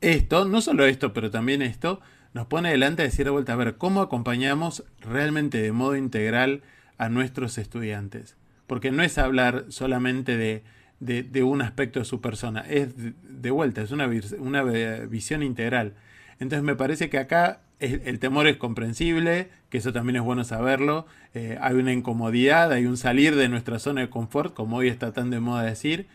esto, 0.00 0.46
no 0.46 0.62
solo 0.62 0.86
esto, 0.86 1.12
pero 1.12 1.30
también 1.30 1.60
esto, 1.60 2.00
nos 2.32 2.46
pone 2.46 2.70
delante 2.70 3.02
de 3.02 3.08
decir 3.08 3.24
de 3.26 3.30
vuelta, 3.30 3.52
a 3.52 3.56
ver, 3.56 3.76
¿cómo 3.76 4.00
acompañamos 4.00 4.84
realmente 5.00 5.60
de 5.60 5.72
modo 5.72 5.96
integral 5.96 6.62
a 6.96 7.08
nuestros 7.08 7.58
estudiantes? 7.58 8.36
Porque 8.66 8.92
no 8.92 9.02
es 9.02 9.18
hablar 9.18 9.66
solamente 9.68 10.36
de, 10.36 10.62
un 11.00 11.62
aspecto 11.62 11.98
de 11.98 12.04
su 12.04 12.20
persona, 12.20 12.64
es 12.68 12.94
de, 12.96 13.50
vuelta, 13.50 13.82
es 13.82 13.90
una, 13.90 14.08
una, 14.38 14.62
visión 14.62 15.42
integral. 15.42 15.94
Entonces 16.38 16.62
me 16.62 16.76
parece 16.76 17.08
que 17.10 17.18
acá 17.18 17.60
el, 17.80 18.18
temor 18.18 18.46
es 18.46 18.56
comprensible, 18.56 19.48
que 19.70 19.78
eso 19.78 19.92
también 19.92 20.16
es 20.16 20.22
bueno 20.22 20.44
saberlo, 20.44 21.06
eh, 21.34 21.58
hay 21.60 21.76
una 21.76 21.92
incomodidad, 21.92 22.72
hay 22.72 22.86
un 22.86 22.96
salir 22.96 23.36
de 23.36 23.48
nuestra 23.48 23.78
zona 23.78 24.02
de 24.02 24.10
confort, 24.10 24.54
como 24.54 24.76
hoy 24.76 24.88
está 24.88 25.12
tan 25.12 25.30
de 25.30 25.40
moda 25.40 25.62
decir, 25.62 26.06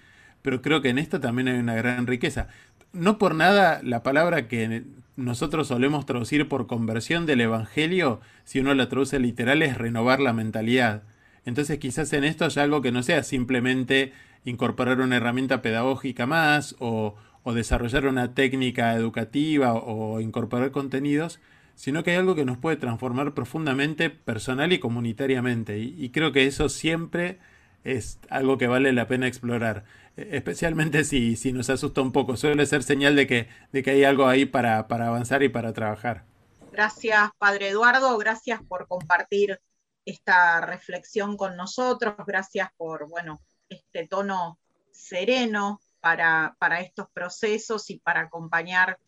pero 0.41 0.61
creo 0.61 0.81
que 0.81 0.89
en 0.89 0.99
esto 0.99 1.19
también 1.19 1.47
hay 1.47 1.57
una 1.57 1.73
gran 1.73 2.05
riqueza. 2.05 2.47
No 2.93 3.17
por 3.17 3.33
nada 3.33 3.81
la 3.83 4.03
palabra 4.03 4.47
que 4.47 4.83
nosotros 5.15 5.67
solemos 5.67 6.05
traducir 6.05 6.47
por 6.47 6.67
conversión 6.67 7.25
del 7.25 7.41
Evangelio, 7.41 8.21
si 8.43 8.59
uno 8.59 8.73
la 8.73 8.89
traduce 8.89 9.19
literal, 9.19 9.61
es 9.63 9.77
renovar 9.77 10.19
la 10.19 10.33
mentalidad. 10.33 11.03
Entonces 11.45 11.79
quizás 11.79 12.11
en 12.13 12.23
esto 12.23 12.45
haya 12.45 12.63
algo 12.63 12.81
que 12.81 12.91
no 12.91 13.03
sea 13.03 13.23
simplemente 13.23 14.13
incorporar 14.45 15.01
una 15.01 15.17
herramienta 15.17 15.61
pedagógica 15.61 16.25
más 16.25 16.75
o, 16.79 17.15
desarrollar 17.53 18.07
una 18.07 18.33
técnica 18.33 18.95
educativa 18.95 19.73
o, 19.73 20.19
incorporar 20.21 20.71
contenidos, 20.71 21.39
sino 21.75 22.03
que 22.03 22.11
hay 22.11 22.17
algo 22.17 22.35
que 22.35 22.45
nos 22.45 22.57
puede 22.57 22.77
transformar 22.77 23.33
profundamente 23.33 24.09
personal 24.09 24.73
y 24.73 24.79
comunitariamente. 24.79 25.77
y 25.79 26.09
creo 26.11 26.31
que 26.31 26.45
eso 26.47 26.69
siempre 26.69 27.39
es 27.85 28.19
algo 28.29 28.57
que 28.57 28.67
vale 28.67 28.91
la 28.91 29.07
pena 29.07 29.27
explorar. 29.27 29.85
Especialmente 30.17 31.03
si, 31.03 31.35
si 31.35 31.53
nos 31.53 31.69
asusta 31.69 32.01
un 32.01 32.11
poco. 32.11 32.35
Suele 32.35 32.65
ser 32.65 32.83
señal 32.83 33.15
de 33.15 33.27
que, 33.27 33.47
de 33.71 33.83
que 33.83 33.91
hay 33.91 34.03
algo 34.03 34.27
ahí 34.27 34.45
para, 34.45 34.87
para 34.87 35.07
avanzar 35.07 35.43
y 35.43 35.49
para 35.49 35.71
trabajar. 35.71 36.25
Gracias, 36.71 37.29
Padre 37.37 37.69
Eduardo. 37.69 38.17
Gracias 38.17 38.61
por 38.67 38.87
compartir 38.87 39.59
esta 40.03 40.61
reflexión 40.61 41.37
con 41.37 41.55
nosotros. 41.55 42.15
Gracias 42.25 42.69
por, 42.75 43.07
bueno, 43.07 43.39
este 43.69 44.07
tono 44.07 44.59
sereno 44.91 45.81
para, 45.99 46.55
para 46.59 46.81
estos 46.81 47.07
procesos 47.11 47.89
y 47.89 47.99
para 47.99 48.21
acompañar 48.21 48.99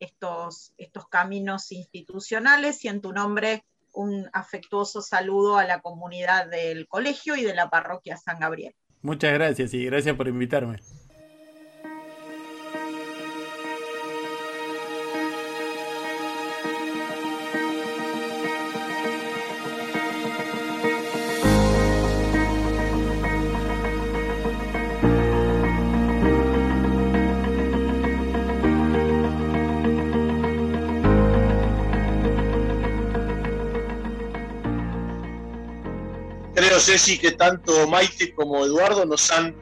estos, 0.00 0.72
estos 0.76 1.08
caminos 1.08 1.72
institucionales. 1.72 2.84
Y 2.84 2.88
en 2.88 3.00
tu 3.00 3.12
nombre 3.12 3.64
un 3.92 4.28
afectuoso 4.32 5.02
saludo 5.02 5.56
a 5.56 5.64
la 5.64 5.80
comunidad 5.80 6.48
del 6.48 6.86
colegio 6.88 7.36
y 7.36 7.44
de 7.44 7.54
la 7.54 7.70
parroquia 7.70 8.16
San 8.16 8.40
Gabriel. 8.40 8.74
Muchas 9.02 9.32
gracias 9.34 9.74
y 9.74 9.84
gracias 9.84 10.16
por 10.16 10.28
invitarme. 10.28 10.80
Sé 36.84 36.98
si 36.98 37.16
que 37.16 37.32
tanto 37.32 37.88
Maite 37.88 38.34
como 38.34 38.62
Eduardo 38.62 39.06
nos 39.06 39.30
han 39.30 39.56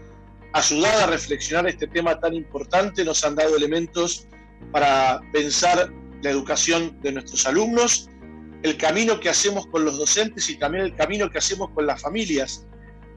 ayudado 0.55 1.05
a 1.05 1.07
reflexionar 1.07 1.69
este 1.69 1.87
tema 1.87 2.19
tan 2.19 2.35
importante, 2.35 3.05
nos 3.05 3.23
han 3.25 3.37
dado 3.37 3.57
elementos 3.57 4.27
para 4.73 5.21
pensar 5.33 5.93
la 6.21 6.31
educación 6.31 7.01
de 7.01 7.13
nuestros 7.13 7.47
alumnos, 7.47 8.09
el 8.65 8.77
camino 8.77 9.21
que 9.21 9.29
hacemos 9.29 9.67
con 9.67 9.85
los 9.85 9.99
docentes 9.99 10.51
y 10.51 10.57
también 10.57 10.85
el 10.85 10.97
camino 10.97 11.31
que 11.31 11.39
hacemos 11.39 11.71
con 11.71 11.87
las 11.87 12.03
familias 12.03 12.67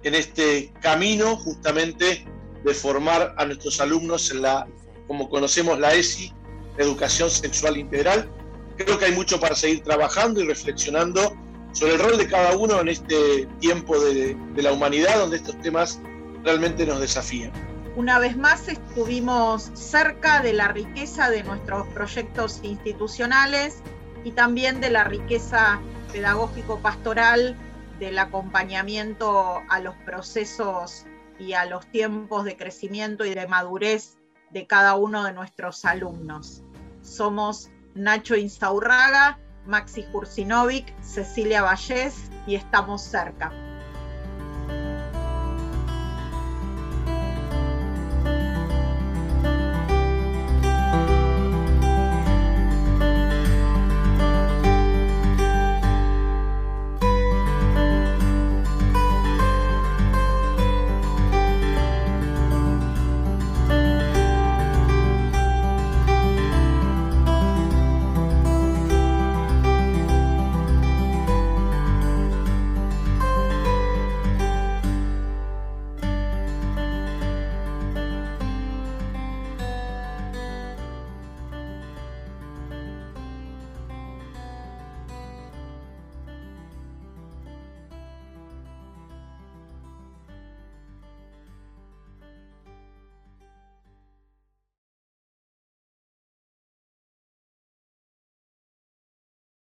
en 0.03 0.13
este 0.13 0.71
camino 0.81 1.35
justamente 1.37 2.27
de 2.63 2.73
formar 2.75 3.33
a 3.39 3.45
nuestros 3.45 3.81
alumnos 3.81 4.29
en 4.29 4.43
la, 4.43 4.67
como 5.07 5.29
conocemos 5.29 5.79
la 5.79 5.95
ESI, 5.95 6.31
Educación 6.77 7.31
Sexual 7.31 7.77
Integral. 7.77 8.29
Creo 8.77 8.99
que 8.99 9.05
hay 9.05 9.13
mucho 9.13 9.39
para 9.39 9.55
seguir 9.55 9.81
trabajando 9.81 10.41
y 10.41 10.45
reflexionando 10.45 11.35
sobre 11.75 11.95
el 11.95 11.99
rol 11.99 12.17
de 12.17 12.27
cada 12.29 12.55
uno 12.55 12.79
en 12.79 12.87
este 12.87 13.47
tiempo 13.59 13.99
de, 13.99 14.37
la 14.55 14.71
humanidad 14.71 15.19
donde 15.19 15.35
estos 15.35 15.59
temas 15.59 15.99
realmente 16.43 16.85
nos 16.85 17.01
desafían. 17.01 17.51
Una 17.97 18.17
vez 18.17 18.37
más 18.37 18.69
estuvimos 18.69 19.71
cerca 19.73 20.41
de 20.41 20.53
la 20.53 20.69
riqueza 20.69 21.29
de 21.29 21.43
nuestros 21.43 21.85
proyectos 21.87 22.61
institucionales 22.63 23.79
y 24.23 24.31
también 24.31 24.79
de 24.79 24.89
la 24.89 25.03
riqueza 25.03 25.81
pedagógico-pastoral 26.13 27.57
del 27.99 28.19
acompañamiento 28.19 29.61
a 29.69 29.79
los 29.81 29.95
procesos 30.05 31.05
y 31.39 31.53
a 31.53 31.65
los 31.65 31.85
tiempos 31.91 32.45
de 32.45 32.55
crecimiento 32.55 33.25
y 33.25 33.33
de 33.33 33.47
madurez 33.47 34.17
de 34.51 34.65
cada 34.65 34.95
uno 34.95 35.25
de 35.25 35.33
nuestros 35.33 35.83
alumnos. 35.83 36.63
Somos 37.01 37.69
Nacho 37.95 38.35
Insaurraga, 38.37 39.39
Maxi 39.65 40.05
Jursinovic, 40.11 40.93
Cecilia 41.01 41.61
Vallés 41.61 42.29
y 42.47 42.55
estamos 42.55 43.01
cerca. 43.01 43.51